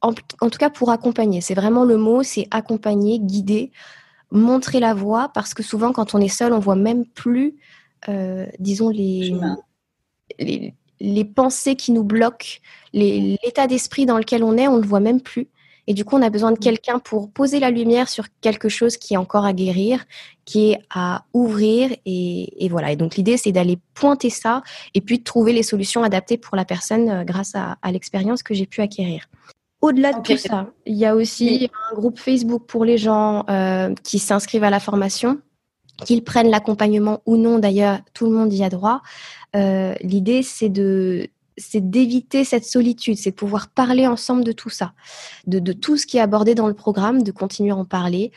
en, 0.00 0.12
tout 0.12 0.58
cas 0.58 0.70
pour 0.70 0.90
accompagner. 0.90 1.40
C'est 1.40 1.54
vraiment 1.54 1.84
le 1.84 1.96
mot, 1.96 2.22
c'est 2.22 2.48
accompagner, 2.50 3.18
guider, 3.20 3.70
montrer 4.30 4.80
la 4.80 4.94
voie, 4.94 5.30
parce 5.32 5.54
que 5.54 5.62
souvent 5.62 5.92
quand 5.92 6.14
on 6.14 6.20
est 6.20 6.28
seul, 6.28 6.52
on 6.52 6.58
voit 6.58 6.76
même 6.76 7.06
plus, 7.06 7.56
disons 8.58 8.88
les, 8.88 9.34
les, 10.38 10.74
les 11.00 11.24
pensées 11.24 11.76
qui 11.76 11.92
nous 11.92 12.04
bloquent, 12.04 12.58
l'état 12.92 13.66
d'esprit 13.66 14.06
dans 14.06 14.18
lequel 14.18 14.44
on 14.44 14.56
est, 14.56 14.68
on 14.68 14.76
le 14.76 14.86
voit 14.86 15.00
même 15.00 15.20
plus. 15.20 15.48
Et 15.86 15.94
du 15.94 16.04
coup, 16.04 16.16
on 16.16 16.22
a 16.22 16.30
besoin 16.30 16.50
de 16.50 16.56
mm. 16.56 16.60
quelqu'un 16.60 16.98
pour 16.98 17.30
poser 17.30 17.60
la 17.60 17.70
lumière 17.70 18.08
sur 18.08 18.26
quelque 18.40 18.68
chose 18.68 18.96
qui 18.96 19.14
est 19.14 19.16
encore 19.16 19.44
à 19.44 19.52
guérir, 19.52 20.04
qui 20.44 20.72
est 20.72 20.80
à 20.90 21.24
ouvrir. 21.32 21.90
Et, 22.04 22.68
voilà. 22.70 22.92
Et 22.92 22.96
donc, 22.96 23.16
l'idée, 23.16 23.36
c'est 23.36 23.52
d'aller 23.52 23.78
pointer 23.94 24.30
ça 24.30 24.62
et 24.94 25.00
puis 25.00 25.18
de 25.18 25.24
trouver 25.24 25.52
les 25.52 25.62
solutions 25.62 26.02
adaptées 26.02 26.38
pour 26.38 26.56
la 26.56 26.64
personne 26.64 27.08
euh, 27.08 27.24
grâce 27.24 27.54
à, 27.54 27.76
l'expérience 27.90 28.42
que 28.42 28.54
j'ai 28.54 28.66
pu 28.66 28.80
acquérir. 28.80 29.28
Au-delà 29.80 30.12
de 30.12 30.22
tout 30.22 30.36
ça, 30.36 30.70
il 30.86 30.96
y 30.96 31.04
a 31.04 31.14
aussi 31.14 31.70
un 31.90 31.94
groupe 31.94 32.18
Facebook 32.18 32.64
pour 32.66 32.84
les 32.84 32.98
gens 32.98 33.44
euh, 33.48 33.94
qui 34.02 34.18
s'inscrivent 34.18 34.64
à 34.64 34.70
la 34.70 34.80
formation, 34.80 35.38
qu'ils 36.04 36.24
prennent 36.24 36.50
l'accompagnement 36.50 37.20
ou 37.26 37.36
non. 37.36 37.58
D'ailleurs, 37.58 37.98
tout 38.12 38.26
le 38.26 38.32
monde 38.32 38.52
y 38.52 38.64
a 38.64 38.68
droit. 38.68 39.02
Euh, 39.54 39.94
l'idée, 40.00 40.42
c'est 40.42 40.68
de 40.68 41.28
c'est 41.58 41.90
d'éviter 41.90 42.44
cette 42.44 42.64
solitude, 42.64 43.16
c'est 43.16 43.30
de 43.30 43.36
pouvoir 43.36 43.68
parler 43.68 44.06
ensemble 44.06 44.44
de 44.44 44.52
tout 44.52 44.70
ça, 44.70 44.92
de, 45.46 45.72
tout 45.72 45.96
ce 45.96 46.06
qui 46.06 46.18
est 46.18 46.20
abordé 46.20 46.54
dans 46.54 46.68
le 46.68 46.74
programme, 46.74 47.22
de 47.22 47.32
continuer 47.32 47.70
à 47.70 47.76
en 47.76 47.84
parler. 47.84 48.32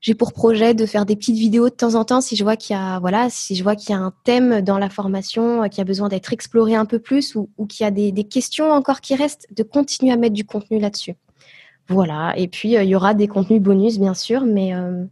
J'ai 0.00 0.14
pour 0.14 0.32
projet 0.32 0.72
de 0.72 0.86
faire 0.86 1.04
des 1.04 1.14
petites 1.14 1.36
vidéos 1.36 1.68
de 1.68 1.74
temps 1.74 1.94
en 1.94 2.06
temps 2.06 2.22
si 2.22 2.34
je 2.34 2.42
vois 2.42 2.56
qu'il 2.56 2.74
y 2.74 2.78
a 2.78 2.98
voilà 3.00 3.28
si 3.28 3.54
je 3.54 3.62
vois 3.62 3.76
qu'il 3.76 3.90
y 3.90 3.92
a 3.92 3.98
un 3.98 4.14
thème 4.24 4.62
dans 4.62 4.78
la 4.78 4.88
formation 4.88 5.64
euh, 5.64 5.68
qui 5.68 5.82
a 5.82 5.84
besoin 5.84 6.08
d'être 6.08 6.32
exploré 6.32 6.74
un 6.74 6.86
peu 6.86 6.98
plus 6.98 7.34
ou, 7.34 7.50
qu'il 7.66 7.84
y 7.84 7.86
a 7.86 7.90
des, 7.90 8.24
questions 8.24 8.70
encore 8.70 9.02
qui 9.02 9.14
restent, 9.14 9.46
de 9.54 9.62
continuer 9.62 10.10
à 10.10 10.16
mettre 10.16 10.32
du 10.32 10.46
contenu 10.46 10.78
là-dessus. 10.78 11.16
Voilà. 11.88 12.32
Et 12.38 12.48
puis 12.48 12.78
euh, 12.78 12.82
il 12.82 12.88
y 12.88 12.94
aura 12.94 13.12
des 13.12 13.28
contenus 13.28 13.60
bonus 13.60 13.98
bien 13.98 14.14
sûr, 14.14 14.46
mais 14.46 14.74
euh, 14.74 15.04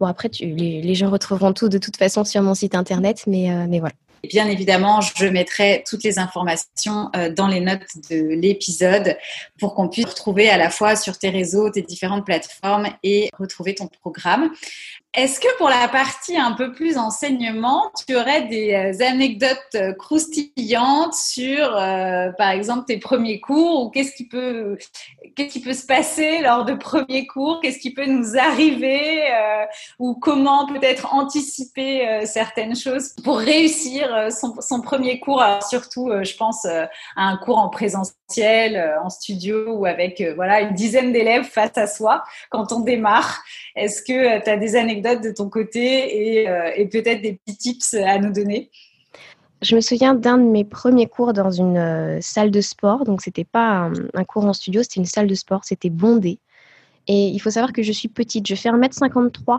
bon 0.00 0.06
après 0.06 0.30
les, 0.40 0.94
gens 0.94 1.10
retrouveront 1.10 1.52
tout 1.52 1.68
de 1.68 1.76
toute 1.76 1.98
façon 1.98 2.24
sur 2.24 2.40
mon 2.40 2.54
site 2.54 2.74
internet, 2.74 3.24
mais 3.26 3.66
mais 3.68 3.80
voilà 3.80 3.94
bien 4.24 4.48
évidemment, 4.48 5.00
je 5.00 5.26
mettrai 5.26 5.84
toutes 5.88 6.02
les 6.02 6.18
informations 6.18 7.10
euh, 7.14 7.30
dans 7.30 7.46
les 7.46 7.60
notes 7.60 7.86
de 8.10 8.34
l'épisode 8.34 9.16
pour 9.58 9.74
qu'on 9.74 9.88
puisse 9.88 10.06
retrouver 10.06 10.48
à 10.48 10.56
la 10.56 10.70
fois 10.70 10.96
sur 10.96 11.18
tes 11.18 11.30
réseaux, 11.30 11.70
tes 11.70 11.82
différentes 11.82 12.26
plateformes 12.26 12.88
et 13.02 13.30
retrouver 13.38 13.74
ton 13.74 13.88
programme. 13.88 14.50
Est-ce 15.16 15.40
que 15.40 15.48
pour 15.56 15.70
la 15.70 15.88
partie 15.88 16.36
un 16.36 16.52
peu 16.52 16.72
plus 16.72 16.98
enseignement, 16.98 17.90
tu 18.06 18.14
aurais 18.14 18.42
des 18.48 18.74
euh, 18.74 19.06
anecdotes 19.06 19.74
euh, 19.74 19.94
croustillantes 19.94 21.14
sur, 21.14 21.74
euh, 21.74 22.32
par 22.32 22.50
exemple, 22.50 22.84
tes 22.84 22.98
premiers 22.98 23.40
cours 23.40 23.82
ou 23.82 23.88
qu'est-ce 23.88 24.12
qui 24.14 24.28
peut, 24.28 24.76
qu'est-ce 25.34 25.54
qui 25.54 25.62
peut 25.62 25.72
se 25.72 25.86
passer 25.86 26.42
lors 26.42 26.66
de 26.66 26.74
premiers 26.74 27.26
cours? 27.26 27.60
Qu'est-ce 27.62 27.78
qui 27.78 27.94
peut 27.94 28.04
nous 28.04 28.36
arriver 28.36 29.22
ou 29.98 30.14
comment 30.14 30.66
peut-être 30.66 31.14
anticiper 31.14 32.20
certaines 32.26 32.76
choses 32.76 33.14
pour 33.24 33.38
réussir 33.38 34.30
son, 34.30 34.60
son 34.60 34.82
premier 34.82 35.18
cours? 35.18 35.42
Surtout, 35.68 36.10
je 36.22 36.36
pense 36.36 36.66
à 36.66 36.88
un 37.16 37.38
cours 37.38 37.58
en 37.58 37.70
présentiel, 37.70 38.98
en 39.02 39.08
studio 39.08 39.72
ou 39.72 39.86
avec 39.86 40.22
voilà 40.34 40.60
une 40.60 40.74
dizaine 40.74 41.12
d'élèves 41.12 41.44
face 41.44 41.76
à 41.76 41.86
soi 41.86 42.22
quand 42.50 42.72
on 42.72 42.80
démarre. 42.80 43.42
Est-ce 43.76 44.02
que 44.02 44.42
tu 44.42 44.50
as 44.50 44.56
des 44.56 44.74
anecdotes 44.74 45.22
de 45.22 45.30
ton 45.30 45.50
côté 45.50 46.48
euh, 46.48 46.70
et, 46.74 46.86
peut-être 46.86 47.20
des 47.20 47.34
petits 47.34 47.56
tips 47.56 47.94
à 47.94 48.18
nous 48.18 48.32
donner? 48.32 48.70
Je 49.60 49.76
me 49.76 49.80
souviens 49.80 50.14
d'un 50.14 50.38
de 50.38 50.44
mes 50.44 50.64
premiers 50.64 51.06
cours 51.06 51.34
dans 51.34 51.50
une 51.50 51.76
euh, 51.76 52.18
salle 52.22 52.50
de 52.50 52.60
sport. 52.62 53.04
Donc, 53.04 53.20
c'était 53.20 53.44
pas 53.44 53.90
un, 54.14 54.24
cours 54.24 54.46
en 54.46 54.54
studio, 54.54 54.82
c'était 54.82 55.00
une 55.00 55.06
salle 55.06 55.26
de 55.26 55.34
sport. 55.34 55.64
C'était 55.64 55.90
bondé. 55.90 56.38
Et 57.06 57.28
il 57.28 57.38
faut 57.38 57.50
savoir 57.50 57.72
que 57.72 57.82
je 57.82 57.92
suis 57.92 58.08
petite. 58.08 58.46
Je 58.46 58.54
fais 58.54 58.70
1m53. 58.70 59.58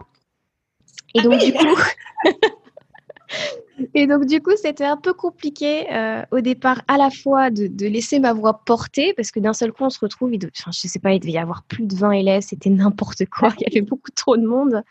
Et 1.14 1.22
donc, 1.22 1.34
ah 1.36 1.46
du 1.46 1.54
coup, 1.54 1.82
Et 3.94 4.08
donc, 4.08 4.26
du 4.26 4.42
coup, 4.42 4.52
c'était 4.56 4.86
un 4.86 4.98
peu 4.98 5.14
compliqué 5.14 5.92
euh, 5.92 6.24
au 6.32 6.42
départ, 6.42 6.82
à 6.88 6.98
la 6.98 7.10
fois 7.10 7.50
de, 7.52 7.88
laisser 7.88 8.20
ma 8.20 8.34
voix 8.34 8.62
porter, 8.66 9.14
parce 9.14 9.32
que 9.32 9.40
d'un 9.40 9.54
seul 9.54 9.72
coup, 9.72 9.84
on 9.84 9.90
se 9.90 10.00
retrouve, 10.00 10.34
il 10.34 10.46
enfin, 10.46 10.72
je 10.72 10.88
sais 10.88 11.00
pas, 11.00 11.14
il 11.14 11.20
devait 11.20 11.34
y 11.34 11.38
avoir 11.38 11.64
plus 11.64 11.86
de 11.86 11.96
20 11.96 12.12
élèves, 12.12 12.42
c'était 12.42 12.70
n'importe 12.70 13.26
quoi, 13.26 13.50
il 13.60 13.64
y 13.72 13.78
avait 13.78 13.86
beaucoup 13.86 14.12
trop 14.12 14.38
de 14.38 14.46
monde. 14.46 14.84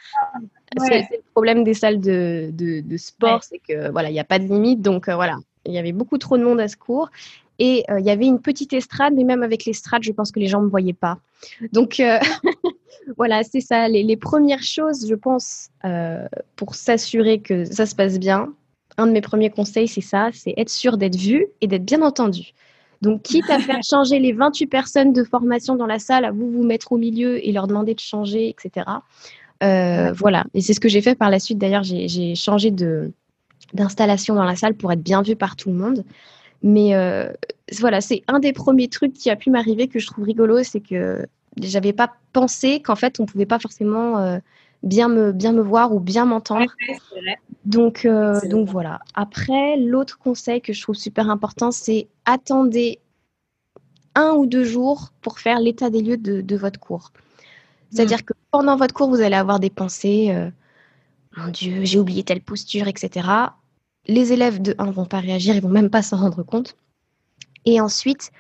C'est 0.78 1.08
le 1.10 1.22
problème 1.32 1.64
des 1.64 1.74
salles 1.74 2.00
de, 2.00 2.50
de, 2.52 2.96
sport, 2.96 3.42
c'est 3.42 3.58
que 3.58 3.90
voilà, 3.90 4.10
il 4.10 4.12
n'y 4.12 4.20
a 4.20 4.24
pas 4.24 4.38
de 4.38 4.44
limite, 4.44 4.82
donc 4.82 5.08
euh, 5.08 5.14
voilà, 5.14 5.38
il 5.64 5.72
y 5.72 5.78
avait 5.78 5.92
beaucoup 5.92 6.18
trop 6.18 6.38
de 6.38 6.44
monde 6.44 6.60
à 6.60 6.68
ce 6.68 6.76
cours. 6.76 7.10
Et 7.58 7.84
euh, 7.90 7.98
il 7.98 8.04
y 8.04 8.10
avait 8.10 8.26
une 8.26 8.40
petite 8.40 8.74
estrade, 8.74 9.14
mais 9.14 9.24
même 9.24 9.42
avec 9.42 9.64
l'estrade, 9.64 10.02
je 10.02 10.12
pense 10.12 10.30
que 10.30 10.38
les 10.38 10.46
gens 10.46 10.60
ne 10.60 10.66
me 10.66 10.70
voyaient 10.70 10.92
pas. 10.92 11.18
Donc 11.72 12.02
voilà, 13.16 13.42
c'est 13.42 13.62
ça. 13.62 13.88
Les, 13.88 14.02
les, 14.02 14.16
premières 14.18 14.62
choses, 14.62 15.06
je 15.08 15.14
pense, 15.14 15.70
pour 16.56 16.74
s'assurer 16.74 17.40
que 17.40 17.64
ça 17.64 17.86
se 17.86 17.94
passe 17.94 18.18
bien, 18.18 18.52
un 18.98 19.06
de 19.06 19.12
mes 19.12 19.20
premiers 19.20 19.50
conseils, 19.50 19.88
c'est 19.88 20.00
ça, 20.00 20.30
c'est 20.32 20.54
être 20.56 20.70
sûr 20.70 20.96
d'être 20.96 21.16
vu 21.16 21.46
et 21.60 21.66
d'être 21.66 21.84
bien 21.84 22.02
entendu. 22.02 22.52
Donc, 23.02 23.22
quitte 23.22 23.50
à 23.50 23.58
faire 23.58 23.82
changer 23.82 24.18
les 24.18 24.32
28 24.32 24.66
personnes 24.66 25.12
de 25.12 25.22
formation 25.22 25.76
dans 25.76 25.86
la 25.86 25.98
salle, 25.98 26.24
à 26.24 26.30
vous 26.30 26.50
vous 26.50 26.64
mettre 26.64 26.92
au 26.92 26.96
milieu 26.96 27.44
et 27.46 27.52
leur 27.52 27.66
demander 27.66 27.94
de 27.94 28.00
changer, 28.00 28.48
etc. 28.48 28.86
Euh, 29.62 30.12
voilà. 30.12 30.44
Et 30.54 30.60
c'est 30.60 30.72
ce 30.72 30.80
que 30.80 30.88
j'ai 30.88 31.02
fait 31.02 31.14
par 31.14 31.30
la 31.30 31.38
suite. 31.38 31.58
D'ailleurs, 31.58 31.82
j'ai 31.82 32.34
changé 32.34 32.72
d'installation 33.72 34.34
dans 34.34 34.44
la 34.44 34.56
salle 34.56 34.74
pour 34.74 34.92
être 34.92 35.02
bien 35.02 35.22
vu 35.22 35.36
par 35.36 35.56
tout 35.56 35.68
le 35.68 35.76
monde. 35.76 36.04
Mais 36.62 36.94
euh, 36.94 37.30
voilà, 37.78 38.00
c'est 38.00 38.22
un 38.28 38.38
des 38.38 38.52
premiers 38.52 38.88
trucs 38.88 39.12
qui 39.12 39.30
a 39.30 39.36
pu 39.36 39.50
m'arriver 39.50 39.88
que 39.88 39.98
je 39.98 40.06
trouve 40.06 40.24
rigolo, 40.24 40.62
c'est 40.62 40.80
que 40.80 41.26
j'avais 41.60 41.92
pas 41.92 42.12
pensé 42.32 42.80
qu'en 42.80 42.96
fait 42.96 43.20
on 43.20 43.26
pouvait 43.26 43.46
pas 43.46 43.58
forcément 43.58 44.18
euh, 44.18 44.38
bien 44.82 45.08
me, 45.08 45.32
bien 45.32 45.52
me 45.52 45.62
voir 45.62 45.94
ou 45.94 46.00
bien 46.00 46.24
m'entendre. 46.24 46.74
donc, 47.64 48.04
euh, 48.04 48.40
donc 48.48 48.68
voilà. 48.68 49.00
Après, 49.14 49.76
l'autre 49.76 50.18
conseil 50.18 50.60
que 50.60 50.72
je 50.72 50.82
trouve 50.82 50.94
super 50.94 51.30
important, 51.30 51.70
c'est 51.70 52.08
attendez 52.24 53.00
un 54.14 54.32
ou 54.32 54.46
deux 54.46 54.64
jours 54.64 55.12
pour 55.20 55.38
faire 55.38 55.60
l'état 55.60 55.90
des 55.90 56.00
lieux 56.00 56.16
de, 56.16 56.56
votre 56.56 56.80
cours. 56.80 57.12
C'est-à-dire 57.90 58.18
mm. 58.18 58.22
que 58.22 58.32
pendant 58.50 58.76
votre 58.76 58.94
cours, 58.94 59.08
vous 59.08 59.20
allez 59.20 59.36
avoir 59.36 59.60
des 59.60 59.70
pensées, 59.70 60.30
euh, 60.30 60.50
mon 61.36 61.48
Dieu, 61.48 61.84
j'ai 61.84 61.98
oublié 61.98 62.22
telle 62.22 62.40
posture, 62.40 62.88
etc. 62.88 63.28
Les 64.06 64.32
élèves 64.32 64.62
de 64.62 64.74
1 64.78 64.90
vont 64.90 65.04
pas 65.04 65.20
réagir, 65.20 65.54
ils 65.54 65.62
vont 65.62 65.68
même 65.68 65.90
pas 65.90 66.02
s'en 66.02 66.16
rendre 66.16 66.42
compte. 66.42 66.76
Et 67.66 67.80
ensuite, 67.80 68.30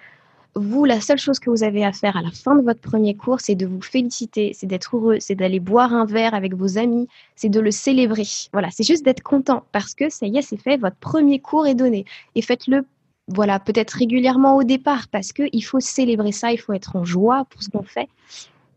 vous, 0.56 0.84
la 0.84 1.00
seule 1.00 1.18
chose 1.18 1.38
que 1.38 1.50
vous 1.50 1.62
avez 1.62 1.84
à 1.84 1.92
faire 1.92 2.16
à 2.16 2.22
la 2.22 2.30
fin 2.30 2.56
de 2.56 2.62
votre 2.62 2.80
premier 2.80 3.14
cours, 3.14 3.40
c'est 3.40 3.54
de 3.54 3.66
vous 3.66 3.82
féliciter, 3.82 4.52
c'est 4.54 4.66
d'être 4.66 4.96
heureux, 4.96 5.18
c'est 5.20 5.34
d'aller 5.34 5.60
boire 5.60 5.92
un 5.92 6.06
verre 6.06 6.34
avec 6.34 6.54
vos 6.54 6.78
amis, 6.78 7.08
c'est 7.34 7.50
de 7.50 7.60
le 7.60 7.70
célébrer. 7.70 8.26
Voilà, 8.52 8.70
c'est 8.70 8.82
juste 8.82 9.04
d'être 9.04 9.22
content 9.22 9.64
parce 9.72 9.94
que 9.94 10.08
ça 10.08 10.26
y 10.26 10.38
est, 10.38 10.42
c'est 10.42 10.56
fait, 10.56 10.78
votre 10.78 10.96
premier 10.96 11.38
cours 11.40 11.66
est 11.66 11.74
donné. 11.74 12.06
Et 12.34 12.42
faites-le, 12.42 12.86
voilà, 13.28 13.60
peut-être 13.60 13.92
régulièrement 13.92 14.56
au 14.56 14.64
départ 14.64 15.08
parce 15.08 15.32
qu'il 15.32 15.64
faut 15.64 15.80
célébrer 15.80 16.32
ça, 16.32 16.52
il 16.52 16.58
faut 16.58 16.72
être 16.72 16.96
en 16.96 17.04
joie 17.04 17.46
pour 17.50 17.62
ce 17.62 17.68
qu'on 17.68 17.82
fait. 17.82 18.08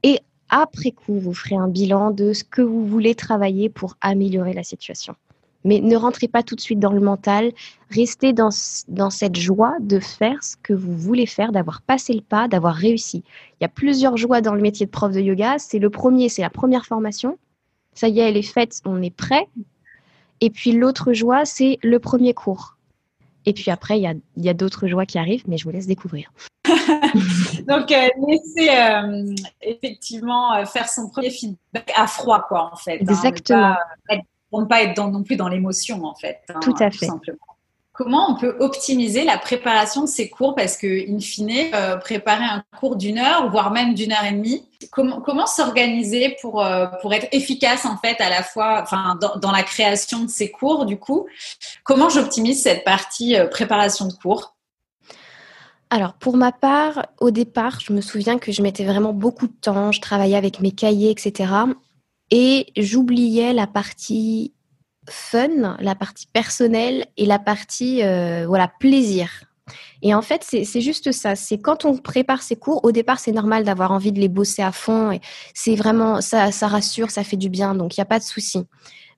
Et 0.04 0.20
après 0.50 0.92
coup, 0.92 1.20
vous 1.20 1.34
ferez 1.34 1.56
un 1.56 1.68
bilan 1.68 2.12
de 2.12 2.34
ce 2.34 2.44
que 2.44 2.62
vous 2.62 2.86
voulez 2.86 3.16
travailler 3.16 3.70
pour 3.70 3.96
améliorer 4.02 4.54
la 4.54 4.64
situation. 4.64 5.16
Mais 5.66 5.82
ne 5.82 5.95
rentrez 5.95 6.28
pas 6.28 6.43
tout 6.43 6.55
de 6.55 6.62
suite 6.62 6.80
dans 6.80 6.93
le 6.93 7.01
mental. 7.01 7.51
Restez 7.89 8.34
dans, 8.34 8.49
dans 8.88 9.10
cette 9.10 9.36
joie 9.36 9.76
de 9.82 9.99
faire 9.99 10.43
ce 10.43 10.55
que 10.62 10.74
vous 10.74 10.95
voulez 10.97 11.26
faire, 11.26 11.51
d'avoir 11.51 11.82
passé 11.82 12.14
le 12.14 12.22
pas, 12.22 12.47
d'avoir 12.47 12.76
réussi. 12.76 13.24
Il 13.60 13.64
y 13.64 13.66
a 13.66 13.70
plusieurs 13.70 14.16
joies 14.18 14.41
dans 14.41 14.55
le 14.55 14.62
métier 14.62 14.86
de 14.86 14.91
prof 14.91 15.12
de 15.12 15.20
yoga. 15.20 15.57
C'est 15.60 15.80
le 15.80 15.89
premier, 15.89 16.30
c'est 16.30 16.41
la 16.41 16.49
première 16.49 16.86
formation. 16.86 17.38
Ça 17.93 18.07
y 18.07 18.20
est, 18.20 18.30
elle 18.30 18.38
est 18.38 18.41
faite, 18.41 18.80
on 18.86 19.01
est 19.01 19.16
prêt. 19.16 19.47
Et 20.41 20.49
puis 20.49 20.72
l'autre 20.72 21.14
joie, 21.14 21.43
c'est 21.45 21.78
le 21.84 21.99
premier 21.99 22.34
cours. 22.34 22.78
Et 23.45 23.53
puis 23.53 23.72
après, 23.72 23.97
il 23.97 24.03
y 24.03 24.07
a, 24.07 24.14
y 24.38 24.49
a 24.49 24.53
d'autres 24.53 24.88
joies 24.88 25.05
qui 25.05 25.18
arrivent, 25.18 25.43
mais 25.47 25.57
je 25.57 25.64
vous 25.64 25.72
laisse 25.72 25.88
découvrir. 25.88 26.32
Donc, 27.68 27.91
euh, 27.91 28.07
laisser 28.28 28.70
euh, 28.70 29.34
effectivement 29.62 30.53
euh, 30.53 30.66
faire 30.66 30.88
son 30.88 31.10
premier 31.10 31.32
feedback 31.32 31.91
à 31.95 32.07
froid, 32.07 32.45
quoi, 32.47 32.72
en 32.72 32.76
fait. 32.76 33.01
Hein. 33.49 33.78
Pour 34.50 34.62
ne 34.62 34.66
pas 34.66 34.84
être 34.84 34.95
dans, 34.95 35.10
non 35.10 35.24
plus 35.24 35.36
dans 35.36 35.47
l'émotion, 35.47 36.04
en 36.06 36.16
fait. 36.16 36.41
Hein, 36.50 36.60
tout 36.62 36.76
à 36.80 36.89
fait. 36.91 37.06
simplement. 37.06 37.38
Comment 38.00 38.32
on 38.32 38.36
peut 38.36 38.56
optimiser 38.62 39.26
la 39.26 39.38
préparation 39.38 40.04
de 40.04 40.08
ces 40.08 40.30
cours? 40.30 40.56
Parce 40.56 40.78
que, 40.78 40.88
in 40.88 41.20
fine, 41.20 41.70
euh, 41.74 41.97
préparer 41.97 42.45
un 42.45 42.64
cours 42.80 42.95
d'une 42.95 43.18
heure, 43.18 43.52
voire 43.52 43.72
même 43.72 43.93
d'une 43.93 44.14
heure 44.14 44.24
et 44.24 44.32
demie, 44.32 44.64
comment, 44.89 45.20
comment 45.20 45.45
s'organiser 45.45 46.38
pour, 46.41 46.64
euh, 46.64 46.86
pour 47.02 47.14
être 47.14 47.28
efficace, 47.34 47.86
en 47.86 47.97
fait, 47.97 48.16
à 48.22 48.30
la 48.30 48.41
fois 48.41 48.82
enfin, 48.82 49.20
dans, 49.41 49.52
la 49.52 49.64
création 49.64 50.24
de 50.24 50.30
ces 50.30 50.50
cours, 50.50 50.86
du 50.86 50.97
coup? 50.97 51.28
Comment 51.84 52.08
j'optimise 52.08 52.64
cette 52.64 52.86
partie 52.86 53.36
euh, 53.36 53.47
préparation 53.47 54.08
de 54.08 54.14
cours? 54.14 54.56
Alors, 55.89 56.14
pour 56.14 56.38
ma 56.38 56.54
part, 56.54 57.06
au 57.20 57.32
départ, 57.32 57.82
je 57.82 57.91
me 57.91 58.00
souviens 58.00 58.39
que 58.39 58.54
je 58.54 58.62
mettais 58.62 58.86
vraiment 58.86 59.12
beaucoup 59.12 59.47
de 59.47 59.56
temps, 59.60 59.91
je 59.91 60.00
travaillais 60.00 60.38
avec 60.38 60.62
mes 60.62 60.72
cahiers, 60.72 61.12
etc. 61.12 61.52
Et 62.32 62.68
j'oubliais 62.78 63.54
la 63.54 63.68
partie 63.68 64.54
fun, 65.10 65.78
la 65.80 65.96
partie 65.96 66.28
personnelle 66.28 67.08
et 67.18 67.26
la 67.26 67.40
partie 67.40 68.04
euh, 68.04 68.46
voilà 68.48 68.72
plaisir. 68.80 69.30
Et 70.02 70.14
en 70.14 70.22
fait, 70.22 70.44
c'est 70.44 70.82
juste 70.82 71.12
ça. 71.12 71.36
C'est 71.36 71.60
quand 71.60 71.86
on 71.86 71.98
prépare 71.98 72.42
ses 72.42 72.56
cours, 72.56 72.84
au 72.84 72.92
départ, 72.92 73.20
c'est 73.20 73.32
normal 73.32 73.64
d'avoir 73.64 73.92
envie 73.92 74.12
de 74.12 74.20
les 74.20 74.30
bosser 74.30 74.62
à 74.62 74.72
fond. 74.72 75.12
Et 75.12 75.22
c'est 75.54 75.76
vraiment 75.76 76.22
ça, 76.22 76.52
ça 76.52 76.68
rassure, 76.68 77.12
ça 77.12 77.24
fait 77.24 77.38
du 77.38 77.50
bien. 77.50 77.76
Donc, 77.76 77.96
il 77.96 78.00
n'y 78.00 78.04
a 78.04 78.06
pas 78.06 78.20
de 78.20 78.24
souci. 78.24 78.66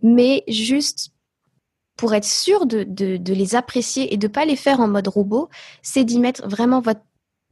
Mais 0.01 0.43
juste 0.47 1.12
pour 1.95 2.14
être 2.16 2.26
sûr 2.26 2.66
de, 2.66 2.84
de, 2.84 3.34
les 3.34 3.55
apprécier 3.55 4.12
et 4.14 4.18
de 4.18 4.28
pas 4.28 4.45
les 4.45 4.55
faire 4.55 4.80
en 4.80 4.88
mode 4.88 5.07
robot, 5.07 5.49
c'est 5.84 6.03
d'y 6.03 6.20
mettre 6.20 6.47
vraiment 6.47 6.82
votre 6.82 7.01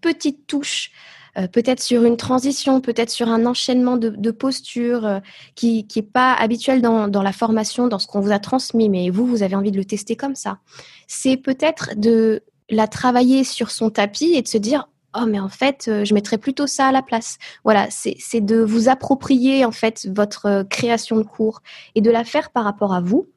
petite 0.02 0.48
touche 0.48 0.92
euh, 1.38 1.48
peut-être 1.48 1.82
sur 1.82 2.04
une 2.04 2.18
transition, 2.18 2.82
peut-être 2.82 3.10
sur 3.10 3.30
un 3.30 3.46
enchaînement 3.46 3.98
de, 3.98 4.32
postures 4.32 5.06
euh, 5.06 5.20
qui 5.56 5.88
n'est 5.96 6.02
pas 6.02 6.34
habituel 6.34 6.82
dans, 6.82 7.08
dans, 7.08 7.24
la 7.24 7.32
formation, 7.32 7.88
dans 7.88 8.00
ce 8.00 8.08
qu'on 8.08 8.20
vous 8.20 8.32
a 8.32 8.40
transmis, 8.40 8.90
mais 8.90 9.10
vous, 9.10 9.26
vous 9.26 9.44
avez 9.44 9.56
envie 9.56 9.72
de 9.72 9.78
le 9.78 9.86
tester 9.86 10.16
comme 10.16 10.36
ça. 10.36 10.60
C'est 11.08 11.38
peut-être 11.38 11.92
de 11.98 12.44
la 12.70 12.88
travailler 12.88 13.44
sur 13.44 13.72
son 13.72 13.90
tapis 13.90 14.34
et 14.36 14.42
de 14.42 14.48
se 14.48 14.58
dire 14.58 14.88
oh 15.18 15.26
mais 15.26 15.40
en 15.40 15.50
fait 15.50 15.88
euh, 15.88 16.06
je 16.06 16.14
mettrais 16.14 16.38
plutôt 16.38 16.68
ça 16.68 16.88
à 16.88 16.92
la 16.92 17.02
place 17.02 17.40
voilà 17.64 17.88
c'est 17.90 18.42
de 18.42 18.60
vous 18.60 18.90
approprier 18.90 19.66
en 19.66 19.72
fait 19.72 20.08
votre 20.14 20.64
création 20.70 21.18
de 21.18 21.24
cours 21.24 21.62
et 21.96 22.02
de 22.02 22.12
la 22.12 22.24
faire 22.24 22.52
par 22.52 22.64
rapport 22.64 22.94
à 22.94 23.02
vous 23.02 23.28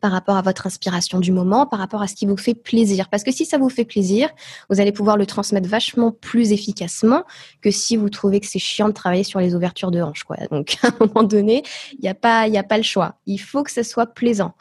par 0.00 0.12
rapport 0.12 0.36
à 0.36 0.42
votre 0.42 0.66
inspiration 0.66 1.20
du 1.20 1.32
moment, 1.32 1.66
par 1.66 1.78
rapport 1.78 2.02
à 2.02 2.06
ce 2.06 2.14
qui 2.14 2.26
vous 2.26 2.36
fait 2.36 2.54
plaisir. 2.54 3.08
Parce 3.08 3.22
que 3.22 3.32
si 3.32 3.44
ça 3.44 3.58
vous 3.58 3.68
fait 3.68 3.84
plaisir, 3.84 4.30
vous 4.68 4.80
allez 4.80 4.92
pouvoir 4.92 5.16
le 5.16 5.26
transmettre 5.26 5.68
vachement 5.68 6.12
plus 6.12 6.52
efficacement 6.52 7.24
que 7.60 7.70
si 7.70 7.96
vous 7.96 8.08
trouvez 8.08 8.40
que 8.40 8.46
c'est 8.46 8.58
chiant 8.58 8.88
de 8.88 8.94
travailler 8.94 9.24
sur 9.24 9.40
les 9.40 9.54
ouvertures 9.54 9.90
de 9.90 10.00
hanches. 10.00 10.24
Quoi. 10.24 10.36
Donc, 10.50 10.76
à 10.82 10.88
un 10.88 11.06
moment 11.06 11.22
donné, 11.22 11.62
il 11.92 12.00
n'y 12.00 12.08
a, 12.08 12.14
pas, 12.14 12.42
a 12.42 12.62
pas 12.62 12.76
le 12.76 12.82
choix. 12.82 13.16
Il 13.26 13.38
faut 13.38 13.62
que 13.62 13.70
ce 13.70 13.82
soit 13.82 14.06
plaisant, 14.06 14.54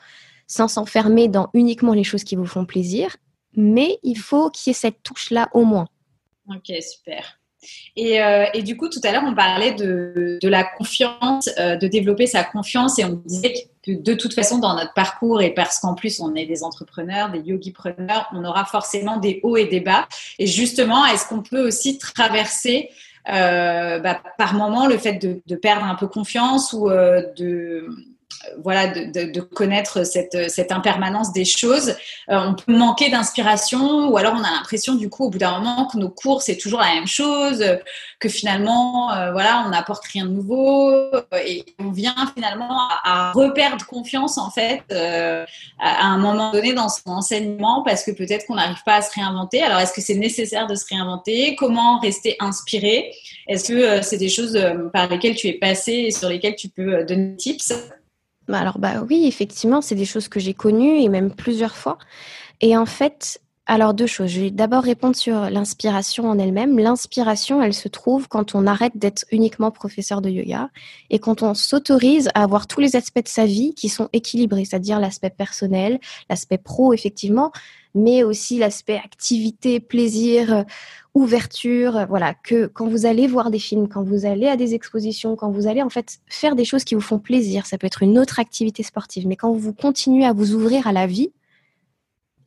sans 0.47 0.67
s'enfermer 0.67 1.27
dans 1.27 1.49
uniquement 1.53 1.93
les 1.93 2.03
choses 2.03 2.23
qui 2.23 2.35
vous 2.35 2.45
font 2.45 2.65
plaisir, 2.65 3.15
mais 3.55 3.99
il 4.03 4.17
faut 4.17 4.49
qu'il 4.49 4.69
y 4.69 4.71
ait 4.71 4.73
cette 4.73 5.03
touche-là 5.03 5.49
au 5.53 5.63
moins. 5.63 5.87
Ok, 6.49 6.71
super. 6.81 7.38
Et, 7.95 8.21
euh, 8.21 8.45
et, 8.53 8.63
du 8.63 8.77
coup, 8.77 8.89
tout 8.89 8.99
à 9.03 9.11
l'heure, 9.11 9.23
on 9.25 9.35
parlait 9.35 9.73
de, 9.73 10.39
la 10.43 10.63
confiance, 10.63 11.49
euh, 11.59 11.75
de 11.75 11.87
développer 11.87 12.27
sa 12.27 12.43
confiance, 12.43 12.99
et 12.99 13.05
on 13.05 13.21
disait 13.25 13.69
que 13.83 13.91
de 13.91 14.13
toute 14.13 14.33
façon, 14.33 14.59
dans 14.59 14.75
notre 14.75 14.93
parcours, 14.93 15.41
et 15.41 15.53
parce 15.53 15.79
qu'en 15.79 15.95
plus, 15.95 16.19
on 16.19 16.35
est 16.35 16.45
des 16.45 16.63
entrepreneurs, 16.63 17.31
des 17.31 17.39
yogi-preneurs, 17.39 18.29
on 18.33 18.43
aura 18.45 18.65
forcément 18.65 19.17
des 19.17 19.39
hauts 19.43 19.57
et 19.57 19.65
des 19.65 19.79
bas. 19.79 20.07
Et 20.37 20.47
justement, 20.47 21.05
est-ce 21.05 21.27
qu'on 21.27 21.41
peut 21.41 21.65
aussi 21.65 21.97
traverser 21.97 22.89
euh, 23.29 23.99
bah, 23.99 24.21
par 24.37 24.53
moment 24.53 24.87
le 24.87 24.97
fait 24.97 25.13
de, 25.13 25.41
de, 25.45 25.55
perdre 25.55 25.85
un 25.85 25.95
peu 25.95 26.07
confiance 26.07 26.73
ou 26.73 26.89
de 26.89 27.85
voilà, 28.63 28.87
de, 28.87 29.31
de, 29.31 29.41
connaître 29.41 30.05
cette, 30.05 30.49
cette, 30.49 30.71
impermanence 30.71 31.33
des 31.33 31.45
choses. 31.45 31.89
Euh, 32.29 32.37
on 32.37 32.55
peut 32.55 32.73
manquer 32.73 33.09
d'inspiration 33.09 34.09
ou 34.09 34.17
alors 34.17 34.33
on 34.33 34.43
a 34.43 34.51
l'impression 34.51 34.95
du 34.95 35.09
coup 35.09 35.25
au 35.25 35.29
bout 35.29 35.37
d'un 35.37 35.59
moment 35.59 35.87
que 35.87 35.97
nos 35.97 36.09
cours 36.09 36.41
c'est 36.41 36.57
toujours 36.57 36.79
la 36.79 36.93
même 36.93 37.07
chose, 37.07 37.63
que 38.19 38.29
finalement 38.29 39.11
euh, 39.13 39.31
voilà 39.31 39.63
on 39.65 39.69
n'apporte 39.69 40.05
rien 40.05 40.25
de 40.25 40.31
nouveau 40.31 41.11
et 41.45 41.65
on 41.79 41.91
vient 41.91 42.15
finalement 42.33 42.87
à, 43.03 43.31
reperdre 43.33 43.85
confiance 43.85 44.37
en 44.37 44.51
fait 44.51 44.83
euh, 44.91 45.45
à, 45.79 46.05
un 46.05 46.17
moment 46.17 46.51
donné 46.51 46.73
dans 46.73 46.89
son 46.89 47.09
enseignement 47.11 47.83
parce 47.83 48.03
que 48.03 48.11
peut-être 48.11 48.45
qu'on 48.45 48.55
n'arrive 48.55 48.83
pas 48.85 48.95
à 48.95 49.01
se 49.01 49.13
réinventer. 49.13 49.61
Alors 49.61 49.79
est-ce 49.79 49.93
que 49.93 50.01
c'est 50.01 50.15
nécessaire 50.15 50.67
de 50.67 50.75
se 50.75 50.85
réinventer? 50.89 51.55
Comment 51.55 51.99
rester 51.99 52.35
inspiré? 52.39 53.11
Est-ce 53.47 53.67
que 53.67 54.01
c'est 54.01 54.17
des 54.17 54.29
choses 54.29 54.57
par 54.93 55.09
lesquelles 55.09 55.35
tu 55.35 55.47
es 55.47 55.53
passé 55.53 55.91
et 55.91 56.11
sur 56.11 56.29
lesquelles 56.29 56.55
tu 56.55 56.69
peux 56.69 57.03
donner 57.03 57.31
des 57.31 57.35
tips? 57.35 57.73
Bah, 58.49 58.59
alors 58.59 58.79
bah 58.79 59.03
oui, 59.09 59.25
effectivement, 59.27 59.81
c'est 59.81 59.95
des 59.95 60.05
choses 60.05 60.27
que 60.27 60.39
j'ai 60.39 60.53
connues 60.53 60.99
et 61.01 61.07
même 61.09 61.31
plusieurs 61.33 61.75
fois. 61.77 61.97
Et 62.61 62.75
en 62.75 62.85
fait, 62.85 63.39
Alors 63.71 63.93
deux 63.93 64.07
choses. 64.07 64.31
Je 64.31 64.41
vais 64.41 64.49
d'abord 64.49 64.81
répondre 64.83 65.15
sur 65.15 65.47
l'inspiration 65.51 66.27
en 66.27 66.39
elle-même. 66.39 66.79
L'inspiration, 66.79 67.61
elle 67.61 67.75
se 67.75 67.87
trouve 67.87 68.27
quand 68.27 68.55
on 68.55 68.65
arrête 68.65 68.97
d'être 68.97 69.25
uniquement 69.31 69.69
professeur 69.69 70.23
de 70.23 70.29
yoga 70.31 70.71
et 71.11 71.19
quand 71.19 71.43
on 71.43 71.53
s'autorise 71.53 72.29
à 72.33 72.41
avoir 72.41 72.65
tous 72.65 72.81
les 72.81 72.95
aspects 72.95 73.23
de 73.23 73.27
sa 73.27 73.45
vie 73.45 73.75
qui 73.75 73.87
sont 73.87 74.09
équilibrés, 74.11 74.65
c'est-à-dire 74.65 74.99
l'aspect 74.99 75.29
personnel, 75.29 75.99
l'aspect 76.31 76.57
pro 76.57 76.93
effectivement, 76.93 77.51
mais 77.95 78.23
aussi 78.23 78.57
l'aspect 78.57 78.97
activité, 78.97 79.79
plaisir, 79.79 80.65
ouverture. 81.13 82.05
Voilà, 82.07 82.33
que 82.33 82.67
quand 82.67 82.87
vous 82.87 83.05
allez 83.05 83.27
voir 83.27 83.51
des 83.51 83.59
films, 83.59 83.87
quand 83.87 84.03
vous 84.03 84.25
allez 84.25 84.47
à 84.47 84.57
des 84.57 84.73
expositions, 84.73 85.35
quand 85.35 85.51
vous 85.51 85.67
allez 85.67 85.81
en 85.81 85.89
fait 85.89 86.19
faire 86.27 86.55
des 86.55 86.65
choses 86.65 86.83
qui 86.83 86.95
vous 86.95 87.01
font 87.01 87.19
plaisir, 87.19 87.65
ça 87.65 87.77
peut 87.77 87.87
être 87.87 88.03
une 88.03 88.17
autre 88.19 88.39
activité 88.39 88.83
sportive, 88.83 89.27
mais 89.27 89.35
quand 89.35 89.51
vous 89.51 89.73
continuez 89.73 90.25
à 90.25 90.33
vous 90.33 90.53
ouvrir 90.53 90.87
à 90.87 90.91
la 90.91 91.07
vie, 91.07 91.31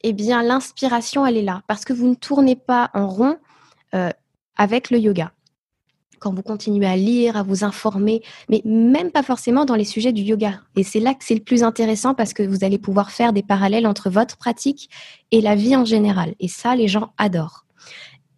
eh 0.03 0.13
bien, 0.13 0.43
l'inspiration, 0.43 1.27
elle 1.27 1.37
est 1.37 1.43
là. 1.43 1.63
Parce 1.67 1.85
que 1.85 1.93
vous 1.93 2.09
ne 2.09 2.15
tournez 2.15 2.57
pas 2.57 2.91
en 2.95 3.07
rond 3.07 3.37
euh, 3.95 4.11
avec 4.57 4.91
le 4.91 4.99
yoga. 4.99 5.33
Quand 6.23 6.33
vous 6.33 6.43
continuez 6.43 6.87
à 6.87 6.97
lire, 6.97 7.37
à 7.37 7.43
vous 7.43 7.65
informer, 7.65 8.23
mais 8.49 8.63
même 8.65 9.11
pas 9.11 9.25
forcément 9.25 9.65
dans 9.65 9.75
les 9.75 9.85
sujets 9.85 10.13
du 10.13 10.23
yoga. 10.23 10.61
Et 10.77 10.85
c'est 10.85 11.01
là 11.01 11.15
que 11.15 11.25
c'est 11.25 11.35
le 11.35 11.41
plus 11.41 11.65
intéressant 11.65 12.15
parce 12.15 12.33
que 12.33 12.45
vous 12.45 12.63
allez 12.63 12.79
pouvoir 12.79 13.11
faire 13.11 13.33
des 13.33 13.43
parallèles 13.43 13.89
entre 13.89 14.09
votre 14.09 14.37
pratique 14.37 14.89
et 15.33 15.41
la 15.41 15.57
vie 15.57 15.75
en 15.75 15.85
général. 15.85 16.35
Et 16.39 16.47
ça, 16.47 16.77
les 16.77 16.87
gens 16.87 17.13
adorent. 17.19 17.67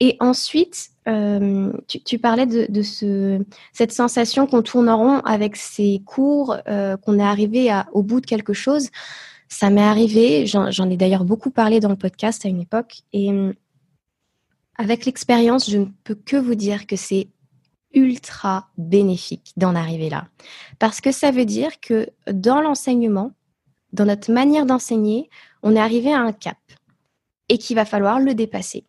Et 0.01 0.17
ensuite, 0.21 0.89
euh, 1.09 1.73
tu, 1.87 2.19
parlais 2.19 2.47
de, 2.47 2.83
ce, 2.83 3.45
cette 3.75 3.93
sensation 3.93 4.47
qu'on 4.47 4.63
tourne 4.63 4.89
en 4.89 4.97
rond 4.97 5.19
avec 5.19 5.57
ces 5.57 6.01
cours, 6.07 6.57
euh, 6.67 6.97
qu'on 6.97 7.19
est 7.19 7.23
arrivé 7.23 7.71
au 7.93 8.03
bout 8.03 8.23
de 8.23 8.27
quelque 8.27 8.55
chose. 8.55 8.89
Ça 9.49 9.69
m'est 9.69 9.83
arrivé, 9.83 10.47
j'en 10.47 10.91
ai 10.91 10.97
d'ailleurs 10.97 11.25
beaucoup 11.25 11.51
parlé 11.51 11.81
dans 11.81 11.91
le 11.91 11.97
podcast 11.97 12.47
à 12.47 12.49
une 12.49 12.63
époque, 12.63 13.03
et 13.13 13.29
hum, 13.29 13.53
avec 14.77 15.07
l'expérience, 15.07 15.71
je 15.71 15.79
ne 15.79 15.87
peux 16.03 16.17
que 16.17 16.37
vous 16.37 16.55
dire 16.55 16.87
que 16.87 16.97
c'est 16.97 17.29
ultra 17.95 18.69
bénéfique 18.77 19.53
d'en 19.57 19.75
arriver 19.75 20.11
là. 20.11 20.27
Parce 20.79 21.01
que 21.01 21.13
ça 21.13 21.31
veut 21.31 21.45
dire 21.45 21.81
que 21.81 22.09
dans 22.31 22.61
l'enseignement, 22.61 23.33
dans 23.93 24.05
notre 24.05 24.33
manière 24.33 24.67
d'enseigner, 24.67 25.31
on 25.63 25.77
est 25.77 25.81
arrivé 25.81 26.13
à 26.13 26.21
un 26.21 26.33
cap 26.33 26.59
et 27.49 27.59
qu'il 27.59 27.77
va 27.77 27.85
falloir 27.85 28.21
le 28.21 28.35
dépasser. 28.35 28.85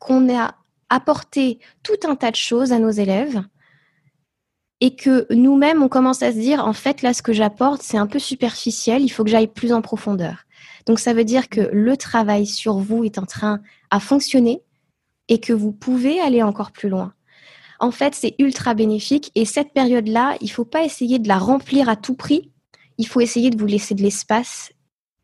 Qu'on 0.00 0.34
a 0.34 0.54
apporté 0.88 1.58
tout 1.82 2.08
un 2.08 2.14
tas 2.14 2.30
de 2.30 2.36
choses 2.36 2.72
à 2.72 2.78
nos 2.78 2.90
élèves 2.90 3.42
et 4.80 4.96
que 4.96 5.26
nous-mêmes, 5.32 5.82
on 5.82 5.88
commence 5.88 6.22
à 6.22 6.32
se 6.32 6.38
dire, 6.38 6.66
en 6.66 6.72
fait, 6.72 7.02
là, 7.02 7.14
ce 7.14 7.22
que 7.22 7.32
j'apporte, 7.32 7.82
c'est 7.82 7.96
un 7.96 8.06
peu 8.06 8.18
superficiel, 8.18 9.02
il 9.02 9.08
faut 9.08 9.24
que 9.24 9.30
j'aille 9.30 9.48
plus 9.48 9.72
en 9.72 9.80
profondeur. 9.80 10.44
Donc, 10.86 10.98
ça 10.98 11.14
veut 11.14 11.24
dire 11.24 11.48
que 11.48 11.62
le 11.72 11.96
travail 11.96 12.46
sur 12.46 12.78
vous 12.78 13.04
est 13.04 13.18
en 13.18 13.24
train 13.24 13.60
à 13.90 14.00
fonctionner 14.00 14.62
et 15.28 15.40
que 15.40 15.52
vous 15.52 15.72
pouvez 15.72 16.20
aller 16.20 16.42
encore 16.42 16.70
plus 16.70 16.88
loin. 16.88 17.14
En 17.80 17.90
fait, 17.90 18.14
c'est 18.14 18.34
ultra 18.38 18.74
bénéfique 18.74 19.30
et 19.34 19.44
cette 19.44 19.72
période-là, 19.72 20.36
il 20.40 20.46
ne 20.46 20.50
faut 20.50 20.64
pas 20.64 20.84
essayer 20.84 21.18
de 21.18 21.28
la 21.28 21.38
remplir 21.38 21.88
à 21.88 21.96
tout 21.96 22.14
prix. 22.14 22.50
Il 22.98 23.06
faut 23.06 23.20
essayer 23.20 23.50
de 23.50 23.58
vous 23.58 23.66
laisser 23.66 23.94
de 23.94 24.02
l'espace 24.02 24.72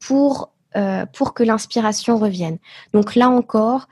pour, 0.01 0.53
euh, 0.76 1.07
pour 1.07 1.34
que 1.34 1.42
l'inspiration 1.42 2.18
revienne. 2.18 2.59
Donc 2.92 3.14
là 3.14 3.28
encore, 3.28 3.88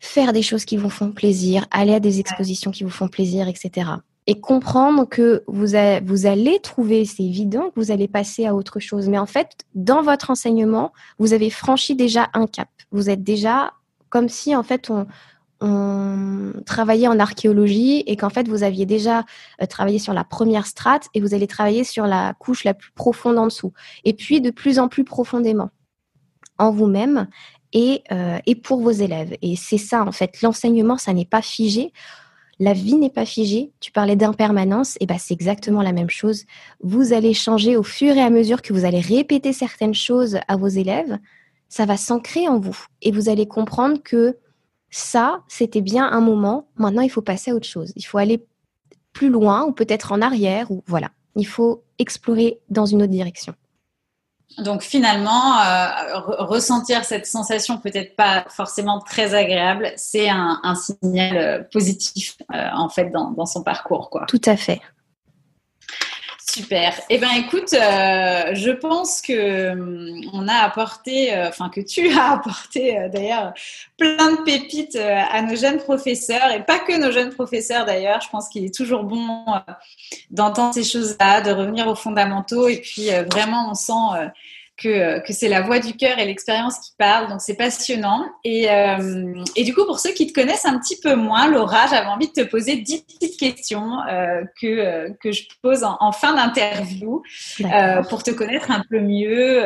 faire 0.00 0.32
des 0.32 0.42
choses 0.42 0.64
qui 0.64 0.76
vous 0.76 0.90
font 0.90 1.12
plaisir, 1.12 1.66
aller 1.70 1.94
à 1.94 2.00
des 2.00 2.20
expositions 2.20 2.70
qui 2.70 2.84
vous 2.84 2.90
font 2.90 3.08
plaisir, 3.08 3.48
etc 3.48 3.96
et 4.28 4.40
comprendre 4.40 5.08
que 5.08 5.42
vous, 5.46 5.68
vous 6.04 6.26
allez 6.26 6.60
trouver, 6.60 7.06
c'est 7.06 7.24
évident 7.24 7.70
que 7.70 7.80
vous 7.80 7.90
allez 7.90 8.08
passer 8.08 8.44
à 8.44 8.54
autre 8.54 8.78
chose. 8.78 9.08
Mais 9.08 9.16
en 9.16 9.24
fait, 9.24 9.64
dans 9.74 10.02
votre 10.02 10.30
enseignement, 10.30 10.92
vous 11.18 11.32
avez 11.32 11.48
franchi 11.48 11.96
déjà 11.96 12.28
un 12.34 12.46
cap. 12.46 12.68
Vous 12.92 13.08
êtes 13.08 13.24
déjà 13.24 13.72
comme 14.10 14.28
si 14.28 14.54
en 14.54 14.62
fait 14.62 14.90
on, 14.90 15.06
on 15.60 16.52
travaillait 16.66 17.08
en 17.08 17.18
archéologie 17.18 18.04
et 18.06 18.16
qu'en 18.16 18.30
fait 18.30 18.48
vous 18.48 18.62
aviez 18.62 18.86
déjà 18.86 19.24
euh, 19.60 19.66
travaillé 19.66 19.98
sur 19.98 20.12
la 20.12 20.24
première 20.24 20.66
strate 20.66 21.08
et 21.14 21.20
vous 21.20 21.34
allez 21.34 21.46
travailler 21.46 21.84
sur 21.84 22.06
la 22.06 22.34
couche 22.34 22.64
la 22.64 22.74
plus 22.74 22.92
profonde 22.92 23.38
en 23.38 23.46
dessous. 23.46 23.72
Et 24.04 24.14
puis 24.14 24.40
de 24.40 24.50
plus 24.50 24.78
en 24.78 24.88
plus 24.88 25.04
profondément 25.04 25.70
en 26.58 26.70
vous-même 26.70 27.28
et, 27.72 28.02
euh, 28.12 28.38
et 28.46 28.54
pour 28.54 28.80
vos 28.80 28.90
élèves. 28.90 29.36
Et 29.42 29.56
c'est 29.56 29.78
ça 29.78 30.04
en 30.04 30.12
fait, 30.12 30.42
l'enseignement, 30.42 30.96
ça 30.96 31.12
n'est 31.12 31.24
pas 31.24 31.42
figé 31.42 31.92
la 32.60 32.72
vie 32.72 32.96
n'est 32.96 33.10
pas 33.10 33.24
figée. 33.24 33.72
Tu 33.80 33.92
parlais 33.92 34.16
d'impermanence, 34.16 34.96
et 35.00 35.06
ben 35.06 35.18
c'est 35.18 35.34
exactement 35.34 35.82
la 35.82 35.92
même 35.92 36.10
chose. 36.10 36.44
Vous 36.82 37.12
allez 37.12 37.34
changer 37.34 37.76
au 37.76 37.82
fur 37.82 38.16
et 38.16 38.20
à 38.20 38.30
mesure 38.30 38.62
que 38.62 38.72
vous 38.72 38.84
allez 38.84 39.00
répéter 39.00 39.52
certaines 39.52 39.94
choses 39.94 40.38
à 40.48 40.56
vos 40.56 40.68
élèves. 40.68 41.18
Ça 41.68 41.86
va 41.86 41.96
s'ancrer 41.96 42.48
en 42.48 42.58
vous 42.58 42.76
et 43.02 43.12
vous 43.12 43.28
allez 43.28 43.46
comprendre 43.46 44.02
que 44.02 44.36
ça, 44.90 45.42
c'était 45.48 45.80
bien 45.80 46.10
un 46.10 46.20
moment. 46.20 46.68
Maintenant, 46.76 47.02
il 47.02 47.10
faut 47.10 47.22
passer 47.22 47.50
à 47.50 47.54
autre 47.54 47.66
chose. 47.66 47.92
Il 47.96 48.02
faut 48.02 48.18
aller 48.18 48.44
plus 49.12 49.28
loin 49.28 49.64
ou 49.64 49.72
peut-être 49.72 50.12
en 50.12 50.22
arrière 50.22 50.70
ou 50.70 50.82
voilà. 50.86 51.10
Il 51.36 51.46
faut 51.46 51.82
explorer 51.98 52.60
dans 52.70 52.86
une 52.86 53.02
autre 53.02 53.12
direction. 53.12 53.54
Donc 54.56 54.82
finalement, 54.82 55.60
euh, 55.60 56.18
ressentir 56.38 57.04
cette 57.04 57.26
sensation 57.26 57.78
peut-être 57.78 58.16
pas 58.16 58.44
forcément 58.48 58.98
très 58.98 59.34
agréable, 59.34 59.92
c'est 59.96 60.28
un, 60.30 60.74
signal 60.74 61.36
euh, 61.36 61.62
positif 61.70 62.36
euh, 62.54 62.68
en 62.74 62.88
fait 62.88 63.10
dans, 63.10 63.46
son 63.46 63.62
parcours, 63.62 64.10
quoi. 64.10 64.24
Tout 64.26 64.40
à 64.46 64.56
fait. 64.56 64.80
Super. 66.58 66.92
Eh 67.08 67.18
bien, 67.18 67.32
écoute, 67.34 67.70
je 67.70 68.70
pense 68.72 69.22
que 69.22 69.70
hum, 69.70 70.48
a 70.48 70.64
apporté, 70.64 71.32
enfin 71.46 71.68
que 71.68 71.80
tu 71.80 72.10
as 72.18 72.32
apporté 72.32 73.08
d'ailleurs 73.12 73.54
plein 73.96 74.32
de 74.32 74.42
pépites 74.42 74.96
à 74.96 75.40
nos 75.42 75.54
jeunes 75.54 75.78
professeurs 75.78 76.50
et 76.50 76.64
pas 76.64 76.80
que 76.80 76.98
nos 76.98 77.12
jeunes 77.12 77.30
professeurs 77.30 77.84
d'ailleurs. 77.84 78.20
Je 78.20 78.28
pense 78.28 78.48
qu'il 78.48 78.64
est 78.64 78.74
toujours 78.74 79.04
bon 79.04 79.44
d'entendre 80.30 80.74
ces 80.74 80.82
choses-là, 80.82 81.42
de 81.42 81.52
revenir 81.52 81.86
aux 81.86 81.94
fondamentaux 81.94 82.68
et 82.68 82.80
puis 82.80 83.10
vraiment 83.30 83.70
on 83.70 83.74
sent 83.74 84.30
que, 84.80 85.18
que 85.26 85.32
c'est 85.32 85.48
la 85.48 85.60
voix 85.60 85.80
du 85.80 85.94
cœur 85.94 86.18
et 86.18 86.24
l'expérience 86.24 86.78
qui 86.78 86.92
parlent. 86.96 87.28
Donc, 87.28 87.40
c'est 87.40 87.56
passionnant. 87.56 88.24
Et, 88.44 88.70
euh, 88.70 89.34
et, 89.56 89.64
du 89.64 89.74
coup, 89.74 89.84
pour 89.84 89.98
ceux 89.98 90.12
qui 90.12 90.26
te 90.26 90.32
connaissent 90.32 90.64
un 90.64 90.78
petit 90.78 90.98
peu 91.00 91.14
moins, 91.14 91.48
Laura, 91.50 91.86
j'avais 91.88 92.06
envie 92.06 92.28
de 92.28 92.32
te 92.32 92.44
poser 92.48 92.76
dix 92.76 93.02
petites 93.02 93.38
questions 93.38 94.00
euh, 94.08 94.42
que, 94.60 94.66
euh, 94.66 95.10
que 95.20 95.32
je 95.32 95.42
pose 95.62 95.84
en, 95.84 95.96
en 96.00 96.12
fin 96.12 96.34
d'interview 96.34 97.22
euh, 97.60 98.02
pour 98.04 98.22
te 98.22 98.30
connaître 98.30 98.70
un 98.70 98.82
peu 98.88 99.00
mieux. 99.00 99.64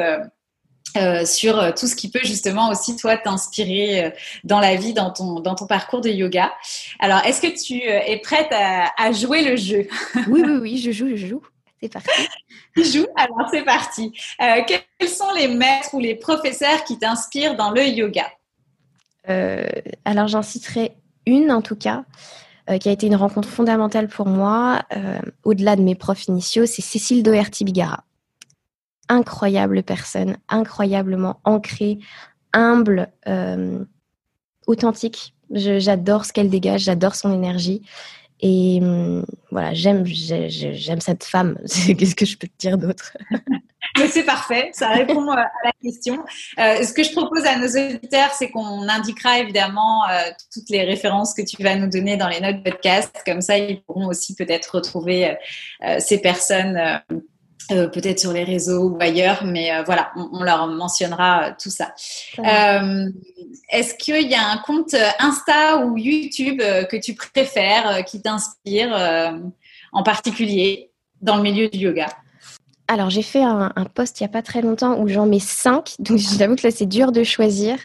Euh, 0.98 1.24
sur 1.24 1.72
tout 1.74 1.86
ce 1.86 1.96
qui 1.96 2.10
peut 2.10 2.20
justement 2.22 2.68
aussi 2.68 2.96
toi 2.96 3.16
t'inspirer 3.16 4.12
dans 4.44 4.60
la 4.60 4.76
vie, 4.76 4.92
dans 4.92 5.10
ton, 5.10 5.40
dans 5.40 5.54
ton 5.54 5.66
parcours 5.66 6.02
de 6.02 6.10
yoga. 6.10 6.52
Alors, 7.00 7.24
est-ce 7.24 7.40
que 7.40 7.46
tu 7.46 7.80
es 7.80 8.18
prête 8.18 8.48
à, 8.50 8.90
à 8.98 9.10
jouer 9.10 9.42
le 9.42 9.56
jeu? 9.56 9.88
Oui, 10.28 10.42
oui, 10.44 10.58
oui, 10.60 10.78
je 10.78 10.90
joue, 10.90 11.08
je 11.16 11.26
joue. 11.26 11.42
C'est 11.82 11.92
parti. 11.92 12.10
Tu 12.76 12.84
joues 12.84 13.06
Alors 13.16 13.48
c'est 13.50 13.64
parti. 13.64 14.12
Euh, 14.40 14.62
quels 14.66 15.08
sont 15.08 15.30
les 15.36 15.48
maîtres 15.48 15.92
ou 15.92 15.98
les 15.98 16.14
professeurs 16.14 16.84
qui 16.84 16.98
t'inspirent 16.98 17.56
dans 17.56 17.70
le 17.70 17.84
yoga? 17.84 18.26
Euh, 19.28 19.66
Alors 20.04 20.28
j'en 20.28 20.42
citerai 20.42 20.92
une 21.26 21.50
en 21.50 21.60
tout 21.60 21.76
cas, 21.76 22.04
euh, 22.70 22.78
qui 22.78 22.88
a 22.88 22.92
été 22.92 23.06
une 23.06 23.16
rencontre 23.16 23.48
fondamentale 23.48 24.08
pour 24.08 24.26
moi, 24.26 24.82
au-delà 25.44 25.76
de 25.76 25.82
mes 25.82 25.94
profs 25.94 26.26
initiaux, 26.28 26.66
c'est 26.66 26.82
Cécile 26.82 27.22
Doherty-Bigara. 27.22 28.04
Incroyable 29.08 29.82
personne, 29.82 30.38
incroyablement 30.48 31.40
ancrée, 31.44 31.98
humble, 32.54 33.12
authentique. 34.66 35.34
J'adore 35.50 36.24
ce 36.24 36.32
qu'elle 36.32 36.48
dégage, 36.48 36.82
j'adore 36.82 37.14
son 37.14 37.32
énergie. 37.34 37.82
Et 38.42 38.80
hum, 38.82 39.24
voilà, 39.50 39.72
j'aime, 39.72 40.04
j'aime 40.04 41.00
cette 41.00 41.24
femme. 41.24 41.56
Qu'est-ce 41.98 42.16
que 42.16 42.26
je 42.26 42.36
peux 42.36 42.48
te 42.48 42.58
dire 42.58 42.76
d'autre? 42.76 43.16
Mais 43.98 44.08
c'est 44.08 44.24
parfait, 44.24 44.70
ça 44.72 44.88
répond 44.88 45.28
euh, 45.28 45.36
à 45.36 45.50
la 45.64 45.72
question. 45.82 46.24
Euh, 46.58 46.82
ce 46.82 46.92
que 46.92 47.02
je 47.02 47.12
propose 47.12 47.44
à 47.44 47.58
nos 47.58 47.66
auditeurs, 47.66 48.30
c'est 48.32 48.50
qu'on 48.50 48.88
indiquera 48.88 49.38
évidemment 49.38 50.08
euh, 50.08 50.30
toutes 50.52 50.70
les 50.70 50.82
références 50.82 51.34
que 51.34 51.42
tu 51.42 51.62
vas 51.62 51.76
nous 51.76 51.90
donner 51.90 52.16
dans 52.16 52.28
les 52.28 52.40
notes 52.40 52.64
podcast. 52.64 53.14
Comme 53.26 53.42
ça, 53.42 53.58
ils 53.58 53.82
pourront 53.82 54.06
aussi 54.06 54.34
peut-être 54.34 54.76
retrouver 54.76 55.36
ces 55.98 56.18
personnes 56.18 56.80
euh, 57.70 57.86
peut-être 57.86 58.18
sur 58.18 58.32
les 58.32 58.44
réseaux 58.44 58.90
ou 58.90 58.98
ailleurs, 59.00 59.44
mais 59.44 59.72
euh, 59.72 59.82
voilà, 59.84 60.10
on, 60.16 60.42
leur 60.42 60.66
mentionnera 60.66 61.44
euh, 61.44 61.50
tout 61.62 61.70
ça. 61.70 61.94
Est-ce 63.70 63.94
qu'il 63.94 64.28
y 64.28 64.34
a 64.34 64.48
un 64.48 64.58
compte 64.58 64.94
Insta 65.18 65.84
ou 65.84 65.96
YouTube 65.96 66.58
que 66.58 66.96
tu 66.96 67.14
préfères, 67.14 68.04
qui 68.04 68.20
t'inspire 68.20 69.40
en 69.92 70.02
particulier 70.02 70.90
dans 71.20 71.36
le 71.36 71.42
milieu 71.42 71.68
du 71.68 71.78
yoga? 71.78 72.08
Alors, 72.88 73.10
j'ai 73.10 73.22
fait 73.22 73.42
un, 73.42 73.70
post 73.94 74.20
il 74.20 74.24
n'y 74.24 74.28
a 74.28 74.32
pas 74.32 74.42
très 74.42 74.60
longtemps 74.60 74.98
où 75.00 75.08
j'en 75.08 75.26
mets 75.26 75.38
cinq, 75.38 75.94
donc 75.98 76.18
j'avoue 76.18 76.56
que 76.56 76.66
là, 76.66 76.72
c'est 76.74 76.86
dur 76.86 77.12
de 77.12 77.22
choisir. 77.22 77.78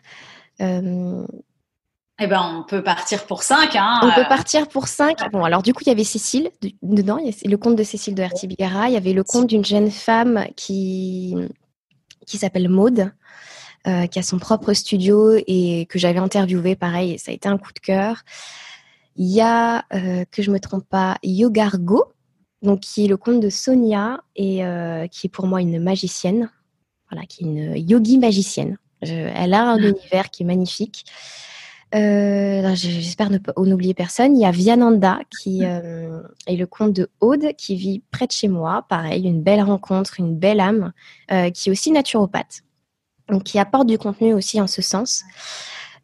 Eh 2.20 2.26
ben, 2.26 2.42
on 2.42 2.64
peut 2.64 2.84
partir 2.84 3.26
pour 3.26 3.44
5. 3.44 3.76
Hein, 3.76 4.00
on 4.02 4.12
peut 4.12 4.22
euh. 4.22 4.28
partir 4.28 4.68
pour 4.68 4.88
5. 4.88 5.32
Bon, 5.32 5.44
alors 5.44 5.62
du 5.62 5.74
coup, 5.74 5.82
il 5.86 5.90
y 5.90 5.92
avait 5.92 6.04
Cécile 6.04 6.50
dedans. 6.82 7.18
Il 7.18 7.28
y 7.28 7.30
a 7.30 7.50
le 7.50 7.58
compte 7.58 7.76
de 7.76 7.84
Cécile 7.84 8.16
de 8.16 8.24
Hertibigara. 8.24 8.90
Il 8.90 8.94
y 8.94 8.98
avait 8.98 9.14
le 9.14 9.24
compte 9.24 9.48
d'une 9.48 9.64
jeune 9.64 9.92
femme 9.92 10.46
qui, 10.56 11.36
qui 12.26 12.38
s'appelle 12.38 12.70
Maude. 12.70 13.12
qui 13.86 14.20
a 14.20 14.24
son 14.24 14.40
propre 14.40 14.74
studio 14.74 15.36
et 15.46 15.86
que 15.90 16.00
j'avais 16.00 16.20
interviewé, 16.20 16.76
pareil, 16.76 17.20
ça 17.20 17.32
a 17.32 17.34
été 17.36 17.48
un 17.48 17.58
coup 17.58 17.72
de 17.72 17.80
cœur. 17.80 18.24
Il 19.16 19.28
y 19.28 19.42
a, 19.42 19.86
que 20.32 20.42
je 20.42 20.52
me 20.52 20.60
trompe 20.60 20.86
pas, 20.90 21.18
Yogargo, 21.24 22.04
donc 22.64 22.82
qui 22.82 23.06
est 23.06 23.08
le 23.08 23.18
compte 23.18 23.40
de 23.40 23.50
Sonia 23.50 24.22
et 24.36 24.62
qui 25.12 25.28
est 25.28 25.32
pour 25.32 25.46
moi 25.46 25.62
une 25.62 25.80
magicienne, 25.82 26.50
voilà, 27.12 27.26
qui 27.28 27.44
est 27.44 27.48
une 27.48 27.78
yogi 27.78 28.18
magicienne. 28.18 28.78
elle 29.02 29.54
a 29.54 29.70
un 29.70 29.78
univers 29.78 30.32
qui 30.32 30.42
est 30.44 30.46
magnifique. 30.48 31.06
Euh, 31.96 32.76
j'espère 32.76 33.30
ne 33.30 33.38
pas 33.38 33.54
oublier 33.56 33.94
personne. 33.94 34.36
Il 34.36 34.42
y 34.42 34.46
a 34.46 34.52
Viananda 34.52 35.20
qui 35.30 35.62
euh, 35.64 36.22
est 36.46 36.58
le 36.58 36.68
compte 36.68 36.94
de 36.94 37.10
Aude 37.22 37.54
qui 37.58 37.76
vit 37.76 38.04
près 38.12 38.28
de 38.28 38.32
chez 38.32 38.50
moi. 38.50 38.86
Pareil, 38.90 39.24
une 39.24 39.42
belle 39.42 39.62
rencontre, 39.62 40.20
une 40.20 40.38
belle 40.38 40.60
âme, 40.60 40.92
euh, 41.32 41.50
qui 41.50 41.70
est 41.70 41.72
aussi 41.72 41.92
naturopathe, 41.92 42.64
donc 43.30 43.44
qui 43.44 43.58
apporte 43.58 43.88
du 43.88 43.98
contenu 43.98 44.34
aussi 44.34 44.60
en 44.60 44.68
ce 44.68 44.82
sens. 44.82 45.24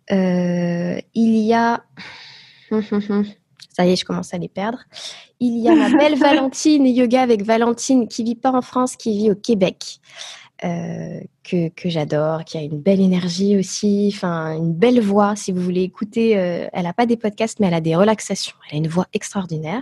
il 0.10 1.02
y 1.14 1.54
a 1.54 1.84
ça 3.76 3.86
y 3.86 3.92
est, 3.92 3.96
je 3.96 4.06
commence 4.06 4.34
à 4.34 4.38
les 4.38 4.48
perdre. 4.48 4.80
Il 5.40 5.60
y 5.60 5.68
a 5.68 5.76
ma 5.76 5.90
belle 5.90 6.16
Valentine 6.20 6.86
Yoga 6.86 7.22
avec 7.22 7.44
Valentine 7.44 8.08
qui 8.08 8.24
vit 8.24 8.36
pas 8.36 8.52
en 8.52 8.62
France, 8.62 8.96
qui 8.96 9.18
vit 9.18 9.32
au 9.32 9.36
Québec. 9.36 10.00
Euh, 10.64 11.20
que, 11.44 11.68
que 11.70 11.90
j'adore, 11.90 12.46
qui 12.46 12.58
a 12.58 12.62
une 12.62 12.80
belle 12.80 13.02
énergie 13.02 13.58
aussi, 13.58 14.10
enfin 14.14 14.56
une 14.56 14.72
belle 14.72 15.02
voix. 15.02 15.36
Si 15.36 15.52
vous 15.52 15.60
voulez 15.60 15.82
écouter, 15.82 16.38
euh, 16.38 16.70
elle 16.72 16.84
n'a 16.84 16.94
pas 16.94 17.06
des 17.06 17.18
podcasts, 17.18 17.60
mais 17.60 17.68
elle 17.68 17.74
a 17.74 17.82
des 17.82 17.98
relaxations. 17.98 18.56
Elle 18.70 18.76
a 18.76 18.78
une 18.78 18.88
voix 18.88 19.08
extraordinaire. 19.12 19.82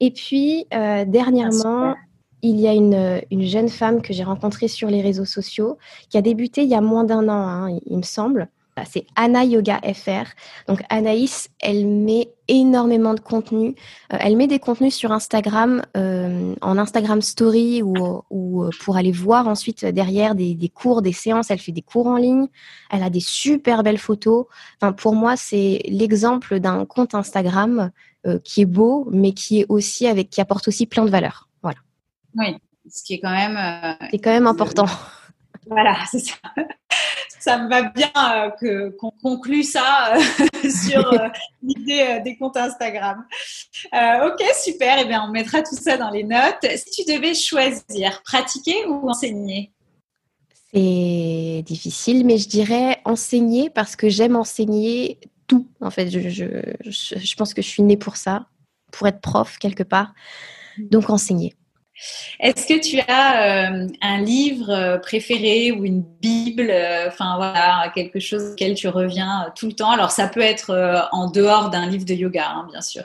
Et 0.00 0.10
puis 0.10 0.66
euh, 0.74 1.04
dernièrement, 1.04 1.94
il 2.42 2.58
y 2.58 2.66
a 2.66 2.72
une, 2.72 3.20
une, 3.30 3.46
jeune 3.46 3.68
femme 3.68 4.02
que 4.02 4.12
j'ai 4.12 4.24
rencontrée 4.24 4.66
sur 4.66 4.90
les 4.90 5.00
réseaux 5.00 5.24
sociaux 5.24 5.78
qui 6.08 6.18
a 6.18 6.22
débuté 6.22 6.62
il 6.62 6.68
y 6.68 6.74
a 6.74 6.80
moins 6.80 7.04
d'un 7.04 7.28
an, 7.28 7.46
hein, 7.46 7.78
il 7.86 7.98
me 7.98 8.02
semble, 8.02 8.48
c'est 8.86 9.06
Anna 9.16 9.44
Yoga 9.44 9.80
FR. 9.82 10.26
Donc 10.66 10.82
Anaïs, 10.88 11.50
elle 11.60 11.86
met 11.86 12.30
énormément 12.48 13.14
de 13.14 13.20
contenu. 13.20 13.74
Euh, 14.12 14.16
elle 14.20 14.36
met 14.36 14.46
des 14.46 14.58
contenus 14.58 14.94
sur 14.94 15.12
Instagram, 15.12 15.82
euh, 15.96 16.54
en 16.60 16.78
Instagram 16.78 17.20
Story 17.22 17.82
ou, 17.82 18.22
ou, 18.30 18.64
euh, 18.64 18.70
pour 18.80 18.96
aller 18.96 19.12
voir 19.12 19.48
ensuite 19.48 19.84
derrière 19.84 20.34
des, 20.34 20.54
des, 20.54 20.68
cours, 20.68 21.02
des 21.02 21.12
séances. 21.12 21.50
Elle 21.50 21.58
fait 21.58 21.72
des 21.72 21.82
cours 21.82 22.06
en 22.06 22.16
ligne. 22.16 22.48
Elle 22.90 23.02
a 23.02 23.10
des 23.10 23.20
super 23.20 23.82
belles 23.82 23.98
photos. 23.98 24.46
Enfin, 24.80 24.92
pour 24.92 25.14
moi, 25.14 25.36
c'est 25.36 25.82
l'exemple 25.86 26.58
d'un 26.60 26.84
compte 26.84 27.14
Instagram 27.14 27.90
qui 28.44 28.60
est 28.62 28.66
beau, 28.66 29.08
mais 29.10 29.32
qui 29.32 29.60
est 29.60 29.66
aussi 29.68 30.06
avec, 30.06 30.28
qui 30.28 30.40
apporte 30.40 30.68
aussi 30.68 30.86
plein 30.86 31.04
de 31.04 31.10
valeur. 31.10 31.48
Voilà. 31.62 31.78
Oui, 32.36 32.56
ce 32.90 33.02
qui 33.02 33.14
est 33.14 33.20
quand 33.20 33.30
même. 33.30 33.56
c'est 34.10 34.18
quand 34.18 34.32
même 34.32 34.46
important. 34.46 34.86
Voilà, 35.68 35.96
c'est 36.10 36.20
ça 36.20 36.36
ça 37.48 37.58
me 37.58 37.68
va 37.68 37.82
bien 37.82 38.10
euh, 38.16 38.90
qu'on 38.98 39.10
conclue 39.22 39.62
ça 39.62 40.16
euh, 40.16 40.70
sur 40.70 41.12
euh, 41.12 41.28
l'idée 41.62 42.20
des 42.22 42.36
comptes 42.36 42.56
Instagram. 42.56 43.24
ok, 43.92 44.42
super. 44.62 44.98
Eh 45.00 45.06
bien, 45.06 45.24
on 45.26 45.30
mettra 45.30 45.62
tout 45.62 45.76
ça 45.76 45.96
dans 45.96 46.10
les 46.10 46.24
notes. 46.24 46.66
Si 46.76 47.04
tu 47.04 47.12
devais 47.12 47.34
choisir, 47.34 48.22
pratiquer 48.22 48.86
ou 48.86 49.08
enseigner? 49.08 49.72
C'est 50.74 51.62
difficile, 51.64 52.26
mais 52.26 52.36
je 52.36 52.48
dirais 52.48 53.00
enseigner 53.06 53.70
parce 53.70 53.96
que 53.96 54.10
j'aime 54.10 54.36
enseigner 54.36 55.18
tout. 55.46 55.66
En 55.80 55.90
fait, 55.90 56.10
je, 56.10 56.18
je 56.84 57.34
pense 57.36 57.54
que 57.54 57.62
je 57.62 57.68
suis 57.68 57.82
née 57.82 57.96
pour 57.96 58.16
ça, 58.16 58.46
pour 58.92 59.08
être 59.08 59.22
prof 59.22 59.56
quelque 59.58 59.82
part. 59.82 60.12
Donc 60.78 61.08
enseigner. 61.08 61.54
Est-ce 62.40 62.66
que 62.66 62.80
tu 62.80 63.00
as 63.08 63.72
euh, 63.72 63.88
un 64.00 64.20
livre 64.20 64.70
euh, 64.70 64.98
préféré 64.98 65.72
ou 65.72 65.84
une 65.84 66.02
Bible, 66.02 66.68
euh, 66.70 67.08
enfin 67.08 67.36
voilà, 67.36 67.90
quelque 67.94 68.20
chose 68.20 68.52
auquel 68.52 68.74
tu 68.74 68.88
reviens 68.88 69.52
tout 69.56 69.66
le 69.66 69.72
temps? 69.72 69.90
Alors 69.90 70.10
ça 70.10 70.28
peut 70.28 70.40
être 70.40 71.08
en 71.12 71.30
dehors 71.30 71.70
d'un 71.70 71.86
livre 71.86 72.04
de 72.04 72.14
yoga, 72.14 72.48
hein, 72.48 72.66
bien 72.70 72.80
sûr. 72.80 73.02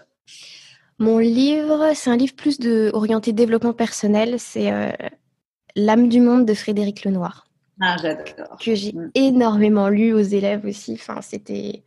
Mon 1.00 1.18
livre, 1.18 1.92
c'est 1.96 2.12
un 2.12 2.18
livre 2.18 2.36
plus 2.36 2.60
de, 2.60 2.92
orienté 2.94 3.34
développement 3.34 3.74
personnel, 3.74 4.36
c'est 4.38 4.72
L'âme 5.76 6.08
du 6.08 6.22
monde 6.22 6.46
de 6.46 6.54
Frédéric 6.54 7.04
Lenoir. 7.04 7.48
Ah, 7.82 7.96
j'adore. 8.02 8.58
Que 8.60 8.76
j'ai 8.76 8.94
mm. 8.94 9.12
énormément 9.16 9.90
lu 9.90 10.14
aux 10.14 10.20
élèves 10.20 10.66
aussi. 10.66 10.94
Enfin, 10.94 11.22
c'était. 11.22 11.84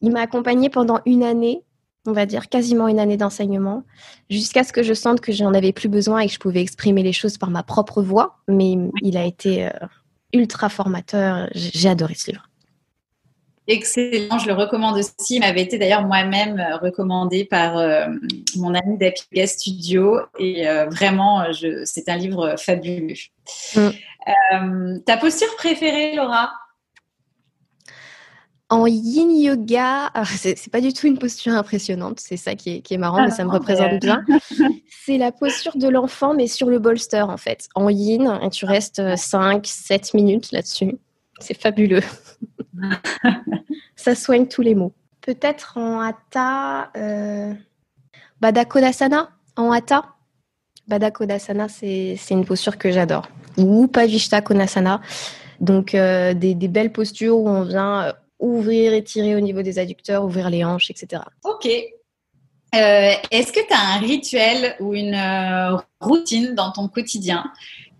Il 0.00 0.12
m'a 0.12 0.20
accompagnée 0.20 0.68
pendant 0.68 1.00
une 1.06 1.22
année 1.22 1.64
on 2.08 2.12
va 2.12 2.26
dire, 2.26 2.48
quasiment 2.48 2.88
une 2.88 2.98
année 2.98 3.18
d'enseignement, 3.18 3.84
jusqu'à 4.30 4.64
ce 4.64 4.72
que 4.72 4.82
je 4.82 4.94
sente 4.94 5.20
que 5.20 5.30
j'en 5.30 5.52
avais 5.52 5.72
plus 5.72 5.88
besoin 5.88 6.20
et 6.20 6.26
que 6.26 6.32
je 6.32 6.38
pouvais 6.38 6.62
exprimer 6.62 7.02
les 7.02 7.12
choses 7.12 7.36
par 7.36 7.50
ma 7.50 7.62
propre 7.62 8.02
voix. 8.02 8.38
Mais 8.48 8.76
il 9.02 9.16
a 9.16 9.24
été 9.24 9.66
euh, 9.66 9.70
ultra 10.32 10.70
formateur. 10.70 11.48
J'ai 11.54 11.88
adoré 11.88 12.14
ce 12.14 12.30
livre. 12.30 12.48
Excellent, 13.66 14.38
je 14.38 14.46
le 14.46 14.54
recommande 14.54 14.96
aussi. 14.96 15.36
Il 15.36 15.40
m'avait 15.40 15.60
été 15.60 15.76
d'ailleurs 15.76 16.06
moi-même 16.06 16.58
euh, 16.58 16.78
recommandé 16.78 17.44
par 17.44 17.76
euh, 17.76 18.06
mon 18.56 18.74
ami 18.74 18.96
d'Apiga 18.96 19.46
Studio 19.46 20.20
et 20.38 20.64
vraiment, 20.90 21.44
c'est 21.84 22.08
un 22.08 22.16
livre 22.16 22.54
fabuleux. 22.58 23.14
Mm. 23.76 25.00
ta 25.04 25.18
posture 25.18 25.54
préférée, 25.56 26.14
Laura? 26.16 26.50
En 28.70 28.86
yin 28.86 29.30
yoga, 29.30 30.12
c'est 30.24 30.70
pas 30.70 30.80
du 30.80 30.92
tout 30.92 31.06
une 31.06 31.18
posture 31.18 31.54
impressionnante, 31.54 32.20
c'est 32.20 32.36
ça 32.36 32.54
qui 32.54 32.82
est, 32.88 32.96
marrant, 32.98 33.22
mais 33.22 33.30
ça 33.30 33.44
me 33.44 33.50
ah, 33.50 33.54
représente 33.54 34.00
bien. 34.00 34.24
C'est 35.06 35.16
la 35.16 35.32
posture 35.32 35.78
de 35.78 35.88
l'enfant, 35.88 36.34
mais 36.34 36.46
sur 36.46 36.68
le 36.68 36.78
bolster 36.78 37.22
en 37.22 37.38
fait. 37.38 37.68
En 37.74 37.88
yin, 37.88 38.38
et 38.42 38.50
tu 38.50 38.66
restes 38.66 39.00
5-7 39.00 39.92
euh, 39.92 39.98
minutes 40.12 40.52
là-dessus. 40.52 40.98
C'est 41.40 41.58
fabuleux. 41.58 42.02
ça 43.96 44.14
soigne 44.14 44.46
tous 44.46 44.60
les 44.60 44.74
maux. 44.74 44.92
Peut-être 45.22 45.78
en 45.78 46.00
hatha, 46.00 46.90
euh... 46.96 47.54
Badakodasana, 48.42 49.30
en 49.56 49.70
hatha. 49.70 50.04
Badakodasana, 50.88 51.68
c'est 51.68 52.18
une 52.30 52.44
posture 52.44 52.76
que 52.76 52.90
j'adore. 52.90 53.28
Ou 53.56 53.86
Pavishta 53.86 54.42
Konasana. 54.42 55.00
Donc, 55.60 55.94
euh, 55.94 56.34
des, 56.34 56.54
des, 56.54 56.68
belles 56.68 56.92
postures 56.92 57.36
où 57.36 57.48
on 57.48 57.62
vient 57.62 58.14
ouvrir, 58.38 58.92
étirer 58.92 59.34
au 59.36 59.40
niveau 59.40 59.62
des 59.62 59.78
adducteurs, 59.78 60.24
ouvrir 60.24 60.50
les 60.50 60.64
hanches, 60.64 60.90
etc. 60.90 61.22
Ok. 61.44 61.68
Euh, 62.74 63.12
est-ce 63.30 63.52
que 63.52 63.66
tu 63.66 63.72
as 63.72 63.96
un 63.96 63.98
rituel 63.98 64.76
ou 64.80 64.94
une 64.94 65.14
euh, 65.14 65.76
routine 66.00 66.54
dans 66.54 66.70
ton 66.70 66.88
quotidien 66.88 67.44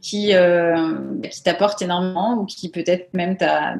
qui, 0.01 0.34
euh, 0.34 1.01
qui 1.30 1.43
t'apporte 1.43 1.80
énormément 1.80 2.34
ou 2.34 2.45
qui 2.45 2.68
peut-être 2.68 3.12
même 3.14 3.36
t'a 3.36 3.76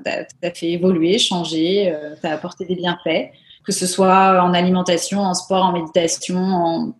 fait 0.55 0.71
évoluer, 0.71 1.19
changer, 1.19 1.95
t'a 2.23 2.33
apporté 2.33 2.65
des 2.65 2.75
bienfaits, 2.75 3.31
que 3.65 3.73
ce 3.73 3.87
soit 3.87 4.43
en 4.43 4.55
alimentation, 4.55 5.21
en 5.21 5.35
sport, 5.35 5.67
en 5.67 5.73
méditation, 5.73 6.95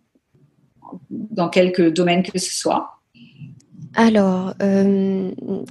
dans 1.09 1.49
quelques 1.49 1.91
domaines 1.93 2.23
que 2.23 2.39
ce 2.39 2.53
soit? 2.53 3.01
Alors, 3.95 4.53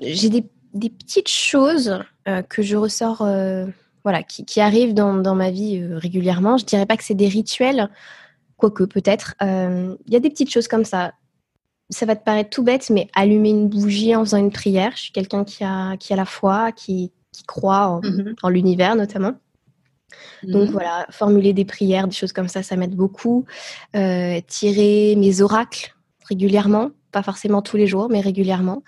j'ai 0.02 0.28
des 0.28 0.44
des 0.78 0.90
petites 0.90 1.28
choses 1.28 2.02
euh, 2.26 2.42
que 2.42 2.62
je 2.62 2.76
ressors, 2.76 3.22
euh, 3.22 3.66
voilà, 4.04 4.22
qui, 4.22 4.60
arrivent 4.60 4.94
dans, 4.94 5.34
ma 5.34 5.50
vie 5.50 5.78
euh, 5.78 5.98
régulièrement. 5.98 6.56
Je 6.56 6.64
dirais 6.64 6.86
pas 6.86 6.96
que 6.96 7.04
c'est 7.04 7.14
des 7.14 7.28
rituels, 7.28 7.90
quoique 8.56 8.84
peut-être. 8.84 9.34
Il 9.40 10.12
y 10.12 10.16
a 10.16 10.20
des 10.20 10.30
petites 10.30 10.50
choses 10.50 10.68
comme 10.68 10.84
ça. 10.84 11.12
Ça 11.90 12.04
va 12.04 12.16
te 12.16 12.24
paraître 12.24 12.50
tout 12.50 12.62
bête, 12.62 12.90
mais 12.90 13.08
allumer 13.14 13.50
une 13.50 13.68
bougie 13.68 14.14
en 14.14 14.24
faisant 14.24 14.36
une 14.36 14.52
prière. 14.52 14.92
Je 14.94 15.02
suis 15.02 15.12
quelqu'un 15.12 15.44
qui 15.44 15.64
a, 15.64 15.96
qui 15.96 16.12
a 16.12 16.16
la 16.16 16.26
foi, 16.26 16.72
qui, 16.72 17.12
croit 17.46 17.86
en, 17.86 18.00
mhm. 18.02 18.34
l'univers 18.50 18.96
notamment. 18.96 19.34
Donc 20.42 20.66
mhm. 20.66 20.72
voilà, 20.72 21.06
formuler 21.10 21.52
des 21.52 21.64
prières, 21.64 22.08
des 22.08 22.14
choses 22.14 22.32
comme 22.32 22.48
ça, 22.48 22.62
ça 22.62 22.76
m'aide 22.76 22.94
beaucoup. 22.94 23.46
tirer 23.92 25.14
mes 25.16 25.40
oracles 25.40 25.94
régulièrement, 26.28 26.90
pas 27.10 27.22
forcément 27.22 27.62
tous 27.62 27.76
les 27.76 27.86
jours, 27.86 28.08
mais 28.10 28.20
régulièrement. 28.20 28.82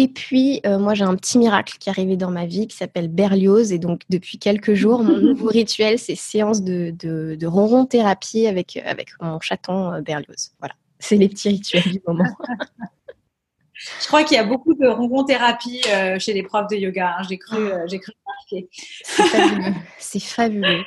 Et 0.00 0.06
puis, 0.06 0.60
euh, 0.64 0.78
moi, 0.78 0.94
j'ai 0.94 1.02
un 1.02 1.16
petit 1.16 1.38
miracle 1.38 1.76
qui 1.80 1.88
est 1.88 1.90
arrivé 1.90 2.16
dans 2.16 2.30
ma 2.30 2.46
vie 2.46 2.68
qui 2.68 2.76
s'appelle 2.76 3.08
Berlioz. 3.08 3.72
Et 3.72 3.80
donc, 3.80 4.02
depuis 4.08 4.38
quelques 4.38 4.74
jours, 4.74 5.02
mon 5.02 5.16
nouveau 5.18 5.48
rituel, 5.48 5.98
c'est 5.98 6.14
séance 6.14 6.62
de, 6.62 6.92
de, 6.92 7.46
ronron 7.48 7.84
thérapie 7.84 8.46
avec, 8.46 8.76
avec 8.76 9.08
mon 9.20 9.40
chaton 9.40 9.92
euh, 9.92 10.00
Berlioz. 10.00 10.52
Voilà, 10.60 10.76
c'est 11.00 11.16
les 11.16 11.28
petits 11.28 11.48
rituels 11.48 11.82
du 11.82 12.00
moment. 12.06 12.30
Je 14.00 14.06
crois 14.06 14.22
qu'il 14.22 14.36
y 14.36 14.40
a 14.40 14.44
beaucoup 14.44 14.74
de 14.74 14.86
ronron 14.86 15.24
thérapie 15.24 15.82
euh, 15.88 16.16
chez 16.20 16.32
les 16.32 16.44
profs 16.44 16.68
de 16.68 16.76
yoga. 16.76 17.16
Hein. 17.18 17.22
J'ai 17.28 17.38
cru, 17.38 17.58
j'ai 17.88 17.98
cru 17.98 18.12
remarquer. 18.24 18.68
C'est 19.02 19.24
fabuleux. 19.24 19.74
c'est 19.98 20.22
fabuleux. 20.22 20.84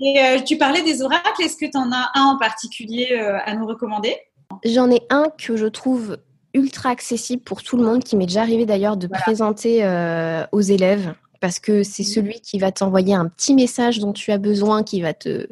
Et 0.00 0.42
tu 0.44 0.58
parlais 0.58 0.82
des 0.82 1.02
oracles. 1.02 1.40
Est-ce 1.40 1.56
que 1.56 1.70
tu 1.70 1.78
en 1.78 1.92
as 1.92 2.10
un 2.16 2.22
en 2.22 2.36
particulier 2.36 3.12
à 3.14 3.54
nous 3.54 3.66
recommander? 3.66 4.16
J'en 4.64 4.90
ai 4.90 5.02
un 5.08 5.26
que 5.38 5.56
je 5.56 5.66
trouve 5.66 6.18
ultra 6.54 6.90
accessible 6.90 7.42
pour 7.42 7.62
tout 7.62 7.76
le 7.76 7.84
monde, 7.84 8.04
qui 8.04 8.16
m'est 8.16 8.26
déjà 8.26 8.42
arrivé 8.42 8.66
d'ailleurs 8.66 8.96
de 8.96 9.06
présenter 9.06 9.84
euh, 9.84 10.44
aux 10.52 10.60
élèves, 10.60 11.14
parce 11.40 11.58
que 11.58 11.82
c'est 11.82 12.02
mmh. 12.02 12.06
celui 12.06 12.40
qui 12.40 12.58
va 12.58 12.72
t'envoyer 12.72 13.14
un 13.14 13.28
petit 13.28 13.54
message 13.54 13.98
dont 13.98 14.12
tu 14.12 14.32
as 14.32 14.38
besoin, 14.38 14.82
qui 14.82 15.00
va 15.00 15.14
te, 15.14 15.46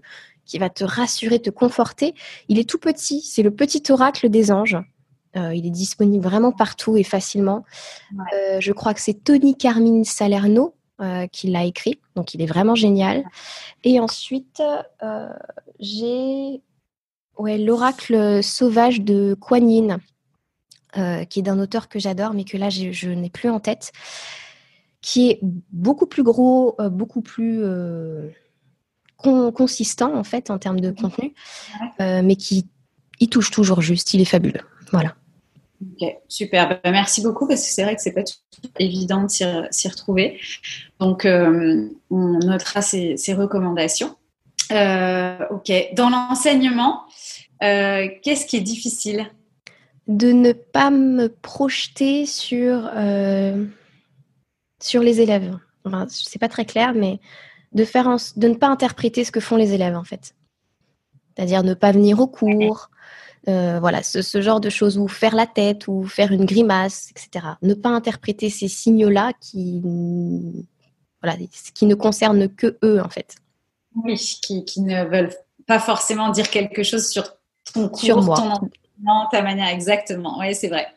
qui 0.44 0.58
va 0.58 0.70
te 0.70 0.84
rassurer, 0.84 1.40
te 1.40 1.50
conforter. 1.50 2.14
Il 2.48 2.58
est 2.58 2.68
tout 2.68 2.78
petit, 2.78 3.20
c'est 3.20 3.42
le 3.42 3.50
petit 3.50 3.82
oracle 3.90 4.28
des 4.28 4.50
anges. 4.50 4.76
il 5.34 5.66
est 5.66 5.70
disponible 5.70 6.24
vraiment 6.24 6.52
partout 6.52 6.96
et 6.96 7.04
facilement. 7.04 7.64
je 8.58 8.72
crois 8.72 8.94
que 8.94 9.00
c'est 9.00 9.24
Tony 9.24 9.56
Carmine 9.56 10.04
Salerno 10.04 10.74
qui 11.30 11.48
l'a 11.48 11.64
écrit, 11.64 12.00
donc 12.16 12.34
il 12.34 12.42
est 12.42 12.46
vraiment 12.46 12.74
génial. 12.74 13.24
Et 13.84 14.00
ensuite, 14.00 14.60
j'ai 15.78 16.60
ouais, 17.38 17.58
L'Oracle 17.58 18.42
sauvage 18.42 19.00
de 19.00 19.34
Kuan 19.40 19.68
Yin, 19.70 19.98
qui 20.94 21.38
est 21.40 21.42
d'un 21.42 21.58
auteur 21.58 21.88
que 21.88 21.98
j'adore, 21.98 22.34
mais 22.34 22.44
que 22.44 22.56
là, 22.56 22.70
je 22.70 23.10
n'ai 23.10 23.30
plus 23.30 23.50
en 23.50 23.60
tête 23.60 23.92
qui 25.00 25.30
est 25.30 25.40
beaucoup 25.42 26.06
plus 26.06 26.22
gros, 26.22 26.74
euh, 26.80 26.88
beaucoup 26.88 27.22
plus 27.22 27.60
euh, 27.62 28.30
consistant 29.16 30.14
en 30.14 30.24
fait 30.24 30.50
en 30.50 30.58
termes 30.58 30.80
de 30.80 30.90
contenu, 30.90 31.34
euh, 32.00 32.22
mais 32.22 32.36
qui 32.36 32.66
il 33.20 33.28
touche 33.28 33.50
toujours 33.50 33.80
juste. 33.80 34.14
Il 34.14 34.20
est 34.20 34.26
fabuleux. 34.26 34.60
Voilà. 34.92 35.16
Ok, 35.82 36.08
super. 36.28 36.68
Bah, 36.68 36.90
merci 36.90 37.20
beaucoup 37.20 37.46
parce 37.48 37.62
que 37.62 37.68
c'est 37.68 37.82
vrai 37.82 37.96
que 37.96 38.02
c'est 38.02 38.12
pas 38.12 38.22
évident 38.78 39.24
de 39.24 39.28
s'y 39.70 39.88
retrouver. 39.88 40.40
Donc, 41.00 41.24
on 41.24 42.38
notera 42.38 42.80
ces, 42.80 43.16
recommandations. 43.34 44.16
ok. 44.70 45.72
Dans 45.94 46.10
l'enseignement, 46.10 47.02
qu'est-ce 47.60 48.46
qui 48.46 48.56
est 48.56 48.60
difficile? 48.60 49.28
De 50.08 50.32
ne 50.32 50.52
pas 50.52 50.90
me 50.90 51.28
projeter 51.28 52.26
sur 52.26 52.90
sur 54.80 55.02
les 55.02 55.20
élèves. 55.20 55.56
Enfin, 55.84 56.06
c'est 56.08 56.38
pas 56.38 56.48
très 56.48 56.64
clair, 56.64 56.92
mais 56.94 57.20
de, 57.72 57.84
faire 57.84 58.16
de 58.36 58.48
ne 58.48 58.54
pas 58.54 58.68
interpréter 58.68 59.24
ce 59.24 59.32
que 59.32 59.40
font 59.40 59.56
les 59.56 59.72
élèves, 59.74 59.96
en 59.96 60.04
fait. 60.04 60.34
C'est-à-dire 61.36 61.62
ne 61.62 61.74
pas 61.74 61.92
venir 61.92 62.20
au 62.20 62.26
cours, 62.26 62.90
euh, 63.48 63.78
voilà, 63.80 64.02
ce, 64.02 64.42
genre 64.42 64.60
de 64.60 64.70
choses, 64.70 64.98
ou 64.98 65.08
faire 65.08 65.34
la 65.34 65.46
tête, 65.46 65.88
ou 65.88 66.04
faire 66.04 66.32
une 66.32 66.44
grimace, 66.44 67.10
etc. 67.10 67.46
Ne 67.62 67.74
pas 67.74 67.90
interpréter 67.90 68.50
ces 68.50 68.68
signaux-là 68.68 69.32
qui, 69.40 69.82
voilà, 71.22 71.36
qui 71.74 71.86
ne 71.86 71.94
concernent 71.94 72.48
que 72.48 72.78
eux, 72.82 73.00
en 73.00 73.08
fait. 73.08 73.36
Oui, 73.94 74.16
qui, 74.16 74.80
ne 74.80 75.04
veulent 75.04 75.34
pas 75.66 75.78
forcément 75.78 76.30
dire 76.30 76.50
quelque 76.50 76.82
chose 76.82 77.08
sur 77.08 77.36
ton 77.72 77.88
cours, 77.88 78.00
sur 78.00 78.22
moi. 78.22 78.36
ton 78.36 78.70
ta 79.30 79.42
manière, 79.42 79.68
exactement. 79.68 80.38
Oui, 80.38 80.54
c'est 80.54 80.68
vrai. 80.68 80.88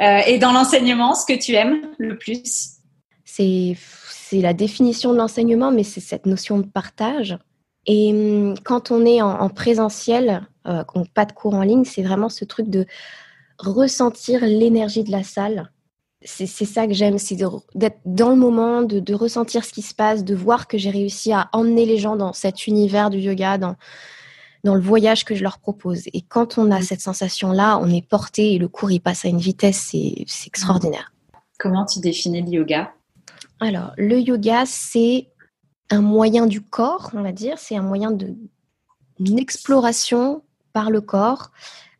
Euh, 0.00 0.20
et 0.26 0.38
dans 0.38 0.52
l'enseignement, 0.52 1.14
ce 1.14 1.26
que 1.26 1.38
tu 1.38 1.54
aimes 1.54 1.88
le 1.98 2.16
plus? 2.18 2.74
C'est 3.24 3.76
la 4.40 4.52
définition 4.52 5.12
de 5.12 5.18
l'enseignement, 5.18 5.70
mais 5.70 5.84
c'est 5.84 6.00
cette 6.00 6.26
notion 6.26 6.58
de 6.58 6.66
partage. 6.66 7.38
Et 7.86 8.10
hum, 8.12 8.54
quand 8.64 8.90
on 8.90 9.06
est 9.06 9.22
en, 9.22 9.48
présentiel, 9.48 10.46
euh, 10.66 10.82
pas 11.14 11.24
de 11.24 11.32
cours 11.32 11.54
en 11.54 11.62
ligne, 11.62 11.84
c'est 11.84 12.02
vraiment 12.02 12.28
ce 12.28 12.44
truc 12.44 12.68
de 12.68 12.86
ressentir 13.58 14.44
l'énergie 14.44 15.04
de 15.04 15.10
la 15.10 15.22
salle. 15.22 15.70
C'est 16.20 16.46
ça 16.46 16.88
que 16.88 16.94
j'aime, 16.94 17.16
c'est 17.16 17.36
d'être 17.76 18.00
dans 18.04 18.30
le 18.30 18.36
moment, 18.36 18.82
de, 18.82 18.98
de, 18.98 19.14
ressentir 19.14 19.64
ce 19.64 19.72
qui 19.72 19.82
se 19.82 19.94
passe, 19.94 20.24
de 20.24 20.34
voir 20.34 20.66
que 20.66 20.76
j'ai 20.76 20.90
réussi 20.90 21.32
à 21.32 21.48
emmener 21.52 21.86
les 21.86 21.96
gens 21.96 22.16
dans 22.16 22.32
cet 22.32 22.66
univers 22.66 23.08
du 23.08 23.18
yoga, 23.18 23.56
dans, 23.56 23.76
dans 24.64 24.74
le 24.74 24.80
voyage 24.80 25.24
que 25.24 25.34
je 25.34 25.42
leur 25.42 25.58
propose. 25.58 26.04
Et 26.12 26.22
quand 26.22 26.58
on 26.58 26.70
a 26.70 26.82
cette 26.82 27.00
sensation-là, 27.00 27.78
on 27.78 27.88
est 27.90 28.06
porté 28.06 28.54
et 28.54 28.58
le 28.58 28.68
cours 28.68 28.90
il 28.90 29.00
passe 29.00 29.24
à 29.24 29.28
une 29.28 29.38
vitesse, 29.38 29.90
c'est 29.92 30.46
extraordinaire. 30.46 31.12
Comment 31.58 31.84
tu 31.84 32.00
définis 32.00 32.42
le 32.42 32.48
yoga? 32.48 32.92
Alors, 33.60 33.92
le 33.96 34.20
yoga, 34.20 34.64
c'est 34.66 35.28
un 35.90 36.00
moyen 36.00 36.46
du 36.46 36.60
corps, 36.60 37.10
on 37.14 37.22
va 37.22 37.32
dire, 37.32 37.58
c'est 37.58 37.76
un 37.76 37.82
moyen 37.82 38.10
de 38.10 38.34
une 39.20 39.38
exploration 39.38 40.42
par 40.72 40.90
le 40.90 41.00
corps 41.00 41.50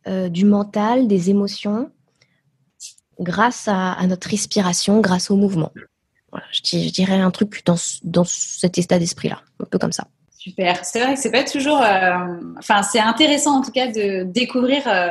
euh, 0.07 0.29
du 0.29 0.45
mental, 0.45 1.07
des 1.07 1.29
émotions, 1.29 1.91
grâce 3.19 3.67
à, 3.67 3.97
notre 4.07 4.29
respiration, 4.29 5.01
grâce 5.01 5.29
au 5.29 5.35
mouvement. 5.35 5.73
Voilà, 6.31 6.45
je, 6.51 6.89
dirais 6.91 7.19
un 7.19 7.31
truc 7.31 7.65
dans, 7.65 7.75
dans 8.03 8.23
cet 8.23 8.77
état 8.77 8.99
d'esprit-là, 8.99 9.41
un 9.59 9.65
peu 9.65 9.77
comme 9.77 9.91
ça. 9.91 10.07
Super. 10.39 10.85
C'est 10.85 11.01
vrai 11.01 11.15
que 11.15 11.19
c'est 11.19 11.31
pas 11.31 11.43
toujours. 11.43 11.81
Euh, 11.81 12.13
enfin, 12.57 12.81
c'est 12.81 13.01
intéressant 13.01 13.57
en 13.57 13.61
tout 13.61 13.73
cas 13.73 13.87
de 13.87 14.23
découvrir 14.23 14.87
euh, 14.87 15.09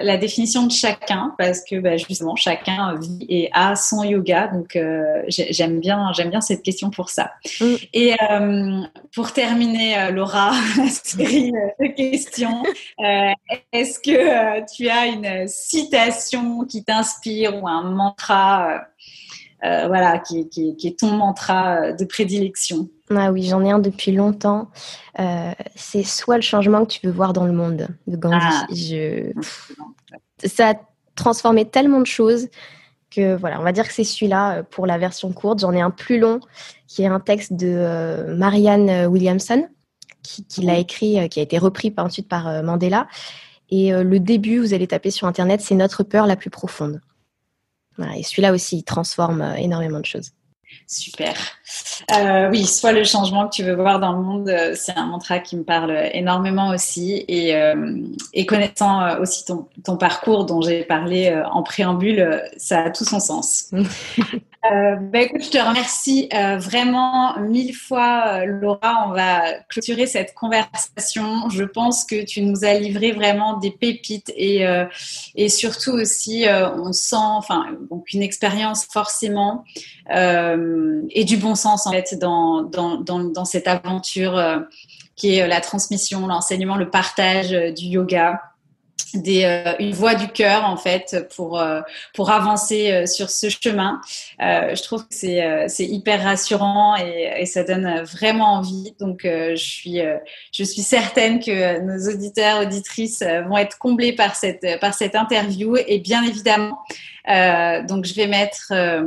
la 0.00 0.16
définition 0.16 0.64
de 0.64 0.70
chacun 0.70 1.34
parce 1.38 1.64
que 1.64 1.80
bah, 1.80 1.96
justement 1.96 2.36
chacun 2.36 2.94
vit 2.94 3.26
et 3.28 3.50
a 3.52 3.74
son 3.74 4.04
yoga. 4.04 4.46
Donc 4.46 4.76
euh, 4.76 5.24
j'aime 5.26 5.80
bien, 5.80 6.12
j'aime 6.12 6.30
bien 6.30 6.40
cette 6.40 6.62
question 6.62 6.90
pour 6.90 7.10
ça. 7.10 7.32
Mm. 7.60 7.74
Et 7.94 8.14
pour 9.12 9.32
terminer, 9.32 10.12
Laura, 10.12 10.52
la 10.76 10.88
série 10.88 11.50
de 11.50 11.86
questions, 11.88 12.62
est-ce 13.72 13.98
que 13.98 14.64
tu 14.72 14.88
as 14.88 15.06
une 15.06 15.48
citation 15.48 16.64
qui 16.64 16.84
t'inspire 16.84 17.60
ou 17.60 17.66
un 17.66 17.82
mantra? 17.82 18.84
Voilà, 19.62 20.18
qui, 20.18 20.48
qui, 20.48 20.76
est 20.84 20.98
ton 20.98 21.12
mantra 21.12 21.92
de 21.92 22.04
prédilection. 22.04 22.88
Ah 23.16 23.32
oui, 23.32 23.42
j'en 23.42 23.64
ai 23.64 23.70
un 23.70 23.80
depuis 23.80 24.12
longtemps. 24.12 24.70
Euh, 25.18 25.52
c'est 25.74 26.04
soit 26.04 26.36
le 26.36 26.42
changement 26.42 26.84
que 26.84 26.92
tu 26.92 27.06
veux 27.06 27.12
voir 27.12 27.32
dans 27.32 27.44
le 27.44 27.52
monde 27.52 27.88
de 28.06 28.16
Gandhi. 28.16 28.36
Ah. 28.40 28.66
Je... 28.72 29.32
Ça 30.44 30.70
a 30.70 30.74
transformé 31.16 31.64
tellement 31.64 32.00
de 32.00 32.06
choses 32.06 32.48
que 33.10 33.34
voilà, 33.34 33.58
on 33.58 33.64
va 33.64 33.72
dire 33.72 33.86
que 33.88 33.92
c'est 33.92 34.04
celui-là 34.04 34.58
euh, 34.58 34.62
pour 34.62 34.86
la 34.86 34.96
version 34.96 35.32
courte. 35.32 35.58
J'en 35.58 35.72
ai 35.72 35.80
un 35.80 35.90
plus 35.90 36.20
long 36.20 36.38
qui 36.86 37.02
est 37.02 37.08
un 37.08 37.18
texte 37.18 37.52
de 37.52 37.66
euh, 37.68 38.36
Marianne 38.36 39.06
Williamson 39.06 39.68
qui, 40.22 40.60
l'a 40.60 40.78
écrit, 40.78 41.28
qui 41.28 41.40
a 41.40 41.42
été 41.42 41.58
repris 41.58 41.90
par, 41.90 42.04
ensuite 42.04 42.28
par 42.28 42.62
Mandela. 42.62 43.08
Et 43.70 43.90
le 43.90 44.20
début, 44.20 44.58
vous 44.58 44.74
allez 44.74 44.86
taper 44.86 45.10
sur 45.10 45.26
Internet, 45.26 45.60
c'est 45.60 45.74
notre 45.74 46.04
peur 46.04 46.26
la 46.26 46.36
plus 46.36 46.50
profonde. 46.50 47.00
Et 48.16 48.22
celui-là 48.22 48.52
aussi, 48.52 48.78
il 48.78 48.82
transforme 48.84 49.54
énormément 49.58 50.00
de 50.00 50.06
choses. 50.06 50.32
Super. 50.86 51.34
Euh, 52.12 52.48
oui, 52.50 52.64
soit 52.66 52.92
le 52.92 53.04
changement 53.04 53.48
que 53.48 53.54
tu 53.54 53.62
veux 53.62 53.74
voir 53.74 54.00
dans 54.00 54.12
le 54.12 54.22
monde, 54.22 54.48
euh, 54.48 54.74
c'est 54.76 54.96
un 54.96 55.06
mantra 55.06 55.38
qui 55.38 55.56
me 55.56 55.62
parle 55.62 56.10
énormément 56.12 56.70
aussi. 56.70 57.24
Et, 57.28 57.54
euh, 57.54 57.96
connaissant 58.46 59.18
aussi 59.20 59.44
ton, 59.44 59.68
ton, 59.84 59.96
parcours 59.96 60.46
dont 60.46 60.60
j'ai 60.60 60.82
parlé 60.82 61.32
en 61.52 61.62
préambule, 61.62 62.42
ça 62.56 62.84
a 62.84 62.90
tout 62.90 63.04
son 63.04 63.20
sens. 63.20 63.70
Euh, 64.66 64.96
bah, 64.96 65.22
écoute, 65.22 65.42
je 65.42 65.50
te 65.50 65.56
remercie 65.56 66.28
euh, 66.34 66.58
vraiment 66.58 67.38
mille 67.38 67.74
fois, 67.74 68.40
euh, 68.40 68.44
Laura. 68.44 69.06
On 69.08 69.12
va 69.12 69.54
clôturer 69.70 70.06
cette 70.06 70.34
conversation. 70.34 71.48
Je 71.48 71.64
pense 71.64 72.04
que 72.04 72.22
tu 72.24 72.42
nous 72.42 72.62
as 72.64 72.74
livré 72.74 73.12
vraiment 73.12 73.56
des 73.56 73.70
pépites 73.70 74.30
et, 74.36 74.66
euh, 74.66 74.84
et 75.34 75.48
surtout 75.48 75.92
aussi, 75.92 76.44
on 76.48 76.92
sent, 76.92 77.16
enfin, 77.16 77.68
donc 77.90 78.12
une 78.12 78.22
expérience 78.22 78.84
forcément 78.84 79.64
et 80.10 81.24
du 81.24 81.36
bon 81.36 81.54
sens 81.54 81.86
en 81.86 81.92
fait 81.92 82.18
dans, 82.18 82.62
dans, 82.62 82.96
dans, 83.00 83.20
dans 83.20 83.44
cette 83.44 83.68
aventure 83.68 84.42
qui 85.14 85.36
est 85.36 85.46
la 85.46 85.60
transmission, 85.60 86.26
l'enseignement, 86.26 86.76
le 86.76 86.90
partage 86.90 87.50
du 87.50 87.86
yoga 87.86 88.40
des, 89.14 89.44
euh, 89.44 89.72
une 89.78 89.92
voix 89.92 90.14
du 90.14 90.28
cœur 90.28 90.64
en 90.64 90.76
fait 90.76 91.26
pour 91.34 91.60
euh, 91.60 91.80
pour 92.14 92.30
avancer 92.30 92.90
euh, 92.90 93.06
sur 93.06 93.30
ce 93.30 93.48
chemin. 93.48 94.00
je 94.38 94.82
trouve 94.82 95.02
que 95.02 95.14
c'est 95.14 95.68
c'est 95.68 95.86
hyper 95.86 96.22
rassurant 96.22 96.96
et, 96.96 97.32
et, 97.38 97.46
ça 97.46 97.64
donne 97.64 98.02
vraiment 98.02 98.54
envie. 98.54 98.94
Donc 98.98 99.20
je 99.24 99.54
suis 99.56 100.00
je 100.52 100.64
suis 100.64 100.82
certaine 100.82 101.40
que 101.40 101.80
nos 101.80 102.12
auditeurs 102.12 102.62
auditrices 102.62 103.22
vont 103.48 103.58
être 103.58 103.78
comblés 103.78 104.12
par 104.12 104.34
cette 104.34 104.80
par 104.80 104.94
cette 104.94 105.14
interview 105.14 105.76
et 105.76 105.98
bien 105.98 106.22
évidemment 106.22 106.78
euh, 107.30 107.82
donc, 107.84 108.04
je 108.04 108.14
vais 108.14 108.26
mettre 108.26 108.72
euh, 108.72 109.02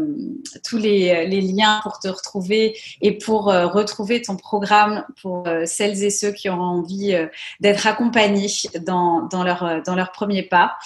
tous 0.67 0.77
les, 0.77 1.41
liens 1.41 1.79
pour 1.83 1.99
te 1.99 2.07
retrouver 2.07 2.77
et 3.01 3.17
pour 3.17 3.49
euh, 3.49 3.67
retrouver 3.67 4.21
ton 4.21 4.37
programme 4.37 5.03
pour 5.21 5.47
celles 5.65 6.03
et 6.03 6.09
ceux 6.09 6.31
qui 6.31 6.49
ont 6.49 6.61
envie 6.61 7.15
d'être 7.59 7.87
accompagnés 7.87 8.47
dans, 8.85 9.27
dans, 9.27 9.43
leur, 9.43 9.81
dans 9.85 9.95
leur 9.95 10.11
premier 10.11 10.43
pas. 10.43 10.77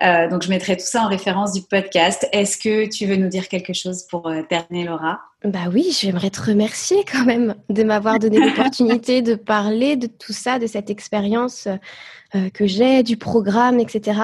donc, 0.00 0.42
je 0.42 0.48
mettrai 0.48 0.76
tout 0.76 0.86
ça 0.86 1.02
en 1.02 1.08
référence 1.08 1.52
du 1.52 1.62
podcast. 1.62 2.26
Est-ce 2.32 2.56
que 2.56 2.88
tu 2.88 3.06
veux 3.06 3.16
nous 3.16 3.28
dire 3.28 3.48
quelque 3.48 3.72
chose 3.72 4.04
pour 4.08 4.30
terminer, 4.48 4.84
Laura? 4.84 5.20
Bah 5.44 5.68
oui, 5.72 5.94
j'aimerais 5.98 6.30
te 6.30 6.42
remercier 6.42 7.04
quand 7.10 7.24
même 7.24 7.54
de 7.68 7.82
m'avoir 7.82 8.18
donné 8.18 8.38
l'opportunité 8.38 9.22
de 9.22 9.34
parler 9.34 9.96
de 9.96 10.06
tout 10.06 10.32
ça, 10.32 10.58
de 10.58 10.66
cette 10.66 10.90
expérience 10.90 11.68
que 12.54 12.66
j'ai, 12.66 13.02
du 13.02 13.16
programme, 13.16 13.80
etc 13.80 14.20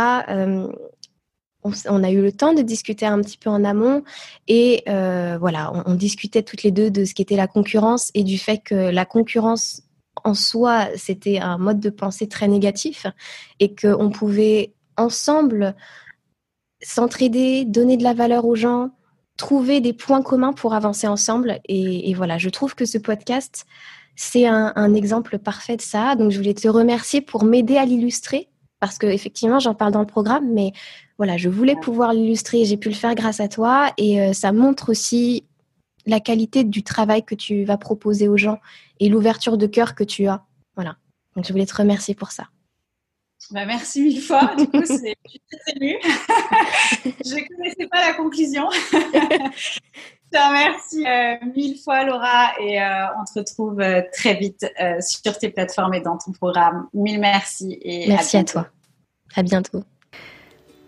on, 1.62 2.04
a 2.04 2.10
eu 2.10 2.20
le 2.20 2.32
temps 2.32 2.54
de 2.54 2.62
discuter 2.62 3.06
un 3.06 3.20
petit 3.20 3.38
peu 3.38 3.50
en 3.50 3.64
amont 3.64 4.02
et 4.48 4.82
euh, 4.88 5.36
voilà, 5.38 5.72
on, 5.86 5.94
discutait 5.94 6.42
toutes 6.42 6.62
les 6.62 6.70
deux 6.70 6.90
de 6.90 7.04
ce 7.04 7.14
qu'était 7.14 7.36
la 7.36 7.46
concurrence 7.46 8.10
et 8.14 8.24
du 8.24 8.38
fait 8.38 8.58
que 8.58 8.74
la 8.74 9.04
concurrence 9.04 9.82
en 10.24 10.34
soi, 10.34 10.88
c'était 10.96 11.38
un 11.38 11.58
mode 11.58 11.80
de 11.80 11.90
pensée 11.90 12.28
très 12.28 12.48
négatif 12.48 13.06
et 13.60 13.74
qu'on 13.74 14.10
pouvait 14.10 14.74
ensemble 14.96 15.74
s'entraider, 16.82 17.64
donner 17.64 17.96
de 17.96 18.02
la 18.02 18.12
valeur 18.12 18.44
aux 18.44 18.56
gens, 18.56 18.90
trouver 19.36 19.80
des 19.80 19.92
points 19.92 20.22
communs 20.22 20.52
pour 20.52 20.74
avancer 20.74 21.06
ensemble. 21.06 21.60
Et, 21.68 22.12
voilà, 22.14 22.38
je 22.38 22.50
trouve 22.50 22.74
que 22.74 22.84
ce 22.84 22.98
podcast, 22.98 23.66
c'est 24.16 24.46
un, 24.46 24.72
un 24.76 24.94
exemple 24.94 25.38
parfait 25.38 25.76
de 25.76 25.82
ça. 25.82 26.16
Donc, 26.16 26.30
je 26.30 26.38
voulais 26.38 26.54
te 26.54 26.68
remercier 26.68 27.20
pour 27.20 27.44
m'aider 27.44 27.76
à 27.76 27.84
l'illustrer 27.84 28.48
parce 28.82 28.98
que 28.98 29.06
effectivement, 29.06 29.60
j'en 29.60 29.76
parle 29.76 29.92
dans 29.92 30.00
le 30.00 30.06
programme, 30.06 30.52
mais 30.52 30.72
voilà, 31.16 31.36
je 31.36 31.48
voulais 31.48 31.76
pouvoir 31.76 32.12
l'illustrer. 32.12 32.64
J'ai 32.64 32.76
pu 32.76 32.88
le 32.88 32.96
faire 32.96 33.14
grâce 33.14 33.38
à 33.38 33.46
toi 33.46 33.92
et 33.96 34.20
euh, 34.20 34.32
ça 34.32 34.50
montre 34.50 34.90
aussi 34.90 35.44
la 36.04 36.18
qualité 36.18 36.64
du 36.64 36.82
travail 36.82 37.22
que 37.22 37.36
tu 37.36 37.62
vas 37.62 37.76
proposer 37.76 38.26
aux 38.26 38.36
gens 38.36 38.58
et 38.98 39.08
l'ouverture 39.08 39.56
de 39.56 39.68
cœur 39.68 39.94
que 39.94 40.02
tu 40.02 40.26
as. 40.26 40.42
Voilà. 40.74 40.96
Donc, 41.36 41.46
je 41.46 41.52
voulais 41.52 41.64
te 41.64 41.76
remercier 41.76 42.16
pour 42.16 42.32
ça. 42.32 42.48
Bah, 43.52 43.66
merci 43.66 44.00
mille 44.00 44.20
fois. 44.20 44.52
Du 44.58 44.66
coup, 44.66 44.80
je 44.80 44.98
suis 44.98 45.42
très 45.48 45.76
émue. 45.76 45.98
je 47.24 47.36
ne 47.36 47.56
connaissais 47.56 47.86
pas 47.86 48.04
la 48.08 48.14
conclusion. 48.14 48.68
je 50.32 50.38
te 50.38 50.44
remercie 50.44 51.06
euh, 51.06 51.52
mille 51.54 51.78
fois, 51.78 52.04
Laura, 52.04 52.52
et 52.60 52.80
euh, 52.80 53.06
on 53.20 53.24
te 53.24 53.38
retrouve 53.38 53.80
euh, 53.80 54.02
très 54.12 54.34
vite 54.34 54.66
sur 55.00 55.36
tes 55.38 55.50
plateformes 55.50 55.94
et 55.94 56.00
dans 56.00 56.18
ton 56.18 56.32
programme. 56.32 56.88
Mille 56.94 57.20
merci. 57.20 57.78
Et 57.82 58.08
merci 58.08 58.36
à 58.36 58.44
toi. 58.44 58.66
À 59.34 59.42
bientôt. 59.42 59.82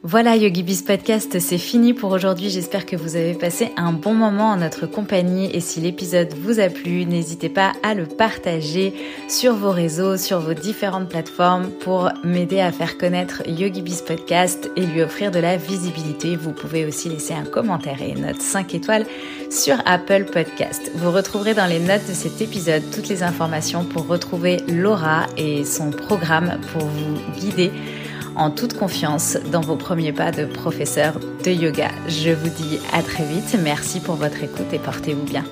Voilà 0.06 0.36
YogiBiz 0.36 0.82
Podcast, 0.82 1.38
c'est 1.40 1.56
fini 1.56 1.94
pour 1.94 2.12
aujourd'hui. 2.12 2.50
J'espère 2.50 2.84
que 2.84 2.94
vous 2.94 3.16
avez 3.16 3.32
passé 3.32 3.70
un 3.78 3.94
bon 3.94 4.12
moment 4.12 4.50
en 4.50 4.58
notre 4.58 4.84
compagnie 4.84 5.48
et 5.56 5.60
si 5.60 5.80
l'épisode 5.80 6.34
vous 6.42 6.60
a 6.60 6.68
plu, 6.68 7.06
n'hésitez 7.06 7.48
pas 7.48 7.72
à 7.82 7.94
le 7.94 8.04
partager 8.04 8.92
sur 9.30 9.54
vos 9.54 9.70
réseaux, 9.70 10.18
sur 10.18 10.40
vos 10.40 10.52
différentes 10.52 11.08
plateformes 11.08 11.70
pour 11.70 12.10
m'aider 12.22 12.60
à 12.60 12.70
faire 12.70 12.98
connaître 12.98 13.48
YogiBiz 13.48 14.02
Podcast 14.02 14.70
et 14.76 14.84
lui 14.84 15.00
offrir 15.00 15.30
de 15.30 15.38
la 15.38 15.56
visibilité. 15.56 16.36
Vous 16.36 16.52
pouvez 16.52 16.84
aussi 16.84 17.08
laisser 17.08 17.32
un 17.32 17.46
commentaire 17.46 18.02
et 18.02 18.10
une 18.10 18.26
note 18.26 18.42
5 18.42 18.74
étoiles 18.74 19.06
sur 19.50 19.78
Apple 19.86 20.26
Podcast. 20.26 20.92
Vous 20.96 21.12
retrouverez 21.12 21.54
dans 21.54 21.64
les 21.64 21.80
notes 21.80 22.06
de 22.06 22.12
cet 22.12 22.42
épisode 22.42 22.82
toutes 22.94 23.08
les 23.08 23.22
informations 23.22 23.86
pour 23.86 24.06
retrouver 24.06 24.58
Laura 24.68 25.28
et 25.38 25.64
son 25.64 25.88
programme 25.88 26.60
pour 26.74 26.84
vous 26.84 27.40
guider 27.40 27.72
en 28.36 28.50
toute 28.50 28.76
confiance 28.76 29.36
dans 29.52 29.60
vos 29.60 29.76
premiers 29.76 30.12
pas 30.12 30.30
de 30.30 30.44
professeur 30.44 31.18
de 31.44 31.50
yoga. 31.50 31.90
Je 32.08 32.30
vous 32.30 32.48
dis 32.48 32.78
à 32.92 33.02
très 33.02 33.24
vite, 33.24 33.56
merci 33.62 34.00
pour 34.00 34.16
votre 34.16 34.42
écoute 34.42 34.72
et 34.72 34.78
portez-vous 34.78 35.24
bien. 35.24 35.44